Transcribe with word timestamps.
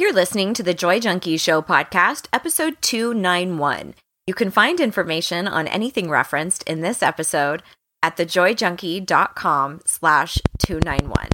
You're 0.00 0.14
listening 0.14 0.54
to 0.54 0.62
the 0.62 0.72
Joy 0.72 0.98
Junkie 0.98 1.36
Show 1.36 1.60
podcast, 1.60 2.24
episode 2.32 2.80
291. 2.80 3.92
You 4.26 4.32
can 4.32 4.50
find 4.50 4.80
information 4.80 5.46
on 5.46 5.68
anything 5.68 6.08
referenced 6.08 6.62
in 6.62 6.80
this 6.80 7.02
episode 7.02 7.62
at 8.02 8.16
thejoyjunkie.com 8.16 9.82
slash 9.84 10.38
291. 10.58 11.28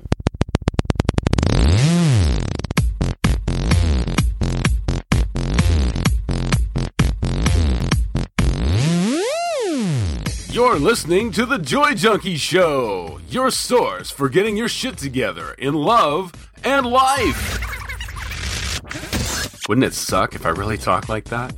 You're 10.50 10.80
listening 10.80 11.30
to 11.30 11.46
The 11.46 11.58
Joy 11.58 11.94
Junkie 11.94 12.34
Show, 12.34 13.20
your 13.28 13.52
source 13.52 14.10
for 14.10 14.28
getting 14.28 14.56
your 14.56 14.68
shit 14.68 14.96
together 14.98 15.54
in 15.56 15.74
love 15.74 16.32
and 16.64 16.84
life. 16.84 17.85
Wouldn't 19.68 19.84
it 19.84 19.94
suck 19.94 20.36
if 20.36 20.46
I 20.46 20.50
really 20.50 20.78
talked 20.78 21.08
like 21.08 21.24
that? 21.24 21.52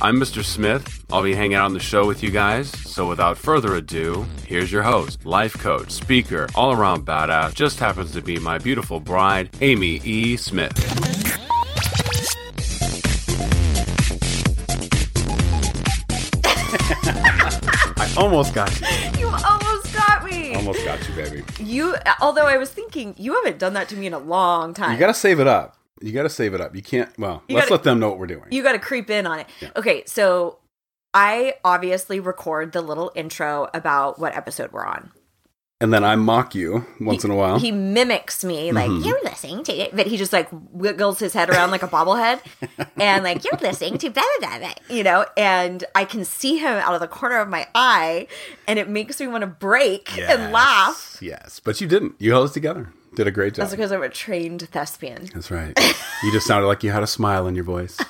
I'm 0.00 0.18
Mr. 0.18 0.42
Smith. 0.42 1.04
I'll 1.12 1.22
be 1.22 1.32
hanging 1.32 1.54
out 1.54 1.66
on 1.66 1.74
the 1.74 1.78
show 1.78 2.04
with 2.04 2.20
you 2.20 2.32
guys. 2.32 2.68
So 2.90 3.08
without 3.08 3.38
further 3.38 3.76
ado, 3.76 4.26
here's 4.44 4.72
your 4.72 4.82
host, 4.82 5.24
life 5.24 5.56
coach, 5.58 5.92
speaker, 5.92 6.48
all 6.56 6.72
around 6.72 7.06
badass, 7.06 7.54
just 7.54 7.78
happens 7.78 8.10
to 8.14 8.20
be 8.20 8.40
my 8.40 8.58
beautiful 8.58 8.98
bride, 8.98 9.50
Amy 9.60 10.00
E. 10.02 10.36
Smith. 10.36 10.72
I 17.96 18.12
almost 18.16 18.54
got 18.54 18.80
you. 18.80 18.86
You 19.20 19.28
almost 19.28 19.94
got 19.94 20.24
me. 20.24 20.56
Almost 20.56 20.84
got 20.84 21.08
you, 21.08 21.14
baby. 21.14 21.44
You, 21.60 21.94
although 22.20 22.46
I 22.46 22.56
was 22.56 22.70
thinking, 22.70 23.14
you 23.18 23.34
haven't 23.34 23.60
done 23.60 23.74
that 23.74 23.88
to 23.90 23.96
me 23.96 24.08
in 24.08 24.14
a 24.14 24.18
long 24.18 24.74
time. 24.74 24.94
You 24.94 24.98
gotta 24.98 25.14
save 25.14 25.38
it 25.38 25.46
up. 25.46 25.76
You 26.02 26.12
gotta 26.12 26.28
save 26.28 26.54
it 26.54 26.60
up. 26.60 26.74
You 26.74 26.82
can't. 26.82 27.10
Well, 27.18 27.42
You 27.48 27.56
let's 27.56 27.66
gotta- 27.68 27.74
let 27.78 27.84
them 27.84 28.00
know 28.00 28.08
what 28.10 28.18
we're 28.18 28.26
doing. 28.26 28.44
You 28.50 28.62
got 28.62 28.72
to 28.72 28.78
creep 28.78 29.08
in 29.10 29.26
on 29.26 29.40
it. 29.40 29.46
Okay, 29.76 30.02
so 30.06 30.58
I 31.14 31.54
obviously 31.64 32.20
record 32.20 32.72
the 32.72 32.80
little 32.80 33.12
intro 33.14 33.68
about 33.74 34.18
what 34.18 34.34
episode 34.36 34.72
we're 34.72 34.84
on. 34.86 35.10
and 35.80 35.92
then 35.92 36.04
I 36.04 36.14
mock 36.14 36.54
you 36.54 36.86
once 37.00 37.24
in 37.24 37.32
a 37.32 37.34
while. 37.34 37.58
He 37.58 37.72
mimics 37.72 38.44
me, 38.44 38.70
like, 38.70 38.88
Mm-hmm. 38.88 39.04
you're 39.04 39.20
listening 39.24 39.64
to 39.64 39.72
it. 39.72 39.96
But 39.96 40.06
he 40.06 40.16
just 40.16 40.32
like 40.32 40.48
wiggles 40.52 41.18
his 41.18 41.32
head 41.32 41.50
around 41.50 41.72
like 41.72 41.82
a 41.82 41.88
bobblehead 41.88 42.38
and 42.96 43.24
like, 43.24 43.42
you're 43.44 43.58
listening 43.60 43.98
to 43.98 44.08
blah, 44.10 44.22
blah, 44.38 44.58
blah, 44.60 44.74
you 44.88 45.02
know? 45.02 45.26
And 45.36 45.82
I 45.96 46.04
can 46.04 46.24
see 46.24 46.56
him 46.58 46.74
out 46.78 46.94
of 46.94 47.00
the 47.00 47.08
corner 47.08 47.38
of 47.38 47.48
my 47.48 47.66
eye 47.74 48.28
and 48.68 48.78
it 48.78 48.88
makes 48.88 49.18
me 49.18 49.26
want 49.26 49.40
to 49.42 49.48
break 49.48 50.16
and 50.16 50.52
laugh. 50.52 51.18
Yes, 51.20 51.58
but 51.58 51.80
you 51.80 51.88
didn't. 51.88 52.14
You 52.20 52.30
held 52.30 52.44
us 52.44 52.52
together. 52.54 52.92
Did 53.14 53.26
a 53.26 53.30
great 53.30 53.54
job. 53.54 53.64
That's 53.64 53.72
because 53.72 53.92
I'm 53.92 54.02
a 54.02 54.08
trained 54.08 54.62
thespian. 54.70 55.28
That's 55.34 55.50
right. 55.50 55.78
you 56.22 56.32
just 56.32 56.46
sounded 56.46 56.66
like 56.66 56.82
you 56.82 56.90
had 56.90 57.02
a 57.02 57.06
smile 57.06 57.46
in 57.46 57.54
your 57.54 57.64
voice. 57.64 57.98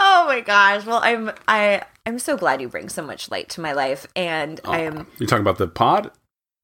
Oh 0.00 0.24
my 0.26 0.40
gosh. 0.40 0.84
Well, 0.84 1.00
I'm, 1.02 1.32
I, 1.48 1.82
I'm 2.06 2.18
so 2.18 2.36
glad 2.36 2.60
you 2.60 2.68
bring 2.68 2.88
so 2.88 3.02
much 3.02 3.30
light 3.30 3.48
to 3.50 3.60
my 3.60 3.72
life. 3.72 4.06
And 4.14 4.60
oh, 4.64 4.72
I'm, 4.72 5.06
You're 5.18 5.26
talking 5.26 5.40
about 5.40 5.58
the 5.58 5.66
pod, 5.66 6.10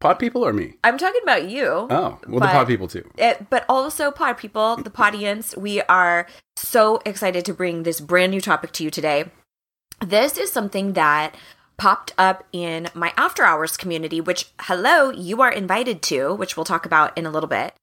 pod 0.01 0.19
people, 0.19 0.45
or 0.45 0.53
me? 0.53 0.75
I'm 0.85 0.99
talking 0.99 1.21
about 1.23 1.49
you. 1.49 1.67
Oh, 1.67 2.19
well, 2.29 2.41
the 2.41 2.47
pod 2.47 2.67
people 2.67 2.89
too. 2.89 3.09
it, 3.17 3.49
but 3.51 3.65
also 3.69 4.11
pod 4.11 4.37
people, 4.39 4.77
the 4.77 4.93
audience, 5.03 5.57
we 5.57 5.81
are 5.83 6.27
so 6.57 7.01
excited 7.07 7.45
to 7.47 7.55
bring 7.55 7.83
this 7.85 8.01
brand 8.01 8.33
new 8.33 8.41
topic 8.41 8.73
to 8.73 8.85
you 8.85 8.91
today. 8.91 9.31
This 10.05 10.37
is 10.37 10.53
something 10.53 10.93
that 10.93 11.35
popped 11.77 12.13
up 12.17 12.45
in 12.53 12.89
my 12.95 13.13
after 13.17 13.45
hours 13.45 13.77
community, 13.77 14.21
which 14.21 14.53
hello, 14.61 15.11
you 15.11 15.41
are 15.43 15.53
invited 15.53 16.03
to, 16.03 16.35
which 16.35 16.57
we'll 16.57 16.65
talk 16.65 16.87
about 16.87 17.17
in 17.17 17.27
a 17.27 17.31
little 17.31 17.49
bit. 17.49 17.75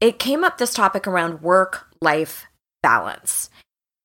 It 0.00 0.18
came 0.18 0.44
up 0.44 0.58
this 0.58 0.74
topic 0.74 1.06
around 1.06 1.42
work 1.42 1.86
life 2.00 2.46
balance. 2.82 3.50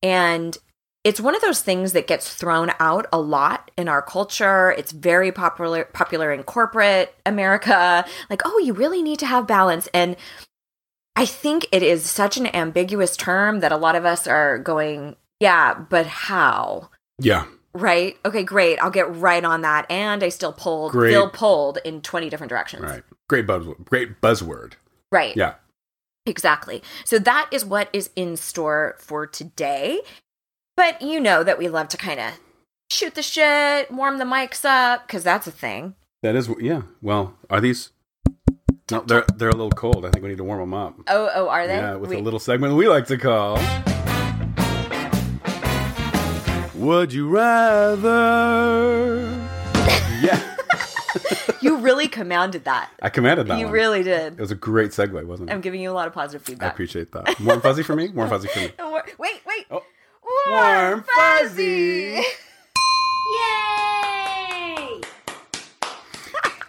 And 0.03 0.57
it's 1.03 1.21
one 1.21 1.35
of 1.35 1.41
those 1.41 1.61
things 1.61 1.93
that 1.93 2.07
gets 2.07 2.33
thrown 2.33 2.71
out 2.79 3.07
a 3.13 3.19
lot 3.19 3.71
in 3.77 3.87
our 3.87 4.01
culture. 4.01 4.71
It's 4.71 4.91
very 4.91 5.31
popular 5.31 5.85
popular 5.85 6.31
in 6.31 6.43
corporate 6.43 7.15
America. 7.25 8.05
Like, 8.29 8.41
oh, 8.45 8.59
you 8.59 8.73
really 8.73 9.01
need 9.01 9.19
to 9.19 9.25
have 9.25 9.47
balance. 9.47 9.87
And 9.93 10.17
I 11.15 11.25
think 11.25 11.65
it 11.71 11.81
is 11.81 12.09
such 12.09 12.37
an 12.37 12.53
ambiguous 12.53 13.17
term 13.17 13.61
that 13.61 13.71
a 13.71 13.77
lot 13.77 13.95
of 13.95 14.05
us 14.05 14.27
are 14.27 14.59
going, 14.59 15.15
yeah, 15.39 15.73
but 15.73 16.05
how? 16.05 16.89
Yeah, 17.19 17.45
Right? 17.73 18.17
Okay, 18.25 18.43
great. 18.43 18.79
I'll 18.79 18.89
get 18.91 19.13
right 19.15 19.43
on 19.43 19.61
that. 19.61 19.85
And 19.91 20.23
I 20.23 20.29
still 20.29 20.53
pulled, 20.53 20.91
Great. 20.93 21.11
feel 21.11 21.29
pulled 21.29 21.77
in 21.85 22.01
20 22.01 22.29
different 22.29 22.49
directions. 22.49 22.83
right. 22.83 23.03
Great 23.29 23.45
buzzword. 23.45 23.83
Great 23.85 24.21
buzzword. 24.21 24.73
Right. 25.11 25.35
Yeah. 25.35 25.55
Exactly. 26.25 26.81
So 27.05 27.19
that 27.19 27.49
is 27.51 27.63
what 27.65 27.89
is 27.93 28.09
in 28.15 28.35
store 28.37 28.95
for 28.99 29.27
today. 29.27 30.01
But 30.75 31.01
you 31.01 31.19
know 31.19 31.43
that 31.43 31.57
we 31.57 31.67
love 31.69 31.87
to 31.89 31.97
kind 31.97 32.19
of 32.19 32.33
shoot 32.89 33.15
the 33.15 33.21
shit, 33.21 33.91
warm 33.91 34.17
the 34.17 34.25
mics 34.25 34.63
up, 34.65 35.05
because 35.07 35.23
that's 35.23 35.47
a 35.47 35.51
thing. 35.51 35.95
That 36.23 36.35
is. 36.35 36.49
Yeah. 36.59 36.83
Well, 37.01 37.35
are 37.49 37.61
these? 37.61 37.91
No, 38.91 39.01
they're 39.01 39.25
they're 39.35 39.49
a 39.49 39.55
little 39.55 39.69
cold. 39.71 40.05
I 40.05 40.09
think 40.09 40.23
we 40.23 40.29
need 40.29 40.37
to 40.37 40.43
warm 40.43 40.59
them 40.61 40.73
up. 40.73 40.95
Oh, 41.07 41.29
oh, 41.33 41.47
are 41.49 41.67
they? 41.67 41.75
Yeah, 41.77 41.95
with 41.95 42.09
We- 42.11 42.17
a 42.17 42.21
little 42.21 42.39
segment 42.39 42.75
we 42.75 42.87
like 42.87 43.05
to 43.07 43.17
call. 43.17 43.57
Would 46.77 47.11
you 47.13 47.27
rather? 47.29 49.17
yeah, 50.21 50.55
you 51.61 51.77
really 51.77 52.07
commanded 52.07 52.65
that. 52.65 52.91
I 53.01 53.09
commanded 53.09 53.47
that 53.47 53.57
you 53.59 53.65
one. 53.65 53.73
really 53.73 54.03
did. 54.03 54.33
It 54.33 54.39
was 54.39 54.51
a 54.51 54.55
great 54.55 54.91
segue, 54.91 55.25
wasn't 55.25 55.49
it? 55.49 55.53
I'm 55.53 55.61
giving 55.61 55.81
you 55.81 55.89
a 55.91 55.93
lot 55.93 56.07
of 56.07 56.13
positive 56.13 56.43
feedback. 56.45 56.69
I 56.69 56.71
appreciate 56.73 57.11
that. 57.13 57.39
Warm 57.39 57.61
fuzzy 57.61 57.81
for 57.83 57.95
me. 57.95 58.09
Warm 58.09 58.29
fuzzy 58.29 58.47
for 58.47 58.59
me. 58.59 58.71
War- 58.79 59.05
Wait, 59.17 59.41
wait. 59.47 59.65
Oh. 59.71 59.81
Warm, 60.49 60.51
Warm 60.51 61.03
fuzzy. 61.39 62.15
fuzzy. 62.17 62.27
Yay! 63.39 65.01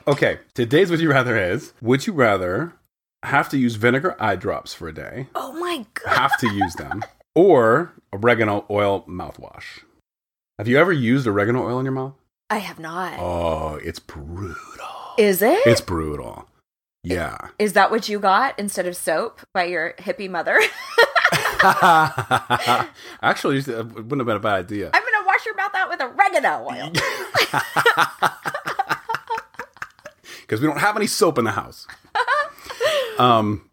Okay, 0.06 0.38
today's 0.54 0.90
would 0.90 1.00
you 1.00 1.10
rather 1.10 1.36
is: 1.36 1.74
Would 1.82 2.06
you 2.06 2.12
rather 2.14 2.72
have 3.24 3.48
to 3.50 3.58
use 3.58 3.74
vinegar 3.76 4.16
eye 4.18 4.36
drops 4.36 4.72
for 4.72 4.88
a 4.88 4.94
day, 4.94 5.28
Oh 5.34 5.52
my 5.52 5.84
god. 5.94 6.16
have 6.16 6.38
to 6.38 6.48
use 6.52 6.74
them, 6.74 7.02
or 7.34 7.92
oregano 8.12 8.64
oil 8.70 9.04
mouthwash? 9.08 9.80
Have 10.58 10.66
you 10.66 10.76
ever 10.76 10.92
used 10.92 11.26
oregano 11.26 11.64
oil 11.64 11.78
in 11.78 11.84
your 11.84 11.92
mouth? 11.92 12.14
I 12.50 12.58
have 12.58 12.80
not. 12.80 13.14
Oh, 13.18 13.78
it's 13.82 14.00
brutal. 14.00 14.56
Is 15.16 15.40
it? 15.40 15.60
It's 15.64 15.80
brutal. 15.80 16.48
Yeah. 17.04 17.36
Is 17.60 17.74
that 17.74 17.92
what 17.92 18.08
you 18.08 18.18
got 18.18 18.58
instead 18.58 18.86
of 18.86 18.96
soap 18.96 19.40
by 19.54 19.64
your 19.64 19.94
hippie 19.98 20.28
mother? 20.28 20.58
Actually, 23.22 23.58
it 23.58 23.68
wouldn't 23.68 24.18
have 24.18 24.26
been 24.26 24.36
a 24.36 24.40
bad 24.40 24.64
idea. 24.64 24.90
I'm 24.92 25.02
gonna 25.02 25.26
wash 25.26 25.46
your 25.46 25.54
mouth 25.54 25.74
out 25.74 25.88
with 25.90 26.00
oregano 26.00 26.66
oil. 26.68 26.92
Because 30.40 30.62
we 30.62 30.66
don't 30.66 30.78
have 30.78 30.96
any 30.96 31.06
soap 31.06 31.36
in 31.36 31.44
the 31.44 31.50
house. 31.50 31.86
um, 33.18 33.68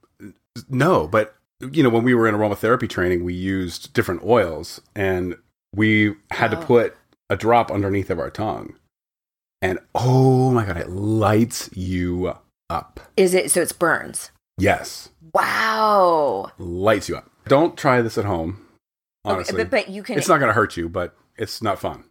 no, 0.68 1.08
but 1.08 1.34
you 1.62 1.82
know, 1.82 1.88
when 1.90 2.04
we 2.04 2.14
were 2.14 2.28
in 2.28 2.36
aromatherapy 2.36 2.90
training, 2.90 3.24
we 3.24 3.34
used 3.34 3.94
different 3.94 4.24
oils, 4.24 4.82
and 4.94 5.38
we 5.76 6.16
had 6.32 6.52
to 6.52 6.58
Oh. 6.60 6.64
put 6.66 6.98
a 7.30 7.36
drop 7.36 7.72
underneath 7.72 8.10
of 8.10 8.20
our 8.20 8.30
tongue, 8.30 8.76
and 9.62 9.80
oh 9.94 10.52
my 10.52 10.66
god, 10.66 10.78
it 10.78 10.90
lights 10.90 11.70
you 11.74 12.34
up. 12.70 13.00
Is 13.18 13.34
it 13.34 13.52
so? 13.52 13.62
It's 13.62 13.72
burns. 13.72 14.32
Yes, 14.58 15.10
Wow. 15.34 16.52
lights 16.58 17.10
you 17.10 17.18
up. 17.18 17.30
Don't 17.48 17.78
try 17.78 18.02
this 18.02 18.18
at 18.18 18.26
home. 18.26 18.66
Honestly, 19.26 19.56
Okay, 19.56 19.64
but, 19.64 19.72
but 19.86 19.90
you 19.90 20.04
can. 20.04 20.18
it's 20.18 20.28
not 20.28 20.38
going 20.40 20.50
to 20.50 20.54
hurt 20.54 20.78
you, 20.78 20.88
but 20.88 21.16
it's 21.36 21.62
not 21.62 21.80
fun. 21.80 22.04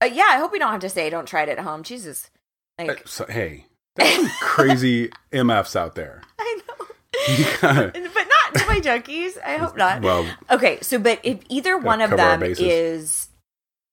Uh, 0.00 0.06
yeah, 0.06 0.26
I 0.30 0.38
hope 0.38 0.52
we 0.52 0.58
don't 0.60 0.70
have 0.70 0.80
to 0.80 0.88
say 0.88 1.10
don't 1.10 1.26
try 1.26 1.42
it 1.42 1.48
at 1.48 1.58
home. 1.58 1.82
Jesus. 1.82 2.30
Uh, 2.78 2.84
Like 2.84 3.06
So, 3.08 3.26
hey, 3.28 3.66
there's 3.96 4.14
some 4.14 4.28
crazy 4.40 5.10
MFs 5.32 5.74
out 5.74 5.94
there. 5.96 6.22
I 6.38 6.60
know. 6.68 6.86
You 7.34 7.44
gotta- 7.60 7.92
but 8.14 8.27
to 8.54 8.66
my 8.66 8.80
junkies. 8.80 9.32
I 9.44 9.56
hope 9.56 9.76
not. 9.76 10.02
well, 10.02 10.26
Okay, 10.50 10.78
so 10.82 10.98
but 10.98 11.20
if 11.22 11.38
either 11.48 11.76
one 11.78 12.00
of 12.00 12.10
them 12.10 12.42
is 12.42 13.28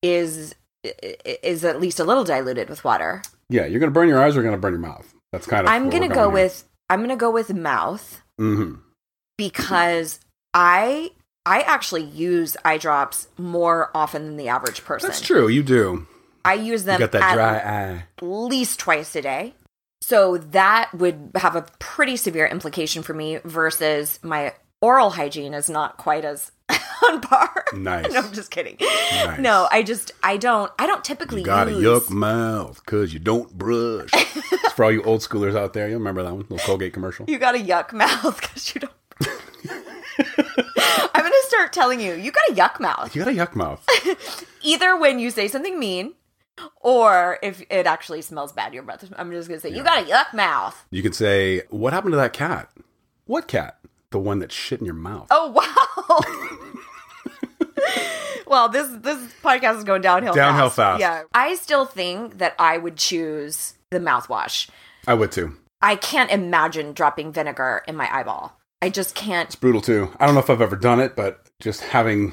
is 0.02 0.54
is 0.82 1.64
at 1.64 1.80
least 1.80 1.98
a 2.00 2.04
little 2.04 2.24
diluted 2.24 2.68
with 2.68 2.84
water, 2.84 3.22
yeah, 3.48 3.66
you're 3.66 3.80
to 3.80 3.94
burn 3.94 4.08
your 4.08 4.22
eyes 4.22 4.36
or 4.36 4.42
you're 4.42 4.50
to 4.52 4.58
burn 4.58 4.72
your 4.72 4.80
mouth. 4.80 5.12
That's 5.32 5.46
kind 5.46 5.66
of. 5.66 5.72
I'm 5.72 5.90
gonna 5.90 6.08
go 6.08 6.28
with 6.28 6.64
I'm 6.90 7.00
gonna 7.00 7.16
go 7.16 7.30
with 7.30 7.52
mouth 7.52 8.22
hmm 8.38 8.74
because 9.38 10.20
I 10.54 11.10
I 11.44 11.60
actually 11.62 12.04
use 12.04 12.56
eye 12.64 12.78
drops 12.78 13.28
more 13.38 13.90
often 13.94 14.24
than 14.26 14.36
the 14.36 14.48
average 14.48 14.84
person. 14.84 15.08
That's 15.08 15.20
true. 15.20 15.48
You 15.48 15.62
do. 15.62 16.06
I 16.44 16.54
use 16.54 16.82
You 16.82 16.86
them 16.86 17.00
got 17.00 17.12
that 17.12 17.22
at 17.22 17.34
dry 17.34 17.58
eye. 17.58 18.04
least 18.24 18.78
twice 18.78 19.14
a 19.16 19.22
day. 19.22 19.54
So 20.00 20.38
that 20.38 20.90
would 20.94 21.30
have 21.36 21.56
a 21.56 21.62
pretty 21.78 22.16
severe 22.16 22.46
implication 22.46 23.02
for 23.02 23.14
me 23.14 23.38
versus 23.44 24.18
my 24.22 24.54
oral 24.80 25.10
hygiene 25.10 25.54
is 25.54 25.68
not 25.70 25.96
quite 25.96 26.24
as 26.24 26.52
on 27.04 27.20
par. 27.20 27.64
Nice. 27.74 28.12
no, 28.12 28.20
I'm 28.20 28.32
just 28.32 28.50
kidding. 28.50 28.76
Nice. 28.80 29.40
No, 29.40 29.66
I 29.70 29.82
just 29.82 30.12
I 30.22 30.36
don't 30.36 30.70
I 30.78 30.86
don't 30.86 31.02
typically 31.04 31.40
You 31.40 31.46
got 31.46 31.68
a 31.68 31.72
use 31.72 32.08
yuck 32.08 32.10
mouth 32.10 32.80
because 32.84 33.12
you 33.12 33.18
don't 33.18 33.50
brush. 33.56 34.10
it's 34.12 34.72
for 34.74 34.84
all 34.84 34.92
you 34.92 35.02
old 35.02 35.22
schoolers 35.22 35.56
out 35.56 35.72
there. 35.72 35.88
You 35.88 35.94
remember 35.94 36.22
that 36.22 36.30
one? 36.32 36.40
Little 36.42 36.58
Colgate 36.58 36.92
commercial. 36.92 37.26
you 37.28 37.38
got 37.38 37.54
a 37.54 37.58
yuck 37.58 37.92
mouth 37.92 38.40
because 38.40 38.74
you 38.74 38.80
don't 38.82 38.92
I'm 41.14 41.22
gonna 41.22 41.34
start 41.48 41.72
telling 41.72 42.00
you 42.00 42.14
you 42.14 42.30
got 42.30 42.48
a 42.50 42.54
yuck 42.54 42.80
mouth. 42.80 43.14
You 43.16 43.24
got 43.24 43.32
a 43.32 43.36
yuck 43.36 43.54
mouth. 43.56 43.84
Either 44.62 44.96
when 44.96 45.18
you 45.18 45.30
say 45.30 45.48
something 45.48 45.78
mean, 45.78 46.14
or 46.80 47.38
if 47.42 47.62
it 47.70 47.86
actually 47.86 48.22
smells 48.22 48.52
bad, 48.52 48.74
your 48.74 48.82
breath. 48.82 49.04
I'm 49.16 49.30
just 49.30 49.48
gonna 49.48 49.60
say 49.60 49.70
you 49.70 49.82
got 49.82 50.02
a 50.02 50.06
yuck 50.10 50.32
mouth. 50.34 50.86
You 50.90 51.02
could 51.02 51.14
say, 51.14 51.62
"What 51.70 51.92
happened 51.92 52.12
to 52.12 52.18
that 52.18 52.32
cat?" 52.32 52.70
What 53.26 53.48
cat? 53.48 53.78
The 54.10 54.18
one 54.18 54.38
that 54.38 54.52
shit 54.52 54.80
in 54.80 54.86
your 54.86 54.94
mouth. 54.94 55.26
Oh 55.30 55.50
wow. 55.50 56.20
well, 58.46 58.68
this 58.68 58.88
this 59.00 59.18
podcast 59.42 59.78
is 59.78 59.84
going 59.84 60.02
downhill. 60.02 60.32
Downhill 60.32 60.70
fast. 60.70 61.00
Yeah, 61.00 61.24
I 61.34 61.56
still 61.56 61.84
think 61.84 62.38
that 62.38 62.54
I 62.58 62.78
would 62.78 62.96
choose 62.96 63.74
the 63.90 63.98
mouthwash. 63.98 64.68
I 65.06 65.14
would 65.14 65.32
too. 65.32 65.56
I 65.82 65.96
can't 65.96 66.30
imagine 66.30 66.92
dropping 66.92 67.32
vinegar 67.32 67.82
in 67.86 67.96
my 67.96 68.08
eyeball. 68.14 68.58
I 68.80 68.90
just 68.90 69.14
can't. 69.14 69.48
It's 69.48 69.56
brutal 69.56 69.80
too. 69.80 70.12
I 70.18 70.26
don't 70.26 70.34
know 70.34 70.40
if 70.40 70.50
I've 70.50 70.60
ever 70.60 70.76
done 70.76 71.00
it, 71.00 71.16
but 71.16 71.50
just 71.60 71.80
having 71.80 72.32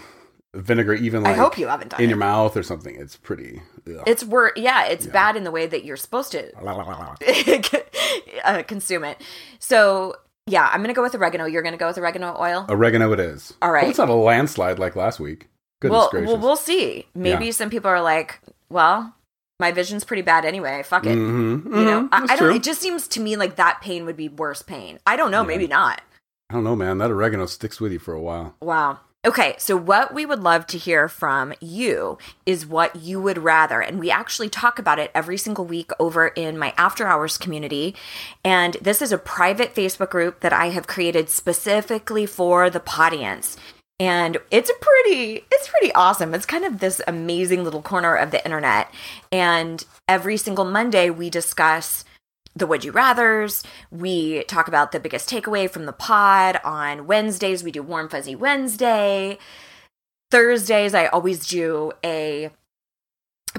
vinegar, 0.54 0.94
even 0.94 1.24
like 1.24 1.36
I 1.36 1.38
hope 1.38 1.58
you 1.58 1.68
haven't 1.68 1.90
done 1.90 2.00
in 2.00 2.06
it. 2.06 2.10
your 2.10 2.18
mouth 2.18 2.56
or 2.58 2.64
something, 2.64 2.96
it's 2.96 3.16
pretty. 3.18 3.62
ugh. 3.88 4.04
It's 4.06 4.24
wor 4.24 4.52
Yeah, 4.56 4.86
it's 4.86 5.08
bad 5.08 5.36
in 5.36 5.44
the 5.44 5.52
way 5.52 5.66
that 5.68 5.84
you're 5.86 5.98
supposed 5.98 6.32
to 6.34 6.52
uh, 8.46 8.64
consume 8.64 9.04
it. 9.04 9.22
So 9.60 10.16
yeah, 10.48 10.70
I'm 10.72 10.82
gonna 10.82 10.94
go 10.94 11.02
with 11.04 11.16
oregano. 11.16 11.46
You're 11.46 11.62
gonna 11.64 11.78
go 11.78 11.88
with 11.88 11.98
oregano 11.98 12.36
oil. 12.40 12.66
Oregano, 12.70 13.12
it 13.14 13.20
is. 13.20 13.54
All 13.62 13.72
right. 13.72 13.84
Well, 13.84 13.90
it's 13.90 14.00
not 14.00 14.10
a 14.10 14.14
landslide 14.14 14.80
like 14.80 14.96
last 14.96 15.20
week. 15.20 15.48
Goodness 15.82 15.98
well, 16.00 16.10
gracious. 16.10 16.28
well, 16.28 16.38
we'll 16.38 16.56
see. 16.56 17.08
Maybe 17.16 17.46
Yeah. 17.46 17.52
some 17.52 17.70
people 17.70 17.90
are 17.90 18.02
like, 18.02 18.40
well, 18.70 19.16
my 19.60 19.72
vision's 19.72 20.04
pretty 20.04 20.22
bad 20.22 20.46
anyway. 20.46 20.84
Fuck 20.84 21.06
it. 21.06 21.18
Mhm, 21.18 21.66
You 21.66 21.86
know, 21.86 22.04
mhm, 22.04 22.10
I, 22.12 22.24
I 22.24 22.28
don't. 22.28 22.38
true. 22.38 22.56
It 22.56 22.64
just 22.64 22.82
seems 22.82 23.08
to 23.10 23.20
me 23.20 23.36
like 23.36 23.56
that 23.58 23.80
pain 23.82 24.06
would 24.06 24.18
be 24.18 24.30
worse 24.30 24.62
pain. 24.62 25.00
I 25.06 25.16
don't 25.16 25.32
know. 25.32 25.42
Yeah. 25.42 25.48
Maybe 25.48 25.68
not. 25.68 26.02
I 26.50 26.54
don't 26.56 26.64
know, 26.64 26.76
man. 26.76 26.98
That 27.00 27.10
oregano 27.12 27.46
sticks 27.48 27.80
with 27.82 27.92
you 27.92 28.00
for 28.00 28.14
a 28.14 28.22
while. 28.22 28.56
Wow. 28.62 29.00
Okay, 29.25 29.56
so 29.58 29.78
what 29.78 30.14
we 30.14 30.25
would 30.25 30.44
love 30.44 30.68
to 30.68 30.78
hear 30.78 31.08
from 31.08 31.54
you 31.62 32.18
is 32.46 32.66
what 32.66 32.98
you 32.98 33.22
would 33.22 33.38
rather. 33.38 33.80
And 33.80 33.98
we 33.98 34.12
actually 34.12 34.50
talk 34.50 34.80
about 34.80 35.00
it 35.00 35.12
every 35.16 35.38
single 35.38 35.64
week 35.64 35.92
over 35.98 36.28
in 36.28 36.58
my 36.58 36.74
after 36.78 37.08
hours 37.08 37.38
community. 37.38 37.96
And 38.44 38.75
this 38.81 39.02
is 39.02 39.14
a 39.14 39.18
private 39.18 39.74
Facebook 39.74 40.10
group 40.10 40.42
that 40.42 40.52
I 40.52 40.72
have 40.72 40.88
created 40.88 41.30
specifically 41.30 42.25
for 42.25 42.70
the 42.70 42.84
audience. 43.00 43.56
And 43.98 44.40
it's 44.52 44.72
pretty 44.81 45.46
it's 45.50 45.70
pretty 45.70 45.94
awesome. 45.94 46.34
It's 46.34 46.46
kind 46.46 46.66
of 46.66 46.80
this 46.80 47.00
amazing 47.08 47.64
little 47.64 47.81
corner 47.81 48.16
of 48.16 48.31
the 48.31 48.44
internet. 48.44 48.94
And 49.31 49.86
every 50.06 50.36
single 50.36 50.66
Monday 50.66 51.10
we 51.10 51.30
discuss 51.30 52.04
the 52.56 52.68
would 52.68 52.84
you 52.84 52.94
rathers. 52.94 53.64
We 53.92 54.44
talk 54.44 54.68
about 54.68 54.92
the 54.92 55.00
biggest 55.00 55.30
takeaway 55.30 55.70
from 55.70 55.86
the 55.86 55.94
pod. 55.94 56.60
On 56.64 57.08
Wednesdays, 57.08 57.64
we 57.64 57.72
do 57.72 57.82
Warm 57.82 58.10
Fuzzy 58.10 58.36
Wednesday. 58.36 59.38
Thursdays, 60.32 60.94
I 60.94 61.08
always 61.08 61.48
do 61.48 61.92
a 62.04 62.52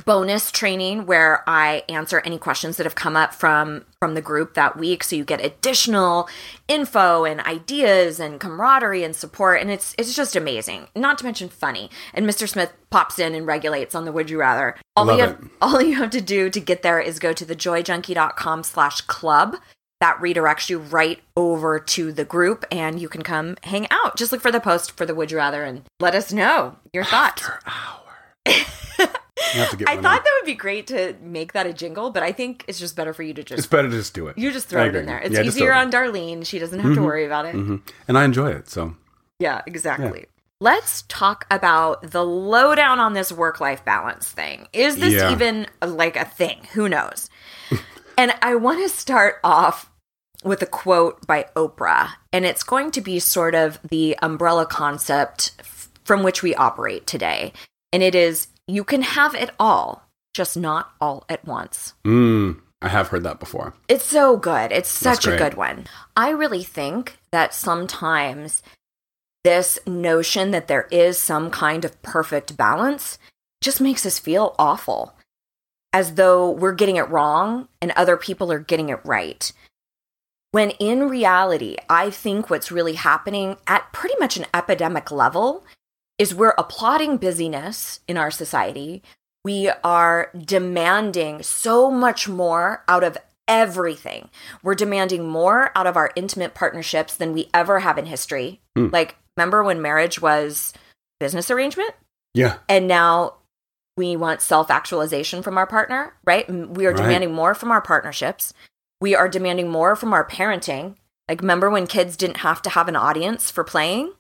bonus 0.05 0.50
training 0.50 1.06
where 1.06 1.43
I 1.49 1.82
answer 1.88 2.20
any 2.20 2.38
questions 2.38 2.76
that 2.76 2.85
have 2.85 2.94
come 2.94 3.17
up 3.17 3.35
from 3.35 3.85
from 3.99 4.14
the 4.14 4.23
group 4.23 4.55
that 4.55 4.76
week. 4.76 5.05
So 5.05 5.17
you 5.17 5.25
get 5.25 5.44
additional 5.44 6.29
info 6.69 7.25
and 7.25 7.41
ideas 7.41 8.20
and 8.20 8.41
camaraderie 8.41 9.05
and 9.05 9.14
support. 9.14 9.61
And 9.61 9.70
it's 9.70 9.94
it's 9.99 10.14
just 10.14 10.37
amazing 10.37 10.88
not 10.94 11.19
to 11.19 11.25
mention 11.25 11.49
funny. 11.49 11.91
And 12.12 12.26
Mr. 12.26 12.49
Smith 12.49 12.73
pops 12.91 13.19
in 13.19 13.35
and 13.35 13.46
regulates 13.46 13.94
on 13.94 14.05
the 14.05 14.12
would 14.12 14.31
you 14.31 14.38
rather. 14.38 14.76
All 14.96 15.06
Love 15.06 15.17
you 15.19 15.25
have, 15.25 15.41
it. 15.43 15.50
all 15.61 15.82
you 15.82 15.94
have 15.97 16.11
to 16.11 16.20
do 16.20 16.50
to 16.50 16.61
get 16.61 16.82
there 16.82 17.00
is 17.00 17.19
go 17.19 17.32
to 17.32 17.47
thejoyjunkie.com 17.47 18.62
slash 18.64 19.00
club. 19.02 19.56
That 20.00 20.19
redirects 20.19 20.69
you 20.69 20.81
right 20.81 21.20
over 21.37 21.79
to 21.79 22.12
the 22.12 22.25
group 22.26 22.64
and 22.70 23.00
you 23.00 23.08
can 23.08 23.23
come 23.23 23.56
hang 23.62 23.87
out. 23.90 24.17
Just 24.17 24.32
look 24.32 24.43
for 24.43 24.52
the 24.52 24.61
post 24.61 24.93
for 24.97 25.06
the 25.06 25.14
would 25.14 25.31
you 25.31 25.38
rather 25.38 25.62
and 25.64 25.82
let 25.99 26.14
us 26.14 26.32
know 26.32 26.76
your 26.93 27.05
thoughts. 27.05 27.49
You 28.47 28.52
have 28.52 28.67
to 28.67 28.67
get 28.67 28.74
I 29.36 29.66
thought 29.66 29.96
in. 29.96 30.02
that 30.02 30.32
would 30.40 30.46
be 30.46 30.54
great 30.54 30.86
to 30.88 31.14
make 31.20 31.52
that 31.54 31.66
a 31.66 31.72
jingle, 31.72 32.10
but 32.10 32.22
I 32.22 32.32
think 32.32 32.64
it's 32.69 32.78
just 32.78 32.94
better 32.96 33.12
for 33.12 33.22
you 33.22 33.34
to 33.34 33.42
just. 33.42 33.58
It's 33.58 33.66
better 33.66 33.88
to 33.90 33.96
just 33.96 34.14
do 34.14 34.28
it. 34.28 34.38
you 34.38 34.52
just 34.52 34.69
throw 34.69 34.84
it 34.86 34.94
in 34.94 35.06
there. 35.06 35.19
It's 35.19 35.34
Yeah, 35.34 35.42
easier 35.42 35.72
it 35.72 35.76
on 35.76 35.90
Darlene. 35.90 36.46
She 36.46 36.58
doesn't 36.58 36.78
have 36.78 36.94
to 36.94 37.02
worry 37.02 37.25
about 37.26 37.46
it. 37.46 37.54
hmm 37.54 37.76
And 38.08 38.16
I 38.16 38.25
enjoy 38.25 38.50
it. 38.50 38.69
So 38.69 38.94
Yeah, 39.38 39.62
exactly. 39.66 40.26
Let's 40.60 41.02
talk 41.08 41.46
about 41.50 42.10
the 42.12 42.25
lowdown 42.25 43.00
on 43.00 43.12
this 43.14 43.32
work 43.32 43.60
life 43.60 43.84
balance 43.84 44.28
thing. 44.31 44.69
Is 44.72 44.96
this 44.96 45.14
Yeah. 45.14 45.32
even 45.32 45.66
like 45.84 46.16
a 46.16 46.25
thing? 46.25 46.66
Who 46.75 46.88
knows? 46.88 47.28
and 48.19 48.32
I 48.40 48.54
want 48.54 48.80
to 48.82 48.88
start 48.88 49.37
off 49.42 49.90
with 50.44 50.62
a 50.62 50.66
quote 50.66 51.26
by 51.26 51.46
Oprah, 51.56 52.10
and 52.32 52.44
it's 52.44 52.62
going 52.62 52.90
to 52.92 53.00
be 53.00 53.19
sort 53.19 53.54
of 53.54 53.78
the 53.88 54.16
umbrella 54.22 54.64
concept 54.66 55.52
f- 55.58 55.88
from 56.04 56.22
which 56.22 56.42
we 56.42 56.54
operate 56.54 57.06
today. 57.06 57.52
And 57.92 58.02
it 58.02 58.14
is 58.14 58.48
you 58.66 58.84
can 58.84 59.02
have 59.02 59.34
it 59.34 59.50
all, 59.58 60.08
just 60.32 60.56
not 60.56 60.93
all 61.00 61.25
at 61.28 61.44
once. 61.44 61.94
mm, 62.05 62.61
I 62.82 62.88
have 62.88 63.08
heard 63.08 63.22
that 63.25 63.40
before. 63.40 63.75
It's 63.88 64.05
so 64.05 64.37
good. 64.37 64.70
It's 64.72 64.88
such 64.90 65.26
a 65.26 65.37
good 65.37 65.55
one. 65.55 65.87
I 66.16 66.31
really 66.31 66.62
think 66.62 67.16
that 67.32 67.55
sometimes 67.55 68.62
this 69.43 69.78
notion 69.87 70.50
that 70.50 70.69
there 70.69 70.88
is 70.90 71.19
some 71.19 71.50
kind 71.50 71.84
of 71.84 72.00
perfect 72.02 72.56
balance 72.56 73.19
just 73.62 73.81
makes 73.81 74.05
us 74.05 74.19
feel 74.19 74.55
awful, 74.58 75.14
as 75.93 76.14
though 76.14 76.50
we're 76.50 76.72
getting 76.72 76.96
it 76.96 77.08
wrong 77.08 77.69
and 77.81 77.93
other 77.93 78.16
people 78.16 78.52
are 78.52 78.58
getting 78.58 78.88
it 78.90 79.00
right. 79.05 79.52
When 80.50 80.70
in 80.72 81.08
reality, 81.08 81.76
I 81.88 82.11
think 82.11 82.49
what's 82.49 82.70
really 82.70 82.94
happening 82.94 83.56
at 83.66 83.93
pretty 83.93 84.14
much 84.20 84.37
an 84.37 84.46
epidemic 84.52 85.11
level 85.11 85.64
is 86.19 86.34
we're 86.34 86.55
applauding 86.58 87.16
busyness 87.16 88.00
in 88.06 88.16
our 88.16 88.31
society. 88.31 89.02
We 89.44 89.70
are 89.82 90.31
demanding 90.37 91.43
so 91.43 91.90
much 91.90 92.28
more 92.28 92.82
out 92.88 93.05
of 93.05 93.19
everything. 93.46 94.31
We're 94.62 94.75
demanding 94.75 95.28
more 95.28 95.70
out 95.76 95.87
of 95.87 95.96
our 95.96 96.11
intimate 96.16 96.55
partnerships 96.55 97.16
than 97.16 97.32
we 97.32 97.50
ever 97.52 97.81
have 97.81 97.99
in 97.99 98.06
history. 98.06 98.61
Hmm. 98.76 98.88
Like, 98.90 99.16
remember 99.37 99.62
when 99.62 99.82
marriage 99.82 100.20
was 100.20 100.72
business 101.20 101.50
arrangement? 101.50 101.93
Yeah. 102.32 102.58
And 102.69 102.88
now 102.88 103.34
we 103.96 104.16
want 104.16 104.40
self 104.40 104.70
actualization 104.70 105.43
from 105.43 105.58
our 105.58 105.66
partner, 105.66 106.14
right? 106.25 106.49
We 106.49 106.87
are 106.87 106.90
Right. 106.93 106.96
demanding 107.02 107.32
more 107.32 107.55
from 107.55 107.70
our 107.70 107.81
partnerships. 107.82 108.52
We 109.00 109.14
are 109.14 109.28
demanding 109.28 109.69
more 109.70 109.94
from 109.94 110.12
our 110.12 110.26
parenting. 110.26 110.96
Like, 111.28 111.40
remember 111.40 111.70
when 111.70 111.87
kids 111.87 112.16
didn't 112.16 112.38
have 112.38 112.62
to 112.62 112.70
have 112.70 112.88
an 112.88 112.96
audience 112.96 113.50
for 113.50 113.62
playing 113.64 114.12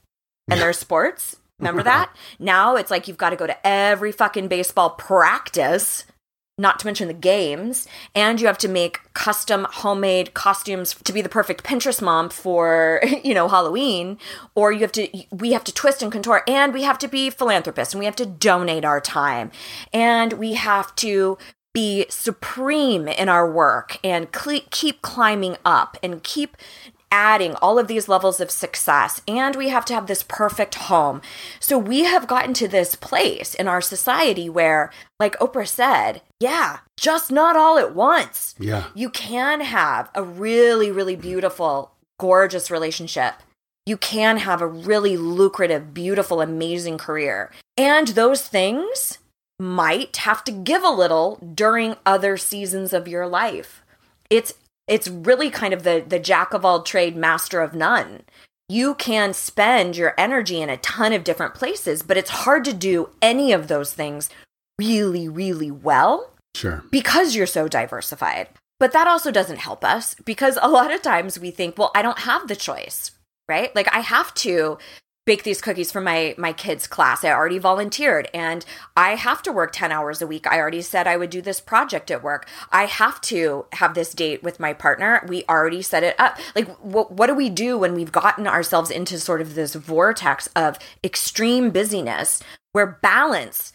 and 0.50 0.60
their 0.60 0.72
sports? 0.72 1.36
Remember 1.58 1.82
that? 1.82 2.14
Now 2.38 2.76
it's 2.76 2.90
like 2.90 3.06
you've 3.06 3.16
got 3.16 3.30
to 3.30 3.36
go 3.36 3.46
to 3.46 3.66
every 3.66 4.12
fucking 4.12 4.48
baseball 4.48 4.90
practice, 4.90 6.04
not 6.58 6.80
to 6.80 6.86
mention 6.86 7.06
the 7.06 7.14
games, 7.14 7.86
and 8.14 8.40
you 8.40 8.46
have 8.48 8.58
to 8.58 8.68
make 8.68 9.00
custom 9.14 9.66
homemade 9.70 10.34
costumes 10.34 10.94
to 11.04 11.12
be 11.12 11.22
the 11.22 11.28
perfect 11.28 11.62
Pinterest 11.62 12.02
mom 12.02 12.28
for, 12.28 13.00
you 13.24 13.34
know, 13.34 13.48
Halloween, 13.48 14.18
or 14.54 14.72
you 14.72 14.80
have 14.80 14.92
to 14.92 15.08
we 15.30 15.52
have 15.52 15.64
to 15.64 15.72
twist 15.72 16.02
and 16.02 16.10
contort 16.10 16.48
and 16.48 16.74
we 16.74 16.82
have 16.82 16.98
to 16.98 17.08
be 17.08 17.30
philanthropists 17.30 17.94
and 17.94 18.00
we 18.00 18.04
have 18.04 18.16
to 18.16 18.26
donate 18.26 18.84
our 18.84 19.00
time 19.00 19.50
and 19.92 20.34
we 20.34 20.54
have 20.54 20.94
to 20.96 21.38
be 21.72 22.06
supreme 22.08 23.08
in 23.08 23.28
our 23.28 23.50
work 23.50 23.98
and 24.04 24.30
cle 24.30 24.60
keep 24.70 25.02
climbing 25.02 25.56
up 25.64 25.98
and 26.04 26.22
keep 26.22 26.56
adding 27.14 27.54
all 27.62 27.78
of 27.78 27.86
these 27.86 28.08
levels 28.08 28.40
of 28.40 28.50
success 28.50 29.22
and 29.28 29.54
we 29.54 29.68
have 29.68 29.84
to 29.84 29.94
have 29.94 30.08
this 30.08 30.24
perfect 30.24 30.74
home. 30.74 31.22
So 31.60 31.78
we 31.78 32.02
have 32.02 32.26
gotten 32.26 32.54
to 32.54 32.66
this 32.66 32.96
place 32.96 33.54
in 33.54 33.68
our 33.68 33.80
society 33.80 34.48
where 34.48 34.90
like 35.20 35.38
Oprah 35.38 35.68
said, 35.68 36.22
yeah, 36.40 36.78
just 36.96 37.30
not 37.30 37.54
all 37.54 37.78
at 37.78 37.94
once. 37.94 38.56
Yeah. 38.58 38.86
You 38.96 39.10
can 39.10 39.60
have 39.60 40.10
a 40.12 40.24
really 40.24 40.90
really 40.90 41.14
beautiful 41.14 41.92
gorgeous 42.18 42.68
relationship. 42.68 43.34
You 43.86 43.96
can 43.96 44.38
have 44.38 44.60
a 44.60 44.66
really 44.66 45.16
lucrative, 45.16 45.94
beautiful, 45.94 46.40
amazing 46.40 46.98
career. 46.98 47.52
And 47.76 48.08
those 48.08 48.42
things 48.48 49.18
might 49.60 50.16
have 50.16 50.42
to 50.44 50.52
give 50.52 50.82
a 50.82 50.90
little 50.90 51.38
during 51.54 51.94
other 52.04 52.36
seasons 52.36 52.92
of 52.92 53.06
your 53.06 53.28
life. 53.28 53.84
It's 54.30 54.54
it's 54.86 55.08
really 55.08 55.50
kind 55.50 55.72
of 55.74 55.82
the 55.82 56.04
the 56.06 56.18
jack 56.18 56.52
of 56.54 56.64
all 56.64 56.82
trade 56.82 57.16
master 57.16 57.60
of 57.60 57.74
none. 57.74 58.22
You 58.68 58.94
can 58.94 59.34
spend 59.34 59.96
your 59.96 60.14
energy 60.16 60.60
in 60.62 60.70
a 60.70 60.76
ton 60.78 61.12
of 61.12 61.24
different 61.24 61.54
places 61.54 62.02
but 62.02 62.16
it's 62.16 62.30
hard 62.30 62.64
to 62.66 62.72
do 62.72 63.10
any 63.22 63.52
of 63.52 63.68
those 63.68 63.92
things 63.92 64.30
really 64.78 65.28
really 65.28 65.70
well 65.70 66.30
Sure. 66.56 66.84
because 66.90 67.34
you're 67.34 67.46
so 67.46 67.66
diversified. 67.68 68.48
But 68.80 68.92
that 68.92 69.06
also 69.06 69.30
doesn't 69.30 69.58
help 69.58 69.84
us 69.84 70.14
because 70.24 70.58
a 70.60 70.68
lot 70.68 70.92
of 70.92 71.02
times 71.02 71.38
we 71.38 71.50
think 71.50 71.76
well 71.78 71.90
i 71.94 72.02
don't 72.02 72.20
have 72.20 72.48
the 72.48 72.56
choice 72.56 73.10
right? 73.48 73.74
Like 73.74 73.92
i 73.94 74.00
have 74.00 74.32
to 74.34 74.78
bake 75.26 75.42
these 75.42 75.60
cookies 75.60 75.90
for 75.90 76.00
my 76.00 76.34
my 76.38 76.52
kids 76.52 76.86
class. 76.86 77.24
I 77.24 77.30
already 77.30 77.58
volunteered 77.58 78.28
and 78.34 78.64
i 78.96 79.14
have 79.14 79.42
to 79.42 79.52
work 79.52 79.72
10 79.72 79.92
hours 79.92 80.20
a 80.20 80.26
week. 80.26 80.46
I 80.46 80.58
already 80.58 80.82
said 80.82 81.06
i 81.06 81.16
would 81.16 81.30
do 81.30 81.40
this 81.42 81.60
project 81.60 82.10
at 82.10 82.22
work. 82.22 82.46
I 82.70 82.84
have 82.86 83.20
to 83.22 83.66
have 83.72 83.94
this 83.94 84.12
date 84.12 84.42
with 84.42 84.60
my 84.60 84.72
partner. 84.72 85.24
We 85.28 85.44
already 85.48 85.82
set 85.82 86.02
it 86.02 86.18
up. 86.18 86.38
Like 86.54 86.68
what, 86.78 87.12
what 87.12 87.26
do 87.26 87.34
we 87.34 87.50
do 87.50 87.78
when 87.78 87.94
we've 87.94 88.12
gotten 88.12 88.46
ourselves 88.46 88.90
into 88.90 89.18
sort 89.18 89.40
of 89.40 89.54
this 89.54 89.74
vortex 89.74 90.48
of 90.54 90.78
extreme 91.02 91.70
busyness 91.70 92.42
where 92.72 92.98
balance 93.02 93.72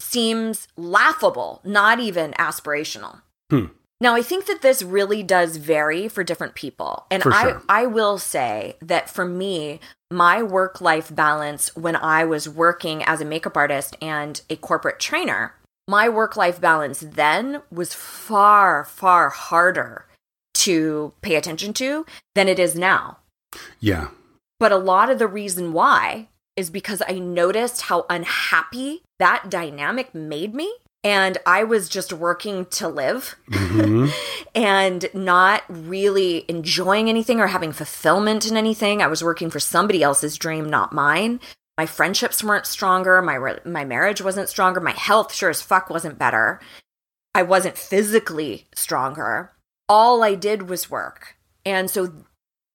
seems 0.00 0.66
laughable 0.76 1.60
not 1.64 2.00
even 2.00 2.32
aspirational? 2.32 3.22
Hmm. 3.50 3.66
Now, 4.02 4.16
I 4.16 4.22
think 4.22 4.46
that 4.46 4.62
this 4.62 4.82
really 4.82 5.22
does 5.22 5.58
vary 5.58 6.08
for 6.08 6.24
different 6.24 6.56
people. 6.56 7.06
And 7.08 7.22
For 7.22 7.32
I. 7.32 7.60
I 7.68 7.86
will 7.86 8.18
say 8.18 8.76
that 8.82 9.08
for 9.08 9.24
me, 9.24 9.78
my 10.10 10.42
work 10.42 10.80
life 10.80 11.14
balance 11.14 11.74
when 11.76 11.94
I 11.94 12.24
was 12.24 12.48
working 12.48 13.04
as 13.04 13.20
a 13.20 13.24
makeup 13.24 13.56
artist 13.56 13.96
and 14.02 14.42
a 14.50 14.56
corporate 14.56 14.98
trainer, 14.98 15.54
my 15.86 16.08
work 16.08 16.36
life 16.36 16.60
balance 16.60 16.98
then 16.98 17.62
was 17.70 17.94
far, 17.94 18.84
far 18.84 19.30
harder 19.30 20.06
to 20.54 21.12
pay 21.22 21.36
attention 21.36 21.72
to 21.74 22.04
than 22.34 22.48
it 22.48 22.58
is 22.58 22.74
now. 22.74 23.18
Yeah. 23.78 24.08
But 24.58 24.72
a 24.72 24.78
lot 24.78 25.10
of 25.10 25.20
the 25.20 25.28
reason 25.28 25.72
why 25.72 26.28
is 26.56 26.70
because 26.70 27.02
I 27.06 27.20
noticed 27.20 27.82
how 27.82 28.04
unhappy 28.10 29.02
that 29.20 29.48
dynamic 29.48 30.12
made 30.12 30.56
me. 30.56 30.74
And 31.04 31.38
I 31.46 31.64
was 31.64 31.88
just 31.88 32.12
working 32.12 32.66
to 32.66 32.88
live 32.88 33.36
hmm 33.48 34.06
and 34.54 35.08
not 35.14 35.62
really 35.68 36.44
enjoying 36.48 37.08
anything 37.08 37.40
or 37.40 37.48
having 37.48 37.72
fulfillment 37.72 38.46
in 38.46 38.56
anything. 38.56 39.02
I 39.02 39.08
was 39.08 39.24
working 39.24 39.50
for 39.50 39.58
somebody 39.60 40.02
else's 40.02 40.36
dream, 40.36 40.68
not 40.68 40.92
mine. 40.92 41.40
My 41.76 41.86
friendships 41.86 42.44
weren't 42.44 42.66
stronger. 42.66 43.20
My 43.22 43.34
re- 43.34 43.58
my 43.64 43.84
marriage 43.84 44.20
wasn't 44.20 44.48
stronger. 44.48 44.80
My 44.80 44.92
health 44.92 45.34
sure 45.34 45.50
as 45.50 45.62
fuck 45.62 45.90
wasn't 45.90 46.18
better. 46.18 46.60
I 47.34 47.42
wasn't 47.42 47.78
physically 47.78 48.68
stronger. 48.74 49.52
All 49.88 50.22
I 50.22 50.34
did 50.34 50.68
was 50.68 50.90
work. 50.90 51.36
And 51.64 51.90
so 51.90 52.12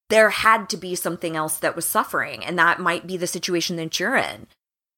there 0.10 0.30
had 0.30 0.70
to 0.70 0.78
be 0.78 0.96
something 0.96 1.36
else 1.36 1.58
that 1.58 1.76
was 1.76 1.86
suffering 1.86 2.44
and 2.44 2.58
that 2.58 2.80
might 2.80 3.06
be 3.06 3.18
the 3.18 3.28
situation 3.28 3.76
that 3.76 4.00
you're 4.00 4.16
in. 4.16 4.48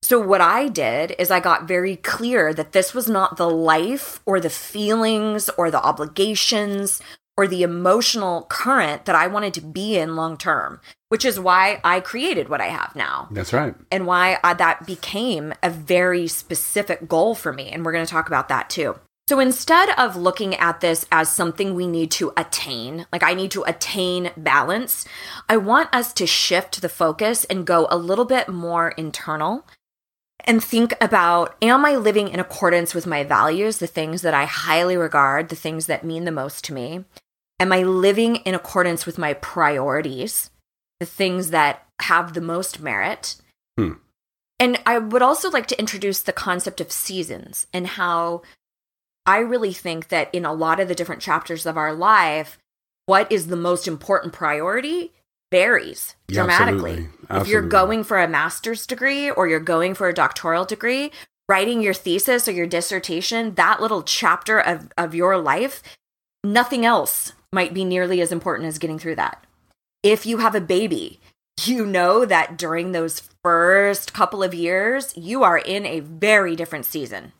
So, 0.01 0.20
what 0.20 0.41
I 0.41 0.70
did 0.70 1.15
is 1.20 1.29
I 1.29 1.39
got 1.39 1.68
very 1.68 1.96
clear 1.98 2.53
that 2.53 2.72
this 2.72 2.94
was 2.94 3.10
not 3.10 3.38
the 3.38 3.50
life 3.50 4.22
or 4.25 4.39
the 4.39 4.50
feelings 4.50 5.50
or 5.58 5.70
the 5.70 5.84
obligations 5.84 7.01
or 7.38 7.48
the 7.48 7.63
emotional 7.63 8.44
current 8.50 9.06
that 9.06 9.15
I 9.15 9.27
wanted 9.27 9.53
to 9.53 9.62
be 9.62 9.98
in 9.98 10.15
long 10.15 10.36
term, 10.38 10.82
which 11.08 11.24
is 11.24 11.39
why 11.39 11.79
I 11.84 12.00
created 12.00 12.50
what 12.50 12.60
I 12.60 12.68
have 12.68 12.96
now 12.96 13.29
That's 13.32 13.53
right. 13.53 13.75
and 13.91 14.06
why 14.06 14.39
uh, 14.44 14.53
that 14.56 14.86
became 14.86 15.53
a 15.63 15.70
very 15.70 16.27
specific 16.27 17.08
goal 17.08 17.36
for 17.36 17.53
me. 17.53 17.70
And 17.70 17.86
we're 17.86 17.94
going 17.94 18.06
to 18.06 18.12
talk 18.12 18.27
about 18.27 18.50
that 18.50 18.70
too. 18.70 19.00
So 19.29 19.39
instead 19.39 19.89
of 19.91 20.18
looking 20.18 20.56
at 20.56 20.82
this 20.82 21.06
as 21.12 21.29
something 21.29 21.75
we 21.75 21.88
need 21.88 22.10
to 22.12 22.34
attain, 22.36 23.06
like 23.13 23.22
I 23.22 23.36
need 23.36 23.51
to 23.51 23.63
attain 23.63 24.32
balance, 24.36 25.06
I 25.48 25.58
want 25.58 25.94
us 25.94 26.12
to 26.13 26.25
shift 26.25 26.82
the 26.82 26.89
focus 26.89 27.46
and 27.46 27.68
go 27.68 27.88
a 27.91 27.96
little 27.96 28.25
bit 28.25 28.50
more 28.50 28.89
internal 28.89 29.65
and 30.46 30.63
think 30.63 30.93
about 31.01 31.55
am 31.62 31.86
I 31.86 31.96
living 31.96 32.29
in 32.29 32.39
accordance 32.39 32.93
with 32.93 33.05
my 33.05 33.24
values, 33.24 33.77
the 33.77 33.88
things 33.88 34.22
that 34.22 34.34
I 34.34 34.46
highly 34.46 34.98
regard, 34.98 35.50
the 35.50 35.55
things 35.55 35.86
that 35.88 36.03
mean 36.03 36.25
the 36.25 36.31
most 36.31 36.63
to 36.65 36.74
me? 36.74 37.05
Am 37.60 37.72
I 37.72 37.84
living 37.84 38.38
in 38.38 38.55
accordance 38.55 39.05
with 39.05 39.17
my 39.17 39.34
priorities, 39.34 40.50
the 41.00 41.05
things 41.05 41.50
that 41.50 41.86
have 42.01 42.34
the 42.34 42.41
most 42.41 42.79
merit? 42.79 43.36
Hmm. 43.77 43.93
And 44.60 44.79
I 44.86 44.98
would 44.98 45.22
also 45.22 45.50
like 45.50 45.67
to 45.67 45.79
introduce 45.79 46.22
the 46.22 46.34
concept 46.34 46.81
of 46.81 46.91
seasons 46.91 47.67
and 47.74 47.88
how 47.88 48.41
I 49.25 49.39
really 49.39 49.74
think 49.74 50.08
that 50.10 50.34
in 50.34 50.46
a 50.46 50.53
lot 50.53 50.79
of 50.79 50.88
the 50.88 50.96
different 50.96 51.22
chapters 51.22 51.65
of 51.65 51.77
our 51.77 51.93
life, 51.93 52.58
what 53.05 53.31
is 53.31 53.48
the 53.48 53.55
most 53.55 53.88
important 53.88 54.34
priority 54.34 55.13
varies 55.51 56.15
Yeah, 56.27 56.44
dramatically. 56.44 57.08
absolutely. 57.29 57.41
If 57.41 57.48
you're 57.48 57.62
going 57.62 58.03
for 58.03 58.20
a 58.20 58.27
master's 58.27 58.86
degree 58.86 59.29
or 59.29 59.48
you're 59.48 59.60
going 59.60 59.94
for 59.96 60.08
a 60.08 60.13
doctoral 60.13 60.65
degree, 60.65 61.12
writing 61.48 61.82
your 61.82 61.94
thesis 61.94 62.48
or 62.48 62.51
your 62.51 62.68
dissertation, 62.68 63.56
that 63.56 63.82
little 63.82 64.03
chapter 64.03 64.60
of, 64.60 64.89
of 64.98 65.15
your 65.15 65.38
life, 65.38 65.82
nothing 66.44 66.86
else 66.86 67.34
might 67.51 67.74
be 67.74 67.84
nearly 67.84 68.22
as 68.22 68.32
important 68.32 68.68
as 68.68 68.77
getting 68.77 69.00
through 69.00 69.15
that. 69.15 69.44
If 70.03 70.25
you 70.25 70.38
have 70.38 70.56
a 70.56 70.62
baby, 70.62 71.20
you 71.65 71.86
know 71.86 72.24
that 72.25 72.58
during 72.58 72.91
those 72.91 73.24
first 73.44 74.13
couple 74.13 74.44
of 74.44 74.53
years, 74.53 75.13
you 75.18 75.44
are 75.44 75.58
in 75.58 75.86
a 75.86 76.00
very 76.00 76.56
different 76.56 76.86
season 76.86 77.34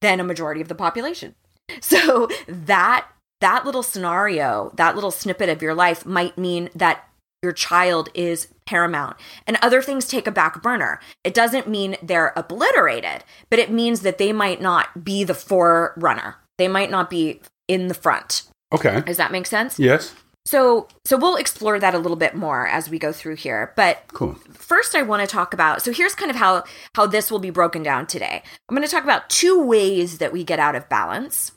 than 0.00 0.20
a 0.20 0.24
majority 0.24 0.60
of 0.60 0.68
the 0.68 0.74
population. 0.74 1.34
So 1.80 2.28
that 2.48 3.06
that 3.40 3.64
little 3.64 3.82
scenario, 3.82 4.72
that 4.76 4.94
little 4.94 5.10
snippet 5.10 5.48
of 5.48 5.62
your 5.62 5.74
life 5.74 6.04
might 6.04 6.36
mean 6.36 6.68
that 6.74 7.08
your 7.42 7.52
child 7.52 8.08
is 8.14 8.48
paramount 8.66 9.16
and 9.46 9.58
other 9.60 9.82
things 9.82 10.06
take 10.06 10.26
a 10.26 10.30
back 10.32 10.62
burner. 10.62 11.00
It 11.24 11.34
doesn't 11.34 11.68
mean 11.68 11.96
they're 12.02 12.32
obliterated, 12.36 13.24
but 13.50 13.58
it 13.58 13.70
means 13.70 14.02
that 14.02 14.18
they 14.18 14.32
might 14.32 14.60
not 14.60 15.04
be 15.04 15.24
the 15.24 15.34
forerunner. 15.34 16.36
They 16.58 16.68
might 16.68 16.90
not 16.90 17.10
be 17.10 17.40
in 17.66 17.88
the 17.88 17.94
front. 17.94 18.44
Okay. 18.72 19.02
Does 19.04 19.16
that 19.16 19.32
make 19.32 19.46
sense? 19.46 19.78
Yes. 19.78 20.14
So 20.44 20.88
so 21.04 21.16
we'll 21.16 21.36
explore 21.36 21.78
that 21.78 21.94
a 21.94 21.98
little 21.98 22.16
bit 22.16 22.34
more 22.34 22.66
as 22.66 22.88
we 22.88 22.98
go 22.98 23.12
through 23.12 23.36
here. 23.36 23.72
But 23.76 24.04
Cool. 24.12 24.34
first 24.52 24.94
I 24.94 25.02
want 25.02 25.20
to 25.22 25.26
talk 25.26 25.52
about 25.52 25.82
so 25.82 25.92
here's 25.92 26.14
kind 26.14 26.30
of 26.30 26.36
how 26.36 26.64
how 26.94 27.06
this 27.06 27.30
will 27.30 27.38
be 27.40 27.50
broken 27.50 27.82
down 27.82 28.06
today. 28.06 28.42
I'm 28.68 28.76
going 28.76 28.86
to 28.86 28.90
talk 28.90 29.04
about 29.04 29.28
two 29.30 29.60
ways 29.64 30.18
that 30.18 30.32
we 30.32 30.44
get 30.44 30.58
out 30.58 30.76
of 30.76 30.88
balance. 30.88 31.52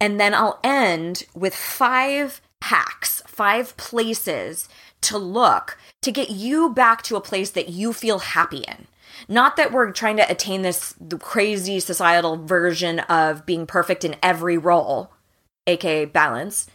And 0.00 0.18
then 0.18 0.34
I'll 0.34 0.58
end 0.64 1.24
with 1.34 1.54
five 1.54 2.40
hacks, 2.62 3.22
five 3.26 3.76
places 3.76 4.68
to 5.02 5.18
look 5.18 5.78
to 6.02 6.12
get 6.12 6.30
you 6.30 6.70
back 6.70 7.02
to 7.02 7.16
a 7.16 7.20
place 7.20 7.50
that 7.50 7.68
you 7.68 7.92
feel 7.92 8.18
happy 8.18 8.64
in. 8.68 8.86
Not 9.28 9.56
that 9.56 9.72
we're 9.72 9.92
trying 9.92 10.16
to 10.16 10.30
attain 10.30 10.62
this 10.62 10.94
crazy 11.20 11.80
societal 11.80 12.44
version 12.44 13.00
of 13.00 13.46
being 13.46 13.66
perfect 13.66 14.04
in 14.04 14.16
every 14.22 14.58
role, 14.58 15.12
aka 15.66 16.06
balance, 16.06 16.66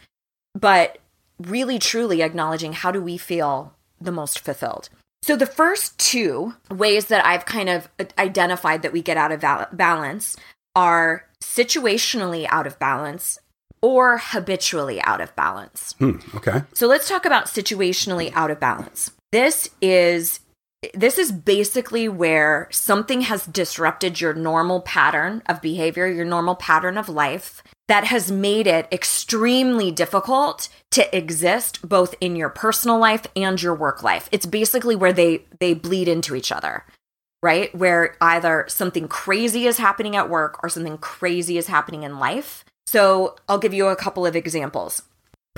but 0.54 0.98
really 1.38 1.78
truly 1.78 2.22
acknowledging 2.22 2.72
how 2.72 2.90
do 2.90 3.02
we 3.02 3.16
feel 3.18 3.74
the 4.00 4.12
most 4.12 4.38
fulfilled. 4.38 4.88
So 5.22 5.36
the 5.36 5.46
first 5.46 5.98
two 5.98 6.54
ways 6.70 7.06
that 7.06 7.26
I've 7.26 7.44
kind 7.44 7.68
of 7.68 7.88
identified 8.16 8.82
that 8.82 8.92
we 8.92 9.02
get 9.02 9.16
out 9.16 9.32
of 9.32 9.76
balance 9.76 10.36
are 10.74 11.26
situationally 11.42 12.46
out 12.48 12.66
of 12.66 12.78
balance 12.78 13.38
or 13.82 14.18
habitually 14.18 15.00
out 15.02 15.20
of 15.20 15.34
balance. 15.36 15.94
Hmm. 15.98 16.16
Okay. 16.34 16.62
So 16.74 16.86
let's 16.86 17.08
talk 17.08 17.24
about 17.24 17.46
situationally 17.46 18.32
out 18.34 18.50
of 18.50 18.60
balance. 18.60 19.12
This 19.32 19.70
is 19.80 20.40
this 20.94 21.18
is 21.18 21.32
basically 21.32 22.08
where 22.08 22.68
something 22.70 23.22
has 23.22 23.46
disrupted 23.46 24.20
your 24.20 24.32
normal 24.32 24.80
pattern 24.80 25.42
of 25.46 25.60
behavior, 25.60 26.06
your 26.06 26.24
normal 26.24 26.54
pattern 26.54 26.96
of 26.96 27.08
life 27.08 27.64
that 27.88 28.04
has 28.04 28.30
made 28.30 28.66
it 28.66 28.86
extremely 28.92 29.90
difficult 29.90 30.68
to 30.92 31.16
exist 31.16 31.86
both 31.88 32.14
in 32.20 32.36
your 32.36 32.50
personal 32.50 32.98
life 32.98 33.26
and 33.34 33.60
your 33.60 33.74
work 33.74 34.02
life. 34.02 34.28
It's 34.30 34.46
basically 34.46 34.94
where 34.94 35.12
they 35.12 35.44
they 35.58 35.74
bleed 35.74 36.06
into 36.06 36.36
each 36.36 36.52
other. 36.52 36.84
Right? 37.40 37.72
Where 37.74 38.16
either 38.20 38.64
something 38.68 39.06
crazy 39.06 39.66
is 39.66 39.78
happening 39.78 40.16
at 40.16 40.28
work 40.28 40.62
or 40.62 40.68
something 40.68 40.98
crazy 40.98 41.56
is 41.56 41.68
happening 41.68 42.02
in 42.02 42.18
life. 42.18 42.64
So, 42.90 43.36
I'll 43.50 43.58
give 43.58 43.74
you 43.74 43.88
a 43.88 43.96
couple 43.96 44.24
of 44.24 44.34
examples 44.34 45.02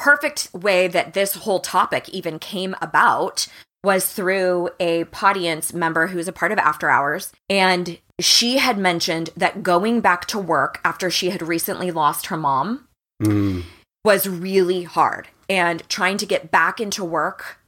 perfect 0.00 0.48
way 0.54 0.88
that 0.88 1.12
this 1.12 1.34
whole 1.34 1.60
topic 1.60 2.08
even 2.08 2.38
came 2.38 2.74
about 2.80 3.46
was 3.84 4.10
through 4.10 4.70
a 4.80 5.04
audience 5.22 5.74
member 5.74 6.06
who's 6.06 6.26
a 6.26 6.32
part 6.32 6.52
of 6.52 6.58
After 6.58 6.88
Hours. 6.88 7.32
And 7.50 7.98
she 8.18 8.58
had 8.58 8.78
mentioned 8.78 9.28
that 9.36 9.62
going 9.62 10.00
back 10.00 10.24
to 10.28 10.38
work 10.38 10.80
after 10.84 11.10
she 11.10 11.30
had 11.30 11.42
recently 11.42 11.90
lost 11.90 12.26
her 12.26 12.36
mom 12.36 12.88
Mm. 13.22 13.64
was 14.02 14.26
really 14.26 14.84
hard. 14.84 15.28
And 15.50 15.86
trying 15.90 16.16
to 16.16 16.26
get 16.26 16.50
back 16.50 16.80
into 16.80 17.04
work 17.04 17.58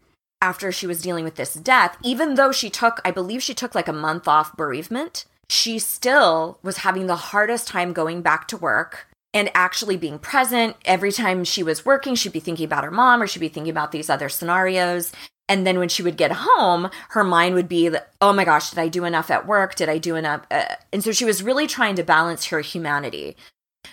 after 0.40 0.73
she 0.73 0.87
was 0.87 1.02
dealing 1.02 1.25
with 1.25 1.35
this 1.37 1.52
death, 1.52 1.99
even 2.02 2.35
though 2.35 2.50
she 2.52 2.71
took, 2.71 3.00
I 3.04 3.11
believe 3.11 3.42
she 3.42 3.52
took 3.54 3.75
like 3.75 3.88
a 3.88 3.92
month 3.92 4.26
off 4.26 4.57
bereavement, 4.57 5.26
she 5.50 5.78
still 5.78 6.59
was 6.62 6.78
having 6.78 7.07
the 7.07 7.16
hardest 7.16 7.69
time 7.69 7.92
going 7.92 8.23
back 8.23 8.49
to 8.49 8.57
work 8.57 9.07
and 9.35 9.51
actually 9.55 9.97
being 9.97 10.19
present. 10.19 10.77
Every 10.85 11.12
time 11.12 11.45
she 11.45 11.62
was 11.62 11.87
working, 11.87 12.15
she'd 12.15 12.33
be 12.33 12.41
thinking 12.41 12.67
about 12.67 12.85
her 12.85 12.91
mom 12.91 13.23
or 13.23 13.27
she'd 13.27 13.41
be 13.41 13.49
thinking 13.49 13.71
about 13.71 13.93
these 13.93 14.11
other 14.11 14.29
scenarios. 14.29 15.12
And 15.49 15.67
then 15.67 15.79
when 15.79 15.89
she 15.89 16.03
would 16.03 16.17
get 16.17 16.33
home, 16.33 16.89
her 17.11 17.25
mind 17.25 17.55
would 17.55 17.69
be, 17.69 17.91
oh 18.21 18.33
my 18.33 18.45
gosh, 18.45 18.71
did 18.71 18.79
I 18.79 18.89
do 18.89 19.05
enough 19.05 19.31
at 19.31 19.47
work? 19.47 19.75
Did 19.75 19.89
I 19.89 19.99
do 19.99 20.17
enough? 20.17 20.47
Uh, 20.51 20.65
and 20.93 21.03
so 21.03 21.12
she 21.12 21.25
was 21.25 21.43
really 21.43 21.67
trying 21.67 21.97
to 21.97 22.03
balance 22.03 22.47
her 22.47 22.61
humanity. 22.61 23.37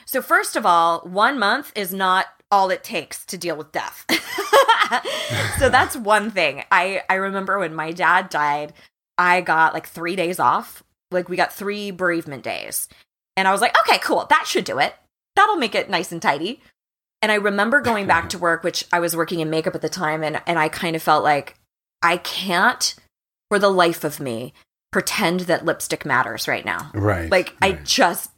So, 0.05 0.21
first 0.21 0.55
of 0.55 0.65
all, 0.65 1.01
one 1.01 1.39
month 1.39 1.71
is 1.75 1.93
not 1.93 2.27
all 2.51 2.69
it 2.69 2.83
takes 2.83 3.25
to 3.25 3.37
deal 3.37 3.55
with 3.55 3.71
death. 3.71 4.05
so 5.59 5.69
that's 5.69 5.95
one 5.97 6.31
thing. 6.31 6.63
I 6.71 7.01
I 7.09 7.15
remember 7.15 7.59
when 7.59 7.73
my 7.73 7.91
dad 7.91 8.29
died, 8.29 8.73
I 9.17 9.41
got 9.41 9.73
like 9.73 9.87
3 9.87 10.15
days 10.15 10.39
off. 10.39 10.83
Like 11.11 11.29
we 11.29 11.37
got 11.37 11.53
3 11.53 11.91
bereavement 11.91 12.43
days. 12.43 12.87
And 13.35 13.47
I 13.47 13.51
was 13.51 13.61
like, 13.61 13.75
"Okay, 13.81 13.99
cool. 13.99 14.25
That 14.29 14.45
should 14.47 14.65
do 14.65 14.79
it. 14.79 14.95
That'll 15.35 15.57
make 15.57 15.75
it 15.75 15.89
nice 15.89 16.11
and 16.11 16.21
tidy." 16.21 16.61
And 17.21 17.31
I 17.31 17.35
remember 17.35 17.81
going 17.81 18.07
back 18.07 18.29
to 18.31 18.37
work, 18.37 18.63
which 18.63 18.85
I 18.91 18.99
was 18.99 19.15
working 19.15 19.39
in 19.39 19.49
makeup 19.49 19.75
at 19.75 19.81
the 19.81 19.89
time 19.89 20.23
and 20.23 20.41
and 20.45 20.59
I 20.59 20.69
kind 20.69 20.95
of 20.95 21.03
felt 21.03 21.23
like 21.23 21.55
I 22.01 22.17
can't 22.17 22.95
for 23.49 23.59
the 23.59 23.69
life 23.69 24.03
of 24.03 24.19
me 24.19 24.53
pretend 24.91 25.41
that 25.41 25.65
lipstick 25.65 26.05
matters 26.05 26.47
right 26.47 26.65
now. 26.65 26.91
Right. 26.93 27.29
Like 27.29 27.55
I 27.61 27.73
just 27.73 28.31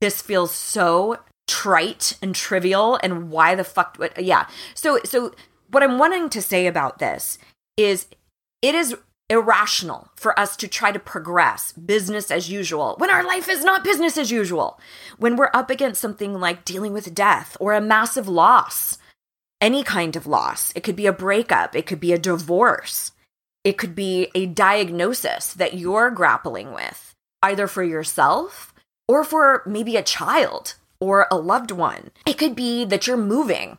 this 0.00 0.20
feels 0.20 0.52
so 0.52 1.18
trite 1.46 2.16
and 2.22 2.34
trivial 2.34 2.98
and 3.02 3.30
why 3.30 3.54
the 3.54 3.64
fuck 3.64 3.96
would 3.98 4.12
yeah. 4.18 4.46
So 4.74 5.00
so 5.04 5.34
what 5.70 5.82
I'm 5.82 5.98
wanting 5.98 6.28
to 6.30 6.42
say 6.42 6.66
about 6.66 6.98
this 6.98 7.38
is 7.76 8.06
it 8.62 8.74
is 8.74 8.96
irrational 9.30 10.10
for 10.16 10.38
us 10.38 10.56
to 10.56 10.68
try 10.68 10.92
to 10.92 10.98
progress 10.98 11.72
business 11.72 12.30
as 12.30 12.50
usual 12.50 12.94
when 12.98 13.10
our 13.10 13.24
life 13.24 13.48
is 13.48 13.64
not 13.64 13.84
business 13.84 14.18
as 14.18 14.30
usual. 14.30 14.78
When 15.18 15.36
we're 15.36 15.50
up 15.54 15.70
against 15.70 16.00
something 16.00 16.34
like 16.34 16.64
dealing 16.64 16.92
with 16.92 17.14
death 17.14 17.56
or 17.58 17.72
a 17.72 17.80
massive 17.80 18.28
loss, 18.28 18.98
any 19.60 19.82
kind 19.82 20.14
of 20.14 20.26
loss. 20.26 20.72
It 20.76 20.82
could 20.82 20.96
be 20.96 21.06
a 21.06 21.12
breakup, 21.12 21.74
it 21.74 21.86
could 21.86 22.00
be 22.00 22.12
a 22.12 22.18
divorce. 22.18 23.12
It 23.64 23.78
could 23.78 23.94
be 23.94 24.28
a 24.34 24.44
diagnosis 24.44 25.54
that 25.54 25.72
you're 25.72 26.10
grappling 26.10 26.74
with, 26.74 27.14
either 27.42 27.66
for 27.66 27.82
yourself 27.82 28.74
or 29.08 29.24
for 29.24 29.62
maybe 29.64 29.96
a 29.96 30.02
child 30.02 30.74
or 31.00 31.26
a 31.30 31.36
loved 31.36 31.70
one. 31.70 32.10
It 32.26 32.36
could 32.36 32.54
be 32.54 32.84
that 32.84 33.06
you're 33.06 33.16
moving 33.16 33.78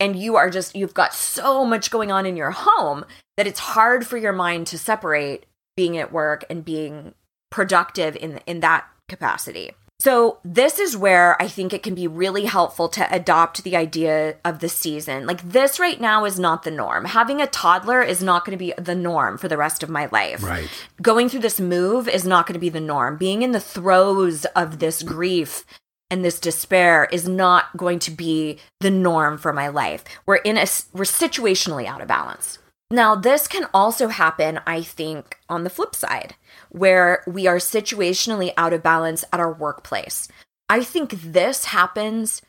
and 0.00 0.16
you 0.16 0.36
are 0.36 0.50
just, 0.50 0.74
you've 0.74 0.94
got 0.94 1.14
so 1.14 1.64
much 1.64 1.90
going 1.90 2.10
on 2.10 2.26
in 2.26 2.36
your 2.36 2.50
home 2.50 3.04
that 3.36 3.46
it's 3.46 3.60
hard 3.60 4.06
for 4.06 4.16
your 4.16 4.32
mind 4.32 4.66
to 4.68 4.78
separate 4.78 5.46
being 5.76 5.96
at 5.98 6.12
work 6.12 6.44
and 6.50 6.64
being 6.64 7.14
productive 7.50 8.16
in, 8.16 8.40
in 8.46 8.60
that 8.60 8.86
capacity. 9.08 9.72
So, 10.00 10.38
this 10.42 10.78
is 10.78 10.96
where 10.96 11.40
I 11.42 11.46
think 11.46 11.74
it 11.74 11.82
can 11.82 11.94
be 11.94 12.08
really 12.08 12.46
helpful 12.46 12.88
to 12.88 13.14
adopt 13.14 13.64
the 13.64 13.76
idea 13.76 14.36
of 14.46 14.60
the 14.60 14.68
season. 14.70 15.26
Like, 15.26 15.46
this 15.46 15.78
right 15.78 16.00
now 16.00 16.24
is 16.24 16.40
not 16.40 16.62
the 16.62 16.70
norm. 16.70 17.04
Having 17.04 17.42
a 17.42 17.46
toddler 17.46 18.00
is 18.00 18.22
not 18.22 18.46
going 18.46 18.56
to 18.56 18.64
be 18.64 18.72
the 18.78 18.94
norm 18.94 19.36
for 19.36 19.46
the 19.46 19.58
rest 19.58 19.82
of 19.82 19.90
my 19.90 20.08
life. 20.10 20.42
Right. 20.42 20.70
Going 21.02 21.28
through 21.28 21.40
this 21.40 21.60
move 21.60 22.08
is 22.08 22.24
not 22.24 22.46
going 22.46 22.54
to 22.54 22.58
be 22.58 22.70
the 22.70 22.80
norm. 22.80 23.18
Being 23.18 23.42
in 23.42 23.52
the 23.52 23.60
throes 23.60 24.46
of 24.56 24.78
this 24.78 25.02
grief 25.02 25.66
and 26.10 26.24
this 26.24 26.40
despair 26.40 27.08
is 27.12 27.28
not 27.28 27.76
going 27.76 27.98
to 28.00 28.10
be 28.10 28.58
the 28.80 28.90
norm 28.90 29.38
for 29.38 29.52
my 29.52 29.68
life. 29.68 30.04
We're 30.26 30.36
in 30.36 30.56
a, 30.56 30.66
we're 30.92 31.04
situationally 31.04 31.86
out 31.86 32.00
of 32.00 32.08
balance. 32.08 32.58
Now, 32.90 33.14
this 33.14 33.46
can 33.46 33.68
also 33.72 34.08
happen, 34.08 34.60
I 34.66 34.82
think, 34.82 35.38
on 35.48 35.62
the 35.62 35.70
flip 35.70 35.94
side, 35.94 36.34
where 36.70 37.22
we 37.26 37.46
are 37.46 37.58
situationally 37.58 38.52
out 38.56 38.72
of 38.72 38.82
balance 38.82 39.24
at 39.32 39.38
our 39.38 39.52
workplace. 39.52 40.26
I 40.68 40.82
think 40.82 41.10
this 41.10 41.66
happens 41.66 42.42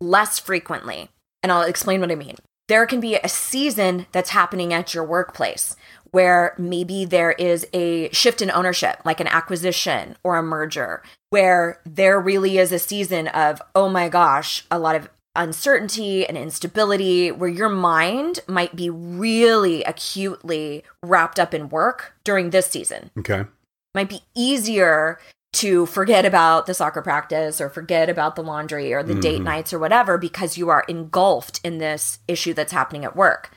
less 0.00 0.38
frequently, 0.38 1.08
and 1.42 1.50
I'll 1.50 1.62
explain 1.62 2.00
what 2.00 2.12
I 2.12 2.14
mean. 2.14 2.36
There 2.68 2.86
can 2.86 3.00
be 3.00 3.16
a 3.16 3.28
season 3.28 4.06
that's 4.12 4.30
happening 4.30 4.72
at 4.72 4.94
your 4.94 5.02
workplace 5.02 5.74
where 6.10 6.54
maybe 6.58 7.04
there 7.04 7.32
is 7.32 7.66
a 7.72 8.10
shift 8.10 8.42
in 8.42 8.50
ownership, 8.50 9.00
like 9.04 9.20
an 9.20 9.26
acquisition 9.26 10.16
or 10.22 10.36
a 10.36 10.42
merger, 10.42 11.02
where 11.30 11.80
there 11.84 12.20
really 12.20 12.58
is 12.58 12.72
a 12.72 12.78
season 12.78 13.28
of, 13.28 13.62
oh 13.74 13.88
my 13.88 14.08
gosh, 14.08 14.64
a 14.70 14.78
lot 14.78 14.96
of 14.96 15.08
uncertainty 15.36 16.26
and 16.26 16.36
instability 16.36 17.30
where 17.30 17.48
your 17.48 17.68
mind 17.68 18.40
might 18.48 18.74
be 18.74 18.90
really 18.90 19.84
acutely 19.84 20.82
wrapped 21.04 21.38
up 21.38 21.54
in 21.54 21.68
work 21.68 22.14
during 22.24 22.50
this 22.50 22.66
season. 22.66 23.10
Okay. 23.18 23.44
Might 23.94 24.08
be 24.08 24.22
easier 24.34 25.18
to 25.52 25.86
forget 25.86 26.24
about 26.24 26.66
the 26.66 26.74
soccer 26.74 27.02
practice 27.02 27.60
or 27.60 27.68
forget 27.68 28.08
about 28.08 28.36
the 28.36 28.42
laundry 28.42 28.92
or 28.92 29.02
the 29.02 29.12
Mm-hmm. 29.14 29.20
date 29.20 29.42
nights 29.42 29.72
or 29.72 29.78
whatever 29.78 30.16
because 30.18 30.56
you 30.56 30.68
are 30.68 30.84
engulfed 30.88 31.60
in 31.64 31.78
this 31.78 32.20
issue 32.28 32.54
that's 32.54 32.72
happening 32.72 33.04
at 33.04 33.16
work. 33.16 33.50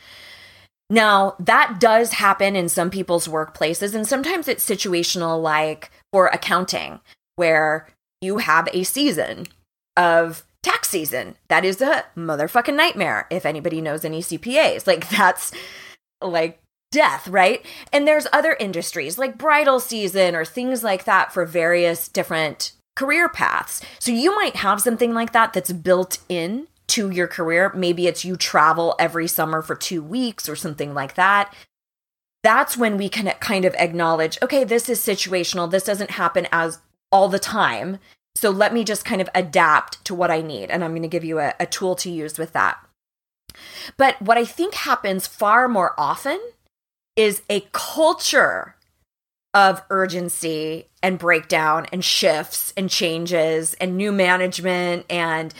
Now, 0.93 1.35
that 1.39 1.79
does 1.79 2.11
happen 2.11 2.55
in 2.55 2.69
some 2.69 2.91
people's 2.91 3.27
workplaces, 3.27 3.95
and 3.95 4.07
sometimes 4.07 4.47
it's 4.47 4.63
situational, 4.63 5.41
like 5.41 5.89
for 6.11 6.27
accounting, 6.27 6.99
where 7.35 7.89
you 8.21 8.37
have 8.37 8.69
a 8.71 8.83
season 8.83 9.47
of 9.97 10.45
tax 10.61 10.89
season. 10.89 11.35
That 11.47 11.65
is 11.65 11.81
a 11.81 12.05
motherfucking 12.15 12.75
nightmare 12.75 13.25
if 13.31 13.43
anybody 13.43 13.81
knows 13.81 14.05
any 14.05 14.21
CPAs. 14.21 14.85
Like, 14.85 15.09
that's 15.17 15.51
like 16.21 16.59
death, 16.91 17.27
right? 17.27 17.65
And 17.91 18.07
there's 18.07 18.27
other 18.31 18.55
industries 18.59 19.17
like 19.17 19.35
bridal 19.35 19.79
season 19.79 20.35
or 20.35 20.45
things 20.45 20.83
like 20.83 21.05
that 21.05 21.33
for 21.33 21.43
various 21.43 22.07
different 22.07 22.73
career 22.95 23.27
paths. 23.29 23.81
So 23.97 24.11
you 24.11 24.35
might 24.35 24.57
have 24.57 24.79
something 24.79 25.15
like 25.15 25.33
that 25.33 25.53
that's 25.53 25.73
built 25.73 26.19
in 26.29 26.67
to 26.87 27.09
your 27.09 27.27
career. 27.27 27.71
Maybe 27.75 28.07
it's 28.07 28.25
you 28.25 28.35
travel 28.35 28.95
every 28.99 29.27
summer 29.27 29.61
for 29.61 29.75
2 29.75 30.01
weeks 30.03 30.49
or 30.49 30.55
something 30.55 30.93
like 30.93 31.15
that. 31.15 31.53
That's 32.43 32.77
when 32.77 32.97
we 32.97 33.07
can 33.07 33.27
kind 33.39 33.65
of 33.65 33.73
acknowledge, 33.75 34.37
okay, 34.41 34.63
this 34.63 34.89
is 34.89 34.99
situational. 34.99 35.71
This 35.71 35.85
doesn't 35.85 36.11
happen 36.11 36.47
as 36.51 36.79
all 37.11 37.29
the 37.29 37.39
time. 37.39 37.99
So 38.35 38.49
let 38.49 38.73
me 38.73 38.83
just 38.83 39.05
kind 39.05 39.21
of 39.21 39.29
adapt 39.33 40.03
to 40.05 40.15
what 40.15 40.31
I 40.31 40.41
need. 40.41 40.69
And 40.69 40.83
I'm 40.83 40.91
going 40.91 41.03
to 41.03 41.07
give 41.07 41.23
you 41.23 41.39
a, 41.39 41.53
a 41.59 41.65
tool 41.65 41.95
to 41.95 42.09
use 42.09 42.37
with 42.37 42.51
that. 42.53 42.77
But 43.97 44.21
what 44.21 44.37
I 44.37 44.45
think 44.45 44.73
happens 44.73 45.27
far 45.27 45.67
more 45.67 45.93
often 45.97 46.39
is 47.15 47.43
a 47.49 47.67
culture 47.71 48.75
of 49.53 49.83
urgency 49.89 50.87
and 51.01 51.19
breakdown 51.19 51.85
and 51.91 52.03
shifts 52.03 52.73
and 52.75 52.89
changes 52.89 53.75
and 53.75 53.95
new 53.95 54.11
management 54.11 55.05
and 55.09 55.53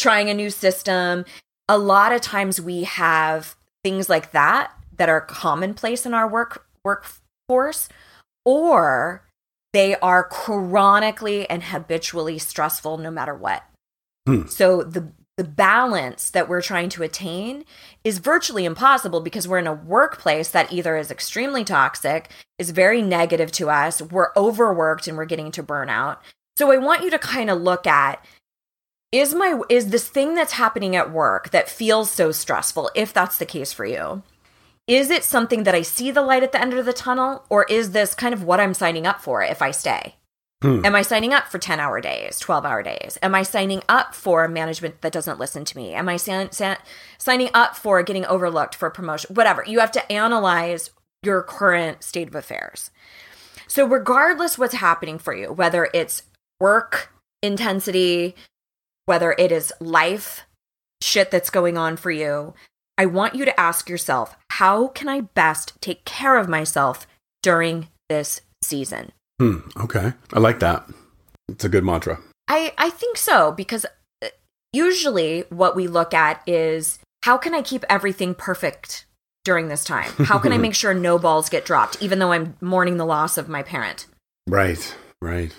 trying 0.00 0.30
a 0.30 0.34
new 0.34 0.50
system. 0.50 1.24
A 1.68 1.78
lot 1.78 2.12
of 2.12 2.20
times 2.20 2.60
we 2.60 2.84
have 2.84 3.54
things 3.84 4.08
like 4.08 4.32
that 4.32 4.72
that 4.96 5.08
are 5.08 5.20
commonplace 5.20 6.04
in 6.04 6.14
our 6.14 6.28
work 6.28 6.66
workforce 6.84 7.88
or 8.44 9.24
they 9.72 9.94
are 9.96 10.24
chronically 10.24 11.48
and 11.48 11.62
habitually 11.62 12.38
stressful 12.38 12.98
no 12.98 13.10
matter 13.10 13.34
what. 13.34 13.64
Hmm. 14.26 14.46
So 14.46 14.82
the 14.82 15.12
the 15.36 15.44
balance 15.44 16.28
that 16.30 16.50
we're 16.50 16.60
trying 16.60 16.90
to 16.90 17.02
attain 17.02 17.64
is 18.04 18.18
virtually 18.18 18.66
impossible 18.66 19.20
because 19.20 19.48
we're 19.48 19.58
in 19.58 19.66
a 19.66 19.72
workplace 19.72 20.50
that 20.50 20.70
either 20.70 20.98
is 20.98 21.10
extremely 21.10 21.64
toxic, 21.64 22.28
is 22.58 22.72
very 22.72 23.00
negative 23.00 23.50
to 23.52 23.70
us, 23.70 24.02
we're 24.02 24.32
overworked 24.36 25.08
and 25.08 25.16
we're 25.16 25.24
getting 25.24 25.50
to 25.52 25.62
burnout. 25.62 26.18
So 26.58 26.70
I 26.70 26.76
want 26.76 27.04
you 27.04 27.10
to 27.10 27.18
kind 27.18 27.48
of 27.48 27.62
look 27.62 27.86
at 27.86 28.22
is 29.12 29.34
my 29.34 29.60
is 29.68 29.88
this 29.88 30.08
thing 30.08 30.34
that's 30.34 30.52
happening 30.52 30.94
at 30.94 31.10
work 31.10 31.50
that 31.50 31.68
feels 31.68 32.10
so 32.10 32.30
stressful 32.30 32.90
if 32.94 33.12
that's 33.12 33.38
the 33.38 33.46
case 33.46 33.72
for 33.72 33.84
you 33.84 34.22
is 34.86 35.10
it 35.10 35.24
something 35.24 35.64
that 35.64 35.74
i 35.74 35.82
see 35.82 36.10
the 36.10 36.22
light 36.22 36.42
at 36.42 36.52
the 36.52 36.60
end 36.60 36.72
of 36.72 36.84
the 36.84 36.92
tunnel 36.92 37.44
or 37.48 37.64
is 37.64 37.90
this 37.90 38.14
kind 38.14 38.32
of 38.32 38.44
what 38.44 38.60
i'm 38.60 38.74
signing 38.74 39.06
up 39.06 39.20
for 39.20 39.42
if 39.42 39.62
i 39.62 39.70
stay? 39.70 40.14
Hmm. 40.62 40.84
am 40.84 40.94
i 40.94 41.02
signing 41.02 41.32
up 41.32 41.48
for 41.48 41.58
10 41.58 41.80
hour 41.80 42.00
days 42.00 42.38
12 42.38 42.64
hour 42.64 42.82
days? 42.82 43.18
Am 43.22 43.34
i 43.34 43.42
signing 43.42 43.82
up 43.88 44.14
for 44.14 44.46
management 44.46 45.00
that 45.00 45.12
doesn't 45.12 45.40
listen 45.40 45.64
to 45.64 45.76
me? 45.76 45.94
Am 45.94 46.08
i 46.08 46.16
san- 46.16 46.52
san- 46.52 46.78
signing 47.18 47.50
up 47.54 47.76
for 47.76 48.02
getting 48.02 48.26
overlooked 48.26 48.74
for 48.74 48.90
promotion? 48.90 49.34
Whatever. 49.34 49.64
You 49.66 49.80
have 49.80 49.92
to 49.92 50.12
analyze 50.12 50.90
your 51.22 51.42
current 51.42 52.02
state 52.02 52.28
of 52.28 52.34
affairs. 52.34 52.90
So 53.66 53.86
regardless 53.86 54.58
what's 54.58 54.74
happening 54.74 55.18
for 55.18 55.34
you 55.34 55.50
whether 55.50 55.88
it's 55.94 56.24
work 56.60 57.10
intensity 57.42 58.34
whether 59.10 59.34
it 59.36 59.50
is 59.50 59.72
life 59.80 60.46
shit 61.02 61.32
that's 61.32 61.50
going 61.50 61.76
on 61.76 61.96
for 61.96 62.12
you, 62.12 62.54
I 62.96 63.06
want 63.06 63.34
you 63.34 63.44
to 63.44 63.58
ask 63.58 63.88
yourself, 63.88 64.36
how 64.50 64.86
can 64.86 65.08
I 65.08 65.22
best 65.22 65.72
take 65.80 66.04
care 66.04 66.36
of 66.36 66.48
myself 66.48 67.08
during 67.42 67.88
this 68.08 68.40
season? 68.62 69.10
Hmm. 69.40 69.68
Okay. 69.76 70.12
I 70.32 70.38
like 70.38 70.60
that. 70.60 70.88
It's 71.48 71.64
a 71.64 71.68
good 71.68 71.82
mantra. 71.82 72.20
I, 72.46 72.72
I 72.78 72.90
think 72.90 73.16
so 73.16 73.50
because 73.50 73.84
uh, 73.84 74.28
usually 74.72 75.40
what 75.48 75.74
we 75.74 75.88
look 75.88 76.14
at 76.14 76.40
is 76.48 77.00
how 77.24 77.36
can 77.36 77.52
I 77.52 77.62
keep 77.62 77.84
everything 77.90 78.32
perfect 78.36 79.06
during 79.44 79.66
this 79.66 79.82
time? 79.82 80.12
How 80.18 80.38
can 80.38 80.52
I 80.52 80.58
make 80.66 80.76
sure 80.76 80.94
no 80.94 81.18
balls 81.18 81.48
get 81.48 81.64
dropped, 81.64 82.00
even 82.00 82.20
though 82.20 82.30
I'm 82.30 82.54
mourning 82.60 82.96
the 82.96 83.04
loss 83.06 83.36
of 83.36 83.48
my 83.48 83.64
parent? 83.64 84.06
Right. 84.46 84.94
Right. 85.20 85.52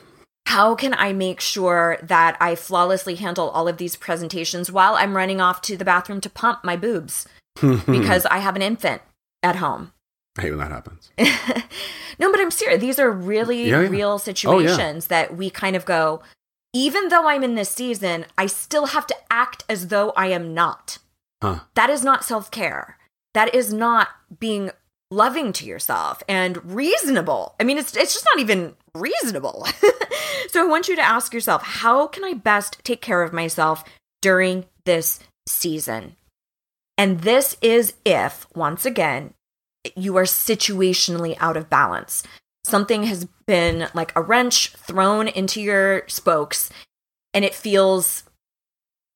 How 0.48 0.76
can 0.76 0.94
I 0.94 1.14
make 1.14 1.40
sure 1.40 1.98
that 2.04 2.36
I 2.42 2.56
flawlessly 2.56 3.16
handle 3.16 3.50
all 3.50 3.68
of 3.68 3.78
these 3.78 3.96
presentations 3.96 4.72
while 4.72 4.96
I'm 4.96 5.16
running 5.16 5.40
off 5.40 5.62
to 5.64 5.78
the 5.78 5.86
bathroom 5.86 6.20
to 6.22 6.30
pump 6.30 6.64
my 6.64 6.76
boobs 6.76 7.28
because 7.62 8.26
I 8.26 8.40
have 8.40 8.56
an 8.56 8.62
infant 8.62 9.02
at 9.44 9.58
home? 9.58 9.94
I 10.38 10.42
hate 10.44 10.52
when 10.52 10.60
that 10.60 10.72
happens. 10.72 11.12
no, 12.20 12.32
but 12.32 12.40
I'm 12.40 12.52
serious. 12.52 12.80
These 12.82 13.00
are 13.00 13.12
really 13.12 13.70
Yeah, 13.70 13.82
yeah. 13.82 13.90
real 13.90 14.12
Oh, 14.14 14.18
situations 14.18 15.08
that 15.08 15.36
we 15.36 15.50
kind 15.50 15.76
of 15.76 15.86
go, 15.86 16.22
even 16.74 17.10
though 17.10 17.28
I'm 17.28 17.44
in 17.44 17.56
this 17.56 17.70
season, 17.70 18.26
I 18.38 18.46
still 18.46 18.88
have 18.88 19.06
to 19.08 19.16
act 19.30 19.64
as 19.70 19.88
though 19.88 20.12
I 20.16 20.28
am 20.28 20.54
not. 20.54 21.00
Huh. 21.42 21.60
That 21.76 21.90
is 21.90 22.04
not 22.04 22.24
self 22.24 22.50
care. 22.52 22.98
That 23.34 23.54
is 23.54 23.74
not 23.74 24.10
being 24.40 24.72
loving 25.10 25.52
to 25.54 25.66
yourself 25.66 26.24
and 26.30 26.64
reasonable. 26.74 27.56
I 27.60 27.64
mean, 27.64 27.78
it's 27.78 27.96
it's 27.96 28.14
just 28.14 28.26
not 28.34 28.40
even 28.42 28.76
reasonable. 28.96 29.68
so 30.50 30.62
I 30.62 30.68
want 30.68 30.88
you 30.88 30.96
to 30.96 31.02
ask 31.02 31.34
yourself, 31.34 31.64
how 31.64 32.08
can 32.08 32.24
I 32.24 32.34
best 32.34 32.84
take 32.84 33.02
care 33.02 33.22
of 33.24 33.34
myself 33.34 33.84
during 34.22 34.66
this 34.86 35.20
season? 35.48 36.16
And 36.98 37.22
this 37.22 37.58
is 37.62 37.94
if, 38.06 38.48
once 38.56 38.86
again, 38.86 39.34
you 39.96 40.18
are 40.18 40.24
situationally 40.24 41.36
out 41.40 41.58
of 41.58 41.70
balance. 41.70 42.24
Something 42.64 43.04
has 43.04 43.26
been 43.48 43.88
like 43.94 44.16
a 44.16 44.22
wrench 44.22 44.70
thrown 44.74 45.28
into 45.28 45.62
your 45.62 46.04
spokes 46.08 46.70
and 47.34 47.44
it 47.44 47.56
feels 47.56 48.24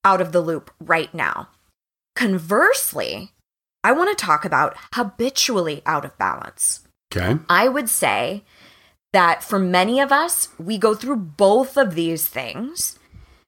out 0.03 0.21
of 0.21 0.31
the 0.31 0.41
loop 0.41 0.71
right 0.79 1.13
now. 1.13 1.49
Conversely, 2.15 3.31
I 3.83 3.91
want 3.91 4.17
to 4.17 4.25
talk 4.25 4.45
about 4.45 4.75
habitually 4.93 5.83
out 5.85 6.05
of 6.05 6.17
balance. 6.17 6.87
Okay. 7.15 7.39
I 7.49 7.67
would 7.67 7.89
say 7.89 8.43
that 9.15 9.41
for 9.41 9.57
many 9.57 10.01
of 10.01 10.11
us, 10.11 10.49
we 10.59 10.77
go 10.77 10.93
through 10.93 11.15
both 11.15 11.77
of 11.77 11.95
these 11.95 12.27
things, 12.27 12.99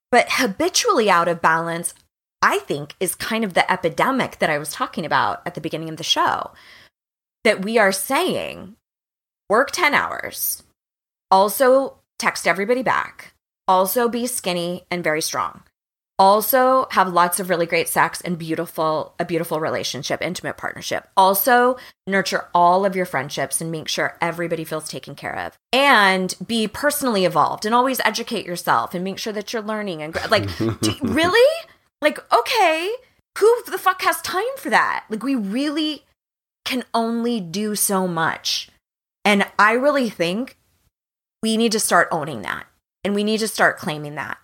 but 0.10 0.26
habitually 0.30 1.10
out 1.10 1.28
of 1.28 1.42
balance, 1.42 1.94
I 2.42 2.60
think, 2.60 2.96
is 3.02 3.16
kind 3.16 3.44
of 3.44 3.54
the 3.54 3.70
epidemic 3.70 4.40
that 4.40 4.50
I 4.50 4.60
was 4.60 4.72
talking 4.72 5.06
about 5.06 5.42
at 5.46 5.56
the 5.56 5.62
beginning 5.62 5.90
of 5.90 5.98
the 5.98 6.06
show. 6.06 6.52
That 7.44 7.66
we 7.66 7.78
are 7.78 7.92
saying, 7.92 8.78
work 9.50 9.72
10 9.72 9.94
hours, 9.94 10.64
also 11.30 11.98
text 12.18 12.48
everybody 12.48 12.82
back, 12.82 13.34
also 13.68 14.08
be 14.08 14.26
skinny 14.26 14.86
and 14.90 15.04
very 15.04 15.22
strong 15.22 15.64
also 16.20 16.88
have 16.92 17.14
lots 17.14 17.40
of 17.40 17.50
really 17.50 17.66
great 17.66 17.88
sex 17.88 18.22
and 18.22 18.38
beautiful 18.38 19.14
a 19.20 19.26
beautiful 19.26 19.60
relationship 19.60 20.22
intimate 20.22 20.58
partnership. 20.58 21.08
Also 21.16 21.78
nurture 22.08 22.48
all 22.54 22.86
of 22.86 22.96
your 22.96 23.06
friendships 23.06 23.62
and 23.62 23.72
make 23.72 23.88
sure 23.88 24.18
everybody 24.22 24.64
feels 24.64 24.90
taken 24.90 25.16
care 25.16 25.38
of. 25.38 25.58
And 25.72 26.34
be 26.46 26.68
personally 26.68 27.26
evolved 27.26 27.66
and 27.66 27.76
always 27.76 28.00
educate 28.02 28.46
yourself 28.46 28.94
and 28.94 29.04
make 29.04 29.20
sure 29.20 29.34
that 29.34 29.54
you're 29.54 29.62
learning 29.62 30.02
and 30.02 30.16
like 30.32 30.58
do, 30.58 30.96
really? 31.02 31.66
Like 32.02 32.20
okay 32.34 32.94
who 33.38 33.64
the 33.68 33.78
fuck 33.78 34.02
has 34.02 34.20
time 34.22 34.44
for 34.58 34.72
that? 34.72 35.06
Like 35.10 35.22
we 35.22 35.36
really 35.36 36.04
can 36.66 36.84
only 36.94 37.40
do 37.40 37.76
so 37.76 38.08
much. 38.08 38.70
And 39.24 39.46
i 39.60 39.74
really 39.74 40.10
think 40.10 40.58
we 41.44 41.58
need 41.58 41.74
to 41.74 41.80
start 41.80 42.08
owning 42.12 42.42
that 42.42 42.66
and 43.04 43.14
we 43.14 43.24
need 43.24 43.40
to 43.40 43.48
start 43.48 43.78
claiming 43.78 44.16
that 44.16 44.38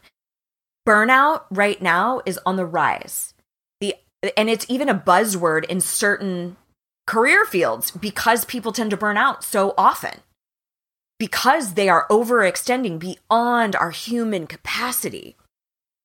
burnout 0.87 1.43
right 1.49 1.81
now 1.81 2.21
is 2.25 2.39
on 2.45 2.55
the 2.55 2.65
rise. 2.65 3.33
The 3.79 3.95
and 4.37 4.49
it's 4.49 4.65
even 4.69 4.89
a 4.89 4.95
buzzword 4.95 5.65
in 5.65 5.81
certain 5.81 6.57
career 7.05 7.45
fields 7.45 7.91
because 7.91 8.45
people 8.45 8.71
tend 8.71 8.91
to 8.91 8.97
burn 8.97 9.17
out 9.17 9.43
so 9.43 9.73
often. 9.77 10.19
Because 11.19 11.73
they 11.73 11.89
are 11.89 12.07
overextending 12.09 12.99
beyond 12.99 13.75
our 13.75 13.91
human 13.91 14.47
capacity. 14.47 15.37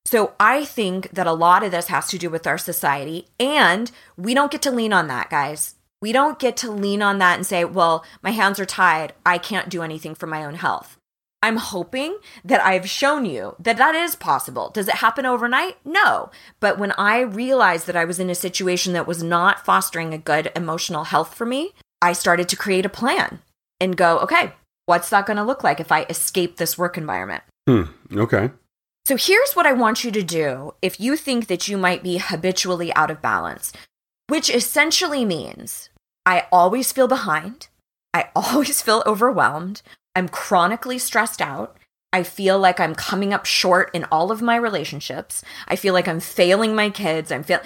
So 0.05 0.35
I 0.38 0.64
think 0.64 1.11
that 1.11 1.27
a 1.27 1.33
lot 1.33 1.62
of 1.62 1.71
this 1.71 1.88
has 1.88 2.09
to 2.09 2.19
do 2.19 2.31
with 2.31 2.47
our 2.47 2.59
society 2.59 3.27
and 3.38 3.91
we 4.17 4.35
don't 4.35 4.53
get 4.53 4.62
to 4.62 4.71
lean 4.71 4.93
on 4.93 5.09
that, 5.09 5.31
guys. 5.31 5.75
We 6.01 6.12
don't 6.12 6.38
get 6.38 6.57
to 6.59 6.71
lean 6.71 7.03
on 7.03 7.19
that 7.19 7.37
and 7.37 7.47
say, 7.47 7.64
"Well, 7.64 8.05
my 8.23 8.31
hands 8.31 8.61
are 8.61 8.64
tied. 8.64 9.14
I 9.27 9.38
can't 9.38 9.69
do 9.69 9.83
anything 9.83 10.14
for 10.14 10.27
my 10.27 10.45
own 10.45 10.55
health." 10.55 10.98
I'm 11.42 11.57
hoping 11.57 12.18
that 12.44 12.64
I've 12.64 12.88
shown 12.88 13.24
you 13.24 13.55
that 13.61 13.77
that 13.77 13.94
is 13.94 14.16
possible. 14.16 14.70
Does 14.70 14.88
it 14.88 14.96
happen 14.96 15.24
overnight? 15.24 15.77
No. 15.85 16.31
But 16.59 16.79
when 16.79 16.92
I 16.92 17.20
realized 17.20 17.87
that 17.87 17.96
I 17.96 18.05
was 18.05 18.18
in 18.18 18.29
a 18.29 18.35
situation 18.35 18.92
that 18.92 19.07
was 19.07 19.22
not 19.22 19.64
fostering 19.64 20.12
a 20.12 20.18
good 20.18 20.51
emotional 20.57 21.05
health 21.05 21.35
for 21.35 21.46
me, 21.46 21.72
I 22.03 22.12
started 22.12 22.48
to 22.48 22.57
create 22.57 22.87
a 22.87 22.90
plan 22.90 23.40
and 23.81 23.96
go, 23.96 24.18
okay, 24.18 24.53
what's 24.87 25.11
that 25.11 25.27
going 25.27 25.37
to 25.37 25.44
look 25.44 25.62
like 25.62 25.79
if 25.79 25.92
I 25.92 26.05
escape 26.05 26.57
this 26.57 26.77
work 26.77 26.98
environment? 26.98 27.44
Hmm. 27.68 27.83
Okay. 28.12 28.51
So 29.07 29.16
here's 29.16 29.55
what 29.55 29.66
I 29.66 29.72
want 29.72 30.05
you 30.05 30.11
to 30.11 30.22
do 30.22 30.74
if 30.83 31.01
you 31.01 31.16
think 31.16 31.46
that 31.46 31.68
you 31.68 31.79
might 31.79 32.03
be 32.03 32.18
habitually 32.18 32.92
out 32.94 33.11
of 33.11 33.22
balance, 33.22 33.72
which 34.27 34.51
essentially 34.51 35.24
means 35.24 35.88
I 36.27 36.46
always 36.53 36.92
feel 36.92 37.09
behind. 37.09 37.68
I 38.12 38.29
always 38.37 38.83
feel 38.83 39.03
overwhelmed. 39.07 39.83
I'm 40.18 40.28
chronically 40.28 40.98
stressed 40.98 41.40
out. 41.40 41.76
I 42.12 42.24
feel 42.24 42.59
like 42.59 42.81
I'm 42.81 42.96
coming 42.96 43.33
up 43.33 43.46
short 43.46 43.94
in 43.94 44.04
all 44.11 44.33
of 44.33 44.42
my 44.42 44.57
relationships. 44.57 45.44
I 45.68 45.76
feel 45.76 45.94
like 45.94 46.09
I'm 46.09 46.18
failing 46.18 46.74
my 46.74 46.90
kids. 46.90 47.31
I'm 47.31 47.44
feel 47.44 47.61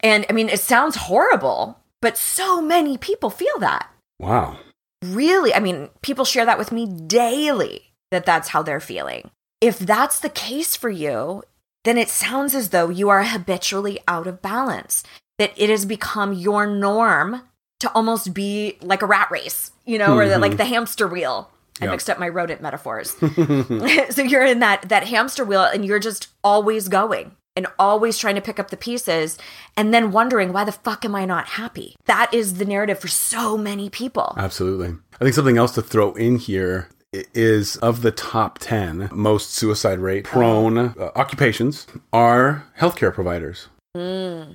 and 0.00 0.26
I 0.28 0.32
mean 0.32 0.48
it 0.48 0.58
sounds 0.58 0.96
horrible, 0.96 1.78
but 2.00 2.18
so 2.18 2.60
many 2.60 2.98
people 2.98 3.30
feel 3.30 3.56
that. 3.60 3.88
Wow. 4.18 4.58
Really, 5.04 5.54
I 5.54 5.60
mean, 5.60 5.90
people 6.00 6.24
share 6.24 6.44
that 6.44 6.58
with 6.58 6.72
me 6.72 6.86
daily 6.86 7.92
that 8.10 8.26
that's 8.26 8.48
how 8.48 8.62
they're 8.62 8.80
feeling. 8.80 9.30
If 9.60 9.78
that's 9.78 10.18
the 10.18 10.28
case 10.28 10.74
for 10.74 10.90
you, 10.90 11.44
then 11.84 11.98
it 11.98 12.08
sounds 12.08 12.54
as 12.56 12.70
though 12.70 12.88
you 12.88 13.10
are 13.10 13.22
habitually 13.22 14.00
out 14.08 14.26
of 14.26 14.42
balance, 14.42 15.04
that 15.38 15.52
it 15.56 15.70
has 15.70 15.86
become 15.86 16.32
your 16.32 16.66
norm 16.66 17.42
to 17.78 17.92
almost 17.92 18.34
be 18.34 18.78
like 18.80 19.02
a 19.02 19.06
rat 19.06 19.30
race, 19.30 19.70
you 19.84 19.98
know, 19.98 20.16
or 20.16 20.28
the, 20.28 20.38
like 20.38 20.52
mm-hmm. 20.52 20.58
the 20.58 20.64
hamster 20.64 21.06
wheel. 21.06 21.48
I 21.80 21.86
Yep. 21.86 21.92
mixed 21.92 22.10
up 22.10 22.18
my 22.18 22.28
rodent 22.28 22.60
metaphors. 22.60 23.10
so 24.10 24.22
you're 24.22 24.44
in 24.44 24.60
that 24.60 24.88
that 24.88 25.06
hamster 25.06 25.44
wheel 25.44 25.62
and 25.62 25.84
you're 25.84 25.98
just 25.98 26.28
always 26.44 26.88
going 26.88 27.36
and 27.56 27.66
always 27.78 28.16
trying 28.18 28.34
to 28.34 28.40
pick 28.40 28.58
up 28.58 28.70
the 28.70 28.76
pieces 28.76 29.38
and 29.76 29.92
then 29.92 30.10
wondering 30.10 30.52
why 30.52 30.64
the 30.64 30.72
fuck 30.72 31.04
am 31.04 31.14
I 31.14 31.24
not 31.24 31.48
happy? 31.50 31.96
That 32.06 32.32
is 32.32 32.54
the 32.54 32.64
narrative 32.64 32.98
for 32.98 33.08
so 33.08 33.58
many 33.58 33.90
people. 33.90 34.34
Absolutely. 34.38 34.96
I 35.14 35.18
think 35.24 35.34
something 35.34 35.58
else 35.58 35.72
to 35.74 35.82
throw 35.82 36.12
in 36.14 36.36
here 36.36 36.88
is 37.12 37.76
of 37.76 38.00
the 38.00 38.10
top 38.10 38.58
10 38.58 39.10
most 39.12 39.50
suicide 39.50 39.98
rate 39.98 40.24
prone 40.24 40.78
uh, 40.78 40.94
occupations 41.14 41.86
are 42.10 42.64
healthcare 42.80 43.12
providers, 43.12 43.68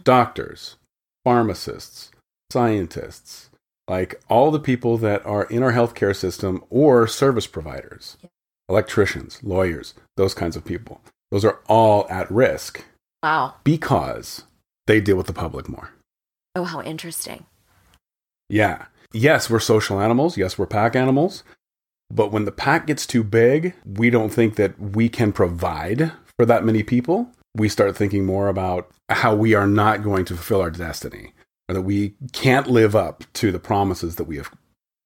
doctors, 0.04 0.78
pharmacists, 1.24 2.10
scientists, 2.52 3.50
like 3.88 4.22
all 4.30 4.52
the 4.52 4.60
people 4.60 4.98
that 4.98 5.26
are 5.26 5.46
in 5.46 5.64
our 5.64 5.72
healthcare 5.74 6.16
system 6.16 6.64
or 6.70 7.08
service 7.08 7.48
providers, 7.48 8.18
electricians, 8.70 9.42
lawyers, 9.44 9.94
those 10.18 10.34
kinds 10.34 10.56
of 10.56 10.66
people. 10.66 11.02
Those 11.32 11.46
are 11.46 11.60
all 11.68 12.06
at 12.10 12.30
risk 12.32 12.84
Wow. 13.24 13.56
because 13.64 14.44
they 14.88 15.00
deal 15.02 15.16
with 15.18 15.28
the 15.28 15.34
public 15.34 15.68
more. 15.70 15.92
Oh, 16.56 16.64
how 16.64 16.82
interesting. 16.82 17.46
Yeah. 18.50 18.86
Yes, 19.14 19.50
we're 19.50 19.60
social 19.60 20.00
animals. 20.02 20.38
Yes, 20.38 20.58
we're 20.58 20.66
pack 20.66 20.96
animals. 20.96 21.44
But 22.10 22.32
when 22.32 22.46
the 22.46 22.52
pack 22.52 22.88
gets 22.88 23.06
too 23.06 23.24
big, 23.24 23.74
we 23.86 24.10
don't 24.10 24.30
think 24.30 24.56
that 24.56 24.80
we 24.80 25.10
can 25.10 25.32
provide 25.34 26.12
for 26.38 26.46
that 26.46 26.64
many 26.64 26.84
people. 26.84 27.30
We 27.56 27.68
start 27.70 27.96
thinking 27.98 28.26
more 28.26 28.48
about 28.48 28.90
how 29.10 29.36
we 29.36 29.54
are 29.54 29.68
not 29.68 30.04
going 30.04 30.26
to 30.26 30.36
fulfill 30.36 30.62
our 30.62 30.72
destiny 30.72 31.34
that 31.68 31.82
we 31.82 32.14
can't 32.34 32.68
live 32.68 32.96
up 32.96 33.24
to 33.34 33.52
the 33.52 33.60
promises 33.60 34.16
that 34.16 34.24
we 34.26 34.38
have 34.38 34.52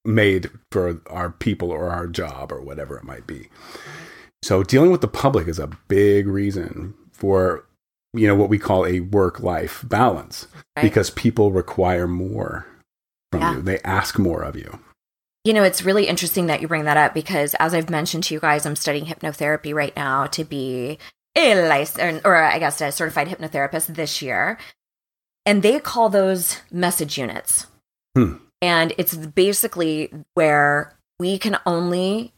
made 0.06 0.50
for 0.71 1.02
our 1.10 1.30
people 1.32 1.71
or 1.71 1.89
our 1.89 2.08
job 2.08 2.52
or 2.52 2.62
whatever 2.62 2.97
it 2.97 3.04
might 3.04 3.26
be. 3.28 3.50
So 4.43 4.63
dealing 4.63 4.91
with 4.91 5.02
the 5.02 5.08
public 5.08 5.47
is 5.47 5.60
a 5.60 5.69
big 5.88 6.28
reason 6.28 6.93
for 7.12 7.65
you 8.13 8.28
know 8.28 8.36
what 8.36 8.50
we 8.50 8.58
call 8.60 8.86
a 8.86 9.00
work 9.00 9.39
life 9.39 9.86
balance 9.88 10.47
Right. 10.76 10.84
because 10.84 11.10
people 11.12 11.52
require 11.52 12.08
more 12.08 12.65
from 13.32 13.41
Yeah. 13.41 13.56
you. 13.56 13.62
They 13.62 13.80
ask 13.82 14.19
more 14.19 14.41
of 14.43 14.56
you. 14.58 14.80
You 15.45 15.54
know, 15.54 15.63
it's 15.63 15.82
really 15.84 16.08
interesting 16.08 16.47
that 16.47 16.62
you 16.62 16.67
bring 16.67 16.84
that 16.86 16.97
up 16.97 17.13
because, 17.13 17.56
as 17.56 17.74
I've 17.74 17.89
mentioned 17.89 18.26
to 18.26 18.34
you 18.34 18.39
guys, 18.39 18.65
I'm 18.65 18.76
studying 18.76 19.06
hypnotherapy 19.06 19.74
right 19.74 19.95
now 19.95 20.26
to 20.28 20.43
be 20.43 21.00
a 21.36 21.67
licensed, 21.67 22.26
or 22.26 22.36
I 22.36 22.60
guess 22.60 22.82
a 22.82 22.91
certified 22.91 23.28
hypnotherapist 23.30 23.88
this 23.95 24.21
year. 24.21 24.58
And 25.45 25.63
they 25.63 25.80
call 25.80 26.10
those 26.10 26.58
message 26.71 27.17
units. 27.17 27.67
Hmm. 28.15 28.36
And 28.62 28.93
it's 28.97 29.15
basically 29.15 30.12
where 30.36 30.95
we 31.19 31.38
can 31.38 31.58
only 31.65 32.34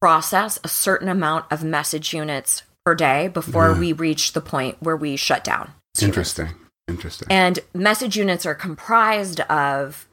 process 0.00 0.58
a 0.64 0.68
certain 0.68 1.08
amount 1.08 1.46
of 1.50 1.62
message 1.62 2.14
units 2.14 2.62
per 2.84 2.94
day 2.94 3.28
before 3.28 3.72
Yeah. 3.72 3.78
we 3.78 3.92
reach 3.92 4.32
the 4.32 4.40
point 4.40 4.76
where 4.80 4.96
we 4.96 5.16
shut 5.16 5.44
down. 5.44 5.72
Interesting. 6.00 6.48
Interesting. 6.88 7.28
And 7.30 7.58
message 7.74 8.16
units 8.16 8.46
are 8.46 8.54
comprised 8.54 9.40
of 9.40 10.08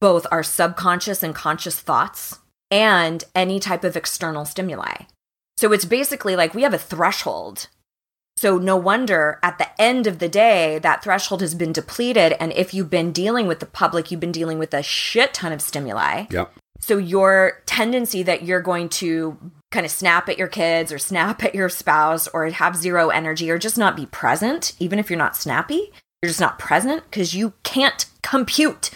both 0.00 0.26
our 0.30 0.42
subconscious 0.42 1.22
and 1.22 1.34
conscious 1.34 1.78
thoughts 1.78 2.38
and 2.70 3.22
any 3.34 3.60
type 3.60 3.84
of 3.84 3.96
external 3.96 4.44
stimuli. 4.44 5.04
So 5.58 5.72
it's 5.72 5.84
basically 5.84 6.36
like 6.36 6.54
we 6.54 6.62
have 6.62 6.74
a 6.74 6.78
threshold. 6.78 7.68
So 8.36 8.58
no 8.58 8.76
wonder 8.76 9.38
at 9.42 9.58
the 9.58 9.68
end 9.80 10.06
of 10.06 10.18
the 10.18 10.28
day, 10.28 10.78
that 10.80 11.02
threshold 11.02 11.40
has 11.40 11.54
been 11.54 11.72
depleted. 11.72 12.34
And 12.38 12.52
if 12.52 12.74
you've 12.74 12.90
been 12.90 13.12
dealing 13.12 13.46
with 13.46 13.60
the 13.60 13.66
public, 13.66 14.10
you've 14.10 14.20
been 14.20 14.32
dealing 14.32 14.58
with 14.58 14.74
a 14.74 14.82
shit 14.82 15.32
ton 15.32 15.52
of 15.52 15.62
stimuli. 15.62 16.26
yep. 16.30 16.52
So 16.78 16.98
your 16.98 17.62
tendency 17.64 18.22
that 18.24 18.42
you're 18.42 18.60
going 18.60 18.90
to 18.90 19.38
kind 19.72 19.86
of 19.86 19.90
snap 19.90 20.28
at 20.28 20.38
your 20.38 20.48
kids 20.48 20.92
or 20.92 20.98
snap 20.98 21.42
at 21.42 21.54
your 21.54 21.68
spouse 21.68 22.28
or 22.28 22.46
have 22.50 22.76
zero 22.76 23.08
energy 23.08 23.50
or 23.50 23.58
just 23.58 23.78
not 23.78 23.96
be 23.96 24.06
present, 24.06 24.74
even 24.78 24.98
if 24.98 25.08
you're 25.08 25.18
not 25.18 25.36
snappy, 25.36 25.90
you're 26.22 26.28
just 26.28 26.40
not 26.40 26.58
present 26.58 27.04
because 27.04 27.34
you 27.34 27.54
can't 27.62 28.06
compute 28.22 28.90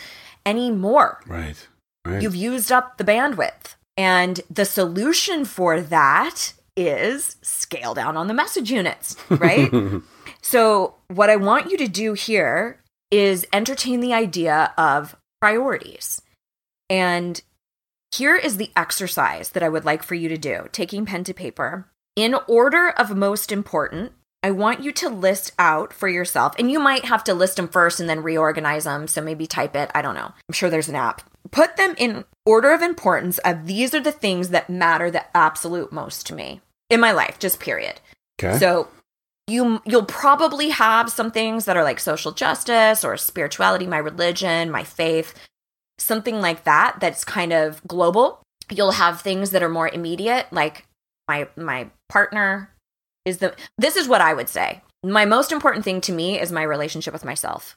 anymore. 0.45 1.21
Right. 1.27 1.67
Right. 2.05 2.23
You've 2.23 2.37
used 2.37 2.71
up 2.71 2.99
the 2.99 3.05
bandwidth. 3.05 3.75
And 3.97 4.41
the 4.49 4.65
solution 4.65 5.45
for 5.45 5.81
that 5.81 6.55
is 6.81 7.37
scale 7.43 7.95
down 7.95 8.17
on 8.17 8.27
the 8.27 8.35
message 8.35 8.71
units, 8.71 9.17
right? 9.29 9.71
so, 10.43 10.95
what 11.09 11.31
I 11.31 11.37
want 11.37 11.71
you 11.71 11.77
to 11.79 11.89
do 11.89 12.15
here 12.15 12.81
is 13.11 13.47
entertain 13.53 14.01
the 14.01 14.15
idea 14.15 14.73
of 14.79 15.17
priorities. 15.41 16.23
And 16.89 17.41
here 18.15 18.37
is 18.37 18.57
the 18.57 18.71
exercise 18.77 19.51
that 19.51 19.63
I 19.63 19.69
would 19.69 19.85
like 19.85 20.03
for 20.03 20.15
you 20.15 20.29
to 20.29 20.39
do 20.39 20.67
taking 20.73 21.07
pen 21.07 21.25
to 21.25 21.35
paper. 21.35 21.89
In 22.17 22.35
order 22.49 22.91
of 22.91 23.17
most 23.17 23.53
important, 23.53 24.13
I 24.43 24.51
want 24.51 24.83
you 24.83 24.91
to 24.93 25.09
list 25.09 25.53
out 25.59 25.93
for 25.93 26.09
yourself, 26.09 26.55
and 26.59 26.71
you 26.71 26.81
might 26.81 27.05
have 27.05 27.23
to 27.25 27.35
list 27.35 27.57
them 27.57 27.69
first 27.69 28.01
and 28.01 28.09
then 28.09 28.23
reorganize 28.23 28.85
them. 28.85 29.07
So 29.07 29.21
maybe 29.21 29.47
type 29.47 29.77
it. 29.77 29.91
I 29.95 30.03
don't 30.03 30.15
know. 30.15 30.33
I'm 30.49 30.53
sure 30.53 30.71
there's 30.71 30.89
an 30.89 30.97
app. 30.97 31.23
Put 31.51 31.77
them 31.77 31.95
in 31.99 32.25
order 32.47 32.73
of 32.73 32.83
importance 32.83 33.39
of 33.39 33.67
these 33.67 33.95
are 33.95 34.01
the 34.01 34.13
things 34.13 34.49
that 34.49 34.71
matter 34.71 35.11
the 35.11 35.25
absolute 35.37 35.93
most 35.93 36.27
to 36.27 36.35
me 36.35 36.61
in 36.91 37.01
my 37.01 37.13
life, 37.13 37.39
just 37.39 37.61
period. 37.61 38.01
Okay. 38.43 38.59
So 38.59 38.89
you 39.47 39.81
you'll 39.85 40.05
probably 40.05 40.69
have 40.71 41.11
some 41.11 41.31
things 41.31 41.65
that 41.65 41.77
are 41.77 41.85
like 41.85 42.01
social 42.01 42.33
justice 42.33 43.05
or 43.05 43.17
spirituality, 43.17 43.87
my 43.87 43.99
religion, 43.99 44.71
my 44.71 44.85
faith, 44.85 45.35
something 45.99 46.41
like 46.41 46.65
that 46.65 46.97
that's 47.01 47.25
kind 47.25 47.53
of 47.53 47.83
global. 47.87 48.43
You'll 48.71 48.93
have 48.93 49.21
things 49.21 49.51
that 49.51 49.63
are 49.63 49.69
more 49.69 49.89
immediate 49.89 50.47
like 50.53 50.87
my 51.29 51.49
my 51.57 51.89
partner 52.09 52.71
is 53.25 53.39
the 53.39 53.55
this 53.79 53.97
is 53.97 54.09
what 54.09 54.21
I 54.21 54.35
would 54.35 54.49
say. 54.49 54.83
My 55.03 55.25
most 55.25 55.51
important 55.53 55.85
thing 55.85 56.01
to 56.03 56.13
me 56.13 56.39
is 56.39 56.53
my 56.53 56.63
relationship 56.63 57.13
with 57.13 57.25
myself. 57.25 57.77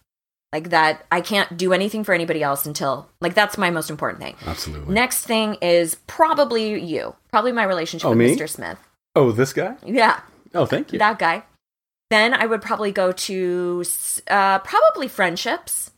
Like 0.51 0.69
that 0.69 1.05
I 1.11 1.21
can't 1.21 1.57
do 1.57 1.73
anything 1.73 2.03
for 2.03 2.13
anybody 2.13 2.43
else 2.43 2.67
until 2.67 3.09
like 3.21 3.33
that's 3.33 3.57
my 3.57 3.71
most 3.71 3.89
important 3.89 4.21
thing. 4.21 4.35
Absolutely. 4.45 4.93
Next 4.93 5.25
thing 5.25 5.55
is 5.55 5.95
probably 6.05 6.79
you. 6.79 7.15
Probably 7.31 7.51
my 7.51 7.63
relationship 7.63 8.05
Oh, 8.05 8.09
with 8.11 8.19
me? 8.19 8.35
Mr. 8.35 8.47
Smith. 8.47 8.77
Oh, 9.15 9.31
this 9.31 9.53
guy? 9.53 9.75
Yeah 9.85 10.21
Oh, 10.53 10.65
thank 10.65 10.93
you. 10.93 10.99
that 10.99 11.19
guy. 11.19 11.43
Then 12.09 12.33
I 12.33 12.45
would 12.45 12.61
probably 12.61 12.91
go 12.91 13.11
to 13.11 13.83
uh, 14.27 14.59
probably 14.59 15.07
friendships. 15.07 15.91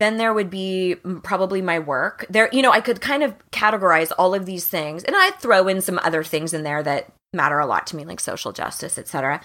Then 0.00 0.16
there 0.16 0.32
would 0.32 0.50
be 0.50 0.96
probably 1.22 1.62
my 1.62 1.78
work. 1.78 2.26
There, 2.28 2.48
you 2.52 2.62
know, 2.62 2.72
I 2.72 2.80
could 2.80 3.00
kind 3.00 3.22
of 3.22 3.34
categorize 3.50 4.10
all 4.18 4.34
of 4.34 4.46
these 4.46 4.66
things, 4.66 5.04
and 5.04 5.14
I'd 5.14 5.38
throw 5.38 5.68
in 5.68 5.80
some 5.80 6.00
other 6.02 6.24
things 6.24 6.54
in 6.54 6.62
there 6.62 6.82
that 6.82 7.12
matter 7.32 7.58
a 7.58 7.66
lot 7.66 7.86
to 7.88 7.96
me, 7.96 8.04
like 8.04 8.18
social 8.18 8.52
justice, 8.52 8.98
etc. 8.98 9.40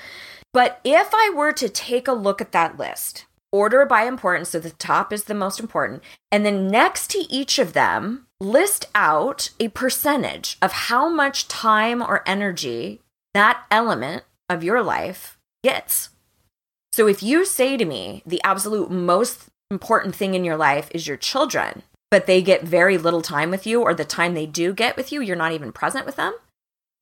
But 0.53 0.79
if 0.83 1.09
I 1.13 1.31
were 1.35 1.51
to 1.51 1.69
take 1.69 2.07
a 2.07 2.13
look 2.13 2.39
at 2.39 2.53
that 2.53 2.79
list, 2.79 3.25
order 3.51 3.85
by 3.85 4.03
importance, 4.03 4.49
so 4.49 4.59
the 4.59 4.71
top 4.71 5.11
is 5.11 5.25
the 5.25 5.35
most 5.35 5.59
important, 5.59 6.01
and 6.31 6.45
then 6.45 6.69
next 6.69 7.11
to 7.11 7.19
each 7.29 7.59
of 7.59 7.73
them, 7.73 8.25
list 8.39 8.87
out 8.95 9.49
a 9.59 9.67
percentage 9.67 10.57
of 10.61 10.71
how 10.71 11.09
much 11.09 11.49
time 11.49 12.01
or 12.01 12.23
energy 12.25 13.01
that 13.35 13.65
element 13.69 14.23
of 14.49 14.63
your 14.63 14.81
life 14.81 15.37
gets. 15.61 16.09
So 16.93 17.07
if 17.07 17.21
you 17.21 17.45
say 17.45 17.75
to 17.75 17.83
me, 17.83 18.23
the 18.25 18.41
absolute 18.43 18.89
most 18.89 19.49
important 19.69 20.15
thing 20.15 20.33
in 20.33 20.45
your 20.45 20.55
life 20.55 20.89
is 20.91 21.05
your 21.05 21.17
children, 21.17 21.83
but 22.09 22.27
they 22.27 22.41
get 22.41 22.63
very 22.63 22.97
little 22.97 23.21
time 23.21 23.51
with 23.51 23.67
you, 23.67 23.81
or 23.81 23.93
the 23.93 24.05
time 24.05 24.33
they 24.33 24.45
do 24.45 24.73
get 24.73 24.95
with 24.95 25.11
you, 25.11 25.21
you're 25.21 25.35
not 25.35 25.51
even 25.51 25.73
present 25.73 26.05
with 26.05 26.15
them, 26.15 26.33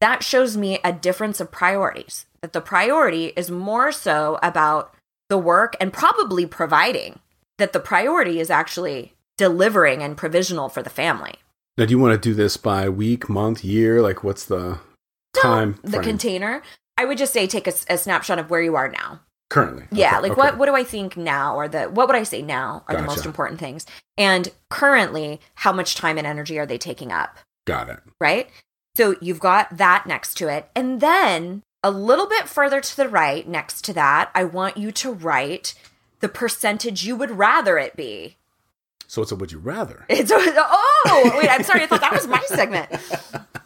that 0.02 0.24
shows 0.24 0.58
me 0.58 0.80
a 0.84 0.91
difference 0.91 1.39
of 1.39 1.52
priorities. 1.52 2.26
That 2.41 2.52
the 2.52 2.62
priority 2.62 3.28
is 3.36 3.52
more 3.52 3.91
so 3.91 4.39
about 4.41 4.93
the 5.30 5.38
work 5.38 5.76
and 5.80 5.93
probably 5.93 6.48
providing, 6.48 7.19
that 7.60 7.74
the 7.74 7.80
priority 7.80 8.39
is 8.39 8.50
actually 8.50 9.13
delivering 9.38 10.02
and 10.02 10.17
provisional 10.17 10.67
for 10.67 10.82
the 10.82 10.89
family. 10.89 11.36
Now, 11.78 11.86
do 11.86 11.91
you 11.91 12.00
want 12.00 12.19
to 12.19 12.30
do 12.30 12.34
this 12.34 12.58
by 12.58 12.89
week, 12.89 13.30
month, 13.30 13.63
year? 13.63 14.02
Like, 14.02 14.24
what's 14.24 14.46
the 14.46 14.80
time 15.41 15.80
the 15.84 15.91
frame? 15.91 16.04
container, 16.04 16.62
I 16.98 17.06
would 17.06 17.17
just 17.17 17.34
say 17.34 17.48
take 17.48 17.67
a 17.67 17.98
snapshot 17.98 18.39
of 18.39 18.50
where 18.50 18.62
you 18.62 18.76
are 18.76 18.89
now. 18.89 19.22
currently? 19.50 19.86
Yeah, 19.91 20.13
Okay, 20.17 20.22
like 20.22 20.32
okay. 20.34 20.39
what 20.41 20.58
what 20.58 20.65
do 20.67 20.76
I 20.76 20.84
think 20.84 21.17
now 21.17 21.56
or 21.56 21.67
the 21.67 21.84
what 21.86 22.08
would 22.08 22.15
I 22.15 22.24
say 22.24 22.41
now 22.41 22.84
are 22.88 22.96
the 22.96 23.02
most 23.04 23.26
important 23.26 23.60
things? 23.60 23.86
And 24.17 24.50
currently, 24.69 25.39
how 25.56 25.72
much 25.74 25.96
time 25.96 26.17
and 26.17 26.28
energy 26.28 26.58
are 26.60 26.65
they 26.65 26.78
taking 26.78 27.12
up, 27.12 27.38
Got 27.65 27.89
it. 27.89 28.00
right? 28.19 28.50
So 28.96 29.15
you've 29.22 29.39
got 29.39 29.78
that 29.78 30.06
next 30.06 30.36
to 30.36 30.48
it. 30.50 30.69
And 30.76 31.02
then 31.02 31.63
a 31.84 31.89
little 31.89 32.28
bit 32.28 32.48
further 32.48 32.80
to 32.80 32.96
the 32.96 33.10
right 33.10 33.48
next 33.48 33.84
to 33.86 33.93
that, 33.93 34.30
I 34.36 34.43
want 34.43 34.78
you 34.78 34.91
to 34.91 35.12
write 35.12 35.74
the 36.19 36.30
percentage 36.30 37.04
you 37.04 37.15
would 37.15 37.32
rather 37.32 37.78
it 37.80 37.96
be. 37.96 38.38
So 39.08 39.22
it's 39.24 39.32
a 39.32 39.36
would 39.36 39.52
you 39.52 39.60
rather? 39.60 40.06
It's 40.10 40.32
oh 40.34 41.36
wait, 41.38 41.50
I'm 41.50 41.63
sorry, 41.63 41.84
I 41.84 41.88
thought 41.88 42.02
that 42.02 42.13
was 42.13 42.28
my 42.28 42.41
segment. 42.48 42.89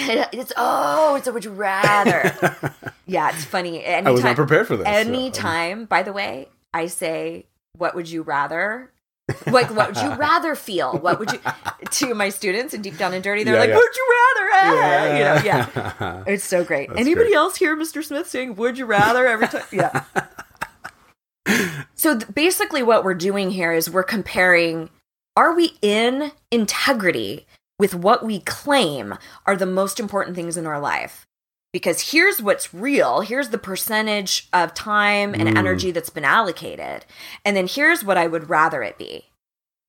It's 0.32 0.52
oh, 0.56 1.14
it's 1.16 1.26
a 1.26 1.32
would 1.32 1.44
you 1.44 1.52
rather. 1.52 2.34
Yeah, 3.06 3.30
it's 3.34 3.44
funny. 3.44 3.84
Anytime, 3.84 4.06
I 4.06 4.10
was 4.12 4.22
not 4.22 4.36
prepared 4.36 4.68
for 4.68 4.76
this. 4.76 4.86
so- 4.86 4.92
Anytime, 4.92 5.84
by 5.86 6.04
the 6.04 6.12
way, 6.12 6.48
I 6.72 6.86
say, 6.86 7.46
"What 7.76 7.96
would 7.96 8.08
you 8.08 8.22
rather?" 8.22 8.92
Like, 9.46 9.74
what 9.74 9.88
would 9.88 9.96
you 10.02 10.14
rather 10.16 10.54
feel? 10.54 10.96
What 10.96 11.18
would 11.18 11.32
you 11.32 11.40
to 11.90 12.14
my 12.14 12.28
students 12.28 12.72
and 12.72 12.84
deep 12.84 12.96
down 12.98 13.12
and 13.12 13.22
dirty? 13.24 13.42
They're 13.42 13.54
Yeah, 13.54 13.60
like, 13.60 13.70
yeah. 13.70 13.76
"Would 13.76 13.96
you 13.96 14.06
rather?" 14.10 14.50
Ah, 14.52 15.04
You 15.04 15.24
know, 15.24 15.42
yeah. 15.44 15.70
yeah. 16.00 16.24
It's 16.28 16.44
so 16.44 16.62
great. 16.62 16.88
That's 16.90 17.00
Anybody 17.00 17.30
great. 17.30 17.36
else 17.36 17.56
hear 17.56 17.76
Mr. 17.76 18.04
Smith 18.04 18.28
saying 18.28 18.54
"Would 18.54 18.78
you 18.78 18.86
rather" 18.86 19.26
every 19.26 19.48
time? 19.48 19.62
Yeah. 19.72 20.04
so 21.94 22.16
th- 22.18 22.32
basically, 22.32 22.82
what 22.82 23.02
we're 23.04 23.14
doing 23.14 23.50
here 23.50 23.72
is 23.72 23.90
we're 23.90 24.02
comparing: 24.04 24.88
Are 25.36 25.54
we 25.54 25.72
in 25.82 26.30
integrity 26.52 27.46
with 27.80 27.94
what 27.94 28.24
we 28.24 28.40
claim 28.40 29.16
are 29.46 29.56
the 29.56 29.66
most 29.66 29.98
important 29.98 30.36
things 30.36 30.56
in 30.56 30.66
our 30.66 30.78
life? 30.78 31.26
Because 31.72 32.10
here's 32.12 32.42
what's 32.42 32.74
real. 32.74 33.20
Here's 33.22 33.48
the 33.48 33.58
percentage 33.58 34.48
of 34.52 34.74
time 34.74 35.34
and 35.34 35.48
Mm. 35.48 35.56
energy 35.56 35.90
that's 35.90 36.10
been 36.10 36.24
allocated, 36.24 37.06
and 37.44 37.56
then 37.56 37.66
here's 37.66 38.04
what 38.04 38.18
I 38.18 38.26
would 38.26 38.50
rather 38.50 38.82
it 38.82 38.98
be. 38.98 39.30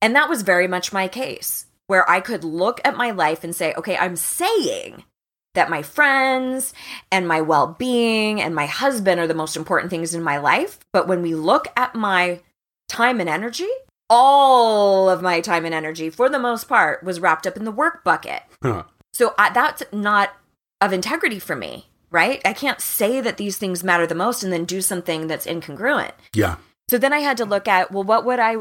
And 0.01 0.15
that 0.15 0.29
was 0.29 0.41
very 0.41 0.67
much 0.67 0.93
my 0.93 1.07
case, 1.07 1.65
where 1.87 2.09
I 2.09 2.21
could 2.21 2.43
look 2.43 2.79
at 2.85 2.95
my 2.95 3.11
life 3.11 3.43
and 3.43 3.55
say, 3.55 3.73
okay, 3.75 3.97
I'm 3.97 4.15
saying 4.15 5.03
that 5.53 5.69
my 5.69 5.81
friends 5.81 6.73
and 7.11 7.27
my 7.27 7.41
well 7.41 7.75
being 7.77 8.41
and 8.41 8.55
my 8.55 8.67
husband 8.67 9.19
are 9.19 9.27
the 9.27 9.33
most 9.33 9.57
important 9.57 9.89
things 9.89 10.13
in 10.15 10.23
my 10.23 10.37
life. 10.37 10.79
But 10.93 11.07
when 11.07 11.21
we 11.21 11.35
look 11.35 11.67
at 11.75 11.93
my 11.93 12.39
time 12.87 13.19
and 13.19 13.29
energy, 13.29 13.69
all 14.11 15.09
of 15.09 15.21
my 15.21 15.39
time 15.39 15.63
and 15.63 15.73
energy, 15.73 16.09
for 16.09 16.29
the 16.29 16.37
most 16.37 16.67
part, 16.67 17.01
was 17.01 17.21
wrapped 17.21 17.47
up 17.47 17.55
in 17.55 17.63
the 17.63 17.71
work 17.71 18.03
bucket. 18.03 18.43
Huh. 18.61 18.83
So 19.13 19.33
I, 19.39 19.51
that's 19.51 19.81
not 19.93 20.33
of 20.81 20.91
integrity 20.91 21.39
for 21.39 21.55
me, 21.55 21.87
right? 22.11 22.41
I 22.43 22.51
can't 22.51 22.81
say 22.81 23.21
that 23.21 23.37
these 23.37 23.57
things 23.57 23.85
matter 23.85 24.05
the 24.05 24.13
most 24.13 24.43
and 24.43 24.51
then 24.51 24.65
do 24.65 24.81
something 24.81 25.27
that's 25.27 25.47
incongruent. 25.47 26.11
Yeah. 26.33 26.57
So 26.89 26.97
then 26.97 27.13
I 27.13 27.19
had 27.19 27.37
to 27.37 27.45
look 27.45 27.69
at, 27.69 27.91
well, 27.91 28.03
what 28.03 28.25
would 28.25 28.39
I, 28.39 28.57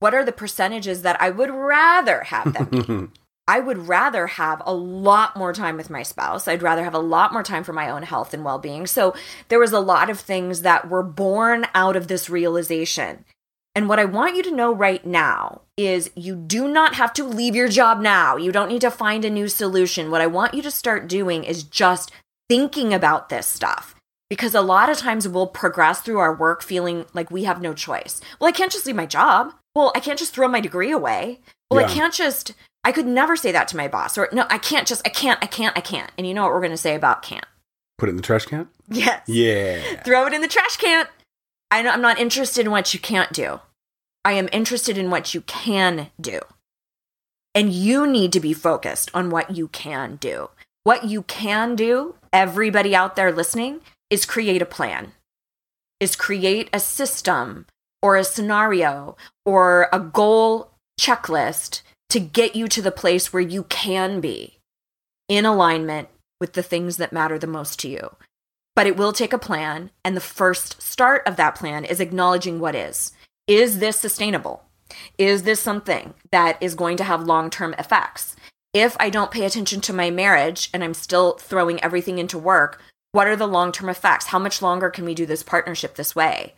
what 0.00 0.14
are 0.14 0.24
the 0.24 0.32
percentages 0.32 1.02
that 1.02 1.20
I 1.22 1.30
would 1.30 1.50
rather 1.50 2.22
have 2.24 2.52
them? 2.52 3.12
I 3.48 3.60
would 3.60 3.88
rather 3.88 4.28
have 4.28 4.62
a 4.64 4.74
lot 4.74 5.36
more 5.36 5.52
time 5.52 5.76
with 5.76 5.90
my 5.90 6.02
spouse. 6.02 6.48
I'd 6.48 6.62
rather 6.62 6.84
have 6.84 6.94
a 6.94 7.00
lot 7.00 7.32
more 7.32 7.42
time 7.42 7.64
for 7.64 7.72
my 7.72 7.90
own 7.90 8.02
health 8.02 8.34
and 8.34 8.44
well 8.44 8.58
being. 8.58 8.86
So 8.86 9.14
there 9.48 9.58
was 9.58 9.72
a 9.72 9.80
lot 9.80 10.10
of 10.10 10.18
things 10.18 10.62
that 10.62 10.88
were 10.88 11.02
born 11.02 11.66
out 11.74 11.96
of 11.96 12.08
this 12.08 12.30
realization. 12.30 13.24
And 13.74 13.88
what 13.88 13.98
I 13.98 14.04
want 14.04 14.36
you 14.36 14.42
to 14.42 14.54
know 14.54 14.74
right 14.74 15.04
now 15.06 15.62
is 15.76 16.10
you 16.14 16.36
do 16.36 16.68
not 16.68 16.94
have 16.96 17.12
to 17.14 17.24
leave 17.24 17.56
your 17.56 17.68
job 17.68 18.00
now. 18.00 18.36
You 18.36 18.52
don't 18.52 18.68
need 18.68 18.82
to 18.82 18.90
find 18.90 19.24
a 19.24 19.30
new 19.30 19.48
solution. 19.48 20.10
What 20.10 20.20
I 20.20 20.26
want 20.26 20.54
you 20.54 20.62
to 20.62 20.70
start 20.70 21.08
doing 21.08 21.44
is 21.44 21.62
just 21.62 22.10
thinking 22.48 22.92
about 22.92 23.30
this 23.30 23.46
stuff. 23.46 23.94
Because 24.28 24.54
a 24.54 24.60
lot 24.60 24.90
of 24.90 24.98
times 24.98 25.26
we'll 25.28 25.46
progress 25.46 26.00
through 26.00 26.18
our 26.18 26.34
work 26.34 26.62
feeling 26.62 27.06
like 27.12 27.30
we 27.30 27.44
have 27.44 27.60
no 27.60 27.74
choice. 27.74 28.20
Well, 28.40 28.48
I 28.48 28.52
can't 28.52 28.72
just 28.72 28.86
leave 28.86 28.96
my 28.96 29.06
job. 29.06 29.52
Well, 29.74 29.92
I 29.94 30.00
can't 30.00 30.18
just 30.18 30.34
throw 30.34 30.48
my 30.48 30.60
degree 30.60 30.90
away. 30.90 31.40
Well, 31.70 31.84
I 31.84 31.88
can't 31.88 32.12
just, 32.12 32.52
I 32.84 32.92
could 32.92 33.06
never 33.06 33.36
say 33.36 33.52
that 33.52 33.68
to 33.68 33.76
my 33.76 33.88
boss. 33.88 34.18
Or, 34.18 34.28
no, 34.32 34.46
I 34.50 34.58
can't 34.58 34.86
just, 34.86 35.00
I 35.06 35.10
can't, 35.10 35.38
I 35.42 35.46
can't, 35.46 35.76
I 35.76 35.80
can't. 35.80 36.10
And 36.18 36.26
you 36.26 36.34
know 36.34 36.42
what 36.42 36.52
we're 36.52 36.60
going 36.60 36.72
to 36.72 36.76
say 36.76 36.94
about 36.94 37.22
can't? 37.22 37.46
Put 37.96 38.08
it 38.08 38.10
in 38.10 38.16
the 38.16 38.22
trash 38.22 38.44
can? 38.44 38.68
Yes. 38.88 39.22
Yeah. 39.26 40.02
Throw 40.02 40.26
it 40.26 40.34
in 40.34 40.42
the 40.42 40.48
trash 40.48 40.76
can. 40.76 41.06
I'm 41.72 42.02
not 42.02 42.20
interested 42.20 42.66
in 42.66 42.70
what 42.70 42.92
you 42.92 43.00
can't 43.00 43.32
do. 43.32 43.60
I 44.24 44.32
am 44.32 44.50
interested 44.52 44.98
in 44.98 45.10
what 45.10 45.32
you 45.32 45.40
can 45.40 46.10
do. 46.20 46.40
And 47.54 47.72
you 47.72 48.06
need 48.06 48.32
to 48.34 48.40
be 48.40 48.52
focused 48.52 49.10
on 49.14 49.30
what 49.30 49.56
you 49.56 49.68
can 49.68 50.16
do. 50.16 50.50
What 50.84 51.04
you 51.04 51.22
can 51.22 51.74
do, 51.74 52.16
everybody 52.32 52.94
out 52.94 53.16
there 53.16 53.32
listening, 53.32 53.80
is 54.10 54.26
create 54.26 54.60
a 54.60 54.66
plan, 54.66 55.12
is 55.98 56.14
create 56.14 56.68
a 56.72 56.80
system 56.80 57.66
or 58.02 58.16
a 58.16 58.24
scenario 58.24 59.16
or 59.46 59.88
a 59.92 59.98
goal 59.98 60.72
checklist 61.00 61.82
to 62.10 62.20
get 62.20 62.54
you 62.54 62.68
to 62.68 62.82
the 62.82 62.92
place 62.92 63.32
where 63.32 63.42
you 63.42 63.64
can 63.64 64.20
be 64.20 64.58
in 65.28 65.46
alignment 65.46 66.08
with 66.38 66.52
the 66.52 66.62
things 66.62 66.98
that 66.98 67.12
matter 67.12 67.38
the 67.38 67.46
most 67.46 67.78
to 67.80 67.88
you. 67.88 68.16
But 68.74 68.86
it 68.86 68.96
will 68.96 69.12
take 69.12 69.32
a 69.32 69.38
plan. 69.38 69.90
And 70.04 70.16
the 70.16 70.20
first 70.20 70.80
start 70.80 71.22
of 71.26 71.36
that 71.36 71.54
plan 71.54 71.84
is 71.84 72.00
acknowledging 72.00 72.58
what 72.58 72.74
is. 72.74 73.12
Is 73.46 73.78
this 73.78 73.98
sustainable? 73.98 74.64
Is 75.18 75.42
this 75.42 75.60
something 75.60 76.14
that 76.30 76.62
is 76.62 76.74
going 76.74 76.96
to 76.98 77.04
have 77.04 77.22
long 77.22 77.50
term 77.50 77.74
effects? 77.78 78.36
If 78.72 78.96
I 78.98 79.10
don't 79.10 79.30
pay 79.30 79.44
attention 79.44 79.80
to 79.82 79.92
my 79.92 80.10
marriage 80.10 80.70
and 80.72 80.82
I'm 80.82 80.94
still 80.94 81.32
throwing 81.34 81.82
everything 81.82 82.18
into 82.18 82.38
work, 82.38 82.80
what 83.12 83.26
are 83.26 83.36
the 83.36 83.46
long 83.46 83.72
term 83.72 83.88
effects? 83.88 84.26
How 84.26 84.38
much 84.38 84.62
longer 84.62 84.90
can 84.90 85.04
we 85.04 85.14
do 85.14 85.26
this 85.26 85.42
partnership 85.42 85.96
this 85.96 86.16
way? 86.16 86.54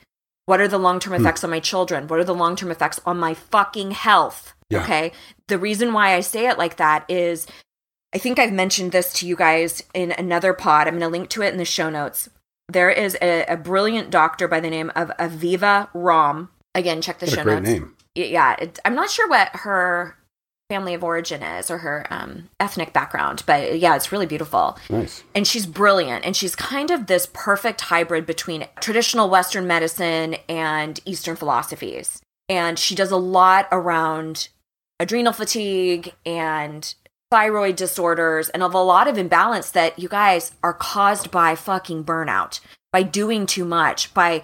What 0.46 0.60
are 0.60 0.68
the 0.68 0.78
long 0.78 1.00
term 1.00 1.14
hmm. 1.14 1.20
effects 1.20 1.42
on 1.42 1.50
my 1.50 1.60
children? 1.60 2.06
What 2.06 2.20
are 2.20 2.24
the 2.24 2.34
long 2.34 2.56
term 2.56 2.70
effects 2.70 3.00
on 3.04 3.18
my 3.18 3.34
fucking 3.34 3.92
health? 3.92 4.54
Yeah. 4.70 4.82
Okay. 4.82 5.12
The 5.48 5.58
reason 5.58 5.92
why 5.92 6.14
I 6.14 6.20
say 6.20 6.48
it 6.48 6.58
like 6.58 6.76
that 6.76 7.04
is 7.08 7.46
I 8.14 8.18
think 8.18 8.38
I've 8.38 8.52
mentioned 8.52 8.92
this 8.92 9.12
to 9.14 9.26
you 9.26 9.34
guys 9.36 9.82
in 9.92 10.12
another 10.12 10.52
pod. 10.52 10.86
I'm 10.86 10.94
going 10.94 11.00
to 11.02 11.08
link 11.08 11.28
to 11.30 11.42
it 11.42 11.52
in 11.52 11.58
the 11.58 11.64
show 11.64 11.90
notes. 11.90 12.28
There 12.68 12.90
is 12.90 13.16
a, 13.20 13.44
a 13.46 13.56
brilliant 13.56 14.10
doctor 14.10 14.46
by 14.48 14.60
the 14.60 14.70
name 14.70 14.92
of 14.94 15.10
Aviva 15.18 15.90
Romm. 15.92 16.48
Again, 16.74 17.02
check 17.02 17.18
the 17.18 17.26
What 17.26 17.32
a 17.32 17.36
show 17.36 17.42
great 17.42 17.54
notes. 17.56 17.68
name. 17.68 17.96
Yeah, 18.14 18.54
it, 18.58 18.78
I'm 18.84 18.94
not 18.94 19.10
sure 19.10 19.28
what 19.28 19.48
her 19.52 20.16
family 20.70 20.94
of 20.94 21.04
origin 21.04 21.42
is 21.42 21.70
or 21.70 21.78
her 21.78 22.06
um, 22.10 22.48
ethnic 22.58 22.92
background, 22.92 23.42
but 23.46 23.78
yeah, 23.78 23.96
it's 23.96 24.12
really 24.12 24.26
beautiful. 24.26 24.78
Nice. 24.88 25.22
And 25.34 25.46
she's 25.46 25.66
brilliant. 25.66 26.24
And 26.24 26.34
she's 26.34 26.56
kind 26.56 26.90
of 26.90 27.06
this 27.06 27.28
perfect 27.34 27.82
hybrid 27.82 28.24
between 28.24 28.66
traditional 28.80 29.28
Western 29.28 29.66
medicine 29.66 30.36
and 30.48 31.00
Eastern 31.04 31.36
philosophies. 31.36 32.20
And 32.48 32.78
she 32.78 32.94
does 32.94 33.10
a 33.10 33.16
lot 33.16 33.68
around 33.72 34.48
adrenal 35.00 35.32
fatigue 35.32 36.14
and 36.24 36.94
thyroid 37.34 37.74
disorders 37.74 38.48
and 38.50 38.62
of 38.62 38.74
a 38.74 38.78
lot 38.78 39.08
of 39.08 39.18
imbalance 39.18 39.68
that 39.70 39.98
you 39.98 40.08
guys 40.08 40.52
are 40.62 40.72
caused 40.72 41.32
by 41.32 41.56
fucking 41.56 42.04
burnout, 42.04 42.60
by 42.92 43.02
doing 43.02 43.44
too 43.44 43.64
much, 43.64 44.14
by 44.14 44.40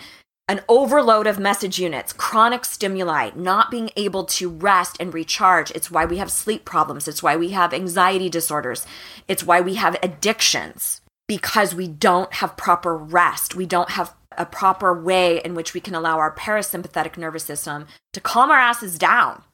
an 0.49 0.61
overload 0.69 1.29
of 1.29 1.39
message 1.39 1.79
units, 1.79 2.13
chronic 2.13 2.65
stimuli, 2.65 3.31
not 3.37 3.71
being 3.71 3.91
able 3.95 4.25
to 4.25 4.51
rest 4.51 4.97
and 4.99 5.15
recharge. 5.15 5.71
It's 5.71 5.89
why 5.89 6.05
we 6.05 6.17
have 6.17 6.33
sleep 6.33 6.65
problems. 6.65 7.07
It's 7.07 7.23
why 7.23 7.37
we 7.37 7.51
have 7.51 7.73
anxiety 7.73 8.29
disorders. 8.29 8.85
It's 9.29 9.45
why 9.45 9.61
we 9.61 9.77
have 9.77 9.97
addictions 10.03 11.01
because 11.29 11.73
we 11.77 11.87
don't 11.87 12.33
have 12.35 12.57
proper 12.57 12.97
rest. 12.97 13.55
We 13.55 13.67
don't 13.67 13.91
have 13.91 14.13
a 14.37 14.45
proper 14.45 15.01
way 15.01 15.41
in 15.45 15.55
which 15.55 15.75
we 15.75 15.81
can 15.81 15.95
allow 15.95 16.19
our 16.19 16.35
parasympathetic 16.35 17.17
nervous 17.17 17.45
system 17.45 17.87
to 18.15 18.21
calm 18.21 18.51
our 18.51 18.59
asses 18.59 18.99
down. 18.99 19.45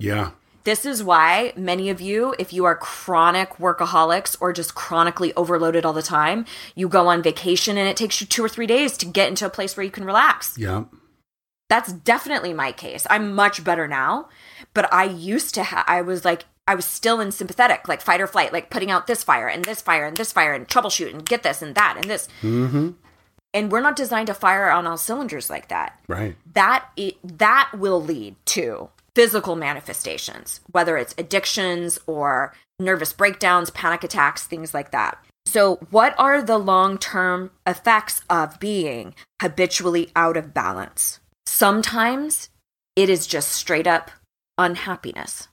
Yeah. 0.00 0.32
This 0.64 0.86
is 0.86 1.02
why 1.02 1.52
many 1.56 1.90
of 1.90 2.00
you, 2.00 2.34
if 2.38 2.52
you 2.52 2.64
are 2.64 2.76
chronic 2.76 3.56
workaholics 3.56 4.36
or 4.40 4.52
just 4.52 4.74
chronically 4.74 5.34
overloaded 5.34 5.84
all 5.84 5.92
the 5.92 6.02
time, 6.02 6.46
you 6.74 6.88
go 6.88 7.08
on 7.08 7.22
vacation 7.22 7.76
and 7.76 7.88
it 7.88 7.96
takes 7.96 8.20
you 8.20 8.26
two 8.26 8.44
or 8.44 8.48
three 8.48 8.66
days 8.66 8.96
to 8.98 9.06
get 9.06 9.28
into 9.28 9.46
a 9.46 9.50
place 9.50 9.76
where 9.76 9.84
you 9.84 9.90
can 9.90 10.04
relax. 10.04 10.56
Yeah. 10.56 10.84
That's 11.68 11.92
definitely 11.92 12.52
my 12.52 12.70
case. 12.70 13.06
I'm 13.10 13.34
much 13.34 13.64
better 13.64 13.88
now, 13.88 14.28
but 14.74 14.92
I 14.92 15.04
used 15.04 15.54
to 15.54 15.64
have, 15.64 15.84
I 15.88 16.02
was 16.02 16.24
like, 16.24 16.44
I 16.68 16.74
was 16.76 16.84
still 16.84 17.20
in 17.20 17.32
sympathetic, 17.32 17.88
like 17.88 18.00
fight 18.00 18.20
or 18.20 18.26
flight, 18.28 18.52
like 18.52 18.70
putting 18.70 18.90
out 18.90 19.06
this 19.08 19.24
fire 19.24 19.48
and 19.48 19.64
this 19.64 19.82
fire 19.82 20.04
and 20.04 20.16
this 20.16 20.32
fire 20.32 20.52
and 20.52 20.68
troubleshoot 20.68 21.12
and 21.12 21.24
get 21.24 21.42
this 21.42 21.60
and 21.60 21.74
that 21.74 21.96
and 21.96 22.04
this. 22.04 22.28
Mm-hmm. 22.42 22.90
And 23.54 23.72
we're 23.72 23.80
not 23.80 23.96
designed 23.96 24.28
to 24.28 24.34
fire 24.34 24.70
on 24.70 24.86
all 24.86 24.96
cylinders 24.96 25.50
like 25.50 25.68
that 25.68 25.98
Right. 26.08 26.36
that 26.54 26.86
i 26.98 27.14
that 27.22 27.70
will 27.76 28.02
lead 28.02 28.36
to 28.46 28.88
physical 29.14 29.56
manifestations 29.56 30.60
whether 30.70 30.96
it's 30.96 31.14
addictions 31.18 31.98
or 32.06 32.54
nervous 32.78 33.12
breakdowns 33.12 33.70
panic 33.70 34.04
attacks 34.04 34.44
things 34.44 34.74
like 34.74 34.90
that 34.90 35.18
so 35.46 35.76
what 35.90 36.14
are 36.18 36.40
the 36.40 36.58
long-term 36.58 37.50
effects 37.66 38.22
of 38.30 38.58
being 38.60 39.14
habitually 39.40 40.10
out 40.16 40.36
of 40.36 40.54
balance 40.54 41.20
sometimes 41.46 42.48
it 42.96 43.08
is 43.08 43.26
just 43.26 43.48
straight 43.48 43.86
up 43.86 44.10
unhappiness 44.58 45.48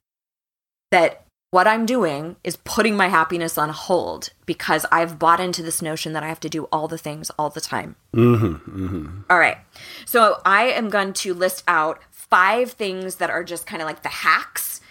that 0.92 1.26
what 1.52 1.68
I'm 1.68 1.88
doing 1.88 2.36
is 2.44 2.58
putting 2.58 2.96
my 2.96 3.08
happiness 3.08 3.58
on 3.58 3.70
hold 3.70 4.30
because 4.46 4.86
I've 4.92 5.18
bought 5.18 5.40
into 5.40 5.64
this 5.64 5.82
notion 5.82 6.14
that 6.14 6.22
I 6.22 6.28
have 6.28 6.40
to 6.42 6.50
do 6.50 6.66
all 6.66 6.88
the 6.88 6.98
things 6.98 7.32
all 7.40 7.50
the 7.50 7.62
time. 7.62 7.96
Mm-hmm. 8.16 8.46
Mm-hmm. 8.86 9.22
All 9.30 9.40
right. 9.40 9.58
So 10.06 10.42
I 10.46 10.66
am 10.66 10.90
going 10.90 11.14
to 11.14 11.34
list 11.34 11.64
out 11.68 12.02
five 12.30 12.72
things 12.72 13.16
that 13.16 13.30
are 13.30 13.44
just 13.44 13.66
kind 13.66 13.82
of 13.82 13.88
like 13.88 14.04
the 14.04 14.10
hacks 14.10 14.82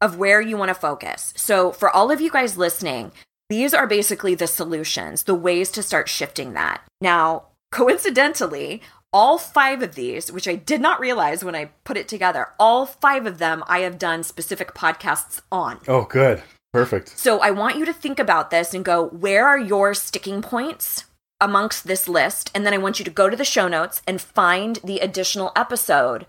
of 0.00 0.18
where 0.18 0.40
you 0.40 0.56
want 0.56 0.68
to 0.68 0.74
focus. 0.74 1.32
So 1.36 1.72
for 1.72 1.90
all 1.90 2.10
of 2.10 2.20
you 2.20 2.30
guys 2.30 2.58
listening, 2.58 3.12
these 3.48 3.72
are 3.72 3.86
basically 3.86 4.34
the 4.34 4.46
solutions, 4.46 5.22
the 5.22 5.34
ways 5.34 5.70
to 5.72 5.82
start 5.82 6.08
shifting 6.08 6.52
that. 6.52 6.82
Now, 7.00 7.44
coincidentally, 7.72 8.82
all 9.12 9.38
five 9.38 9.82
of 9.82 9.94
these, 9.94 10.30
which 10.30 10.48
I 10.48 10.56
did 10.56 10.80
not 10.80 11.00
realize 11.00 11.44
when 11.44 11.54
I 11.54 11.70
put 11.84 11.96
it 11.96 12.08
together, 12.08 12.48
all 12.58 12.84
five 12.84 13.24
of 13.24 13.38
them 13.38 13.64
I 13.66 13.80
have 13.80 13.98
done 13.98 14.22
specific 14.22 14.74
podcasts 14.74 15.40
on. 15.50 15.80
Oh, 15.88 16.04
good. 16.04 16.42
Perfect. 16.72 17.18
So 17.18 17.40
I 17.40 17.50
want 17.52 17.78
you 17.78 17.86
to 17.86 17.92
think 17.92 18.18
about 18.18 18.50
this 18.50 18.74
and 18.74 18.84
go, 18.84 19.06
where 19.06 19.46
are 19.46 19.58
your 19.58 19.94
sticking 19.94 20.42
points 20.42 21.04
amongst 21.40 21.86
this 21.86 22.08
list? 22.08 22.50
And 22.54 22.66
then 22.66 22.74
I 22.74 22.78
want 22.78 22.98
you 22.98 23.04
to 23.06 23.10
go 23.10 23.30
to 23.30 23.36
the 23.36 23.44
show 23.44 23.68
notes 23.68 24.02
and 24.06 24.20
find 24.20 24.80
the 24.84 24.98
additional 24.98 25.52
episode 25.56 26.26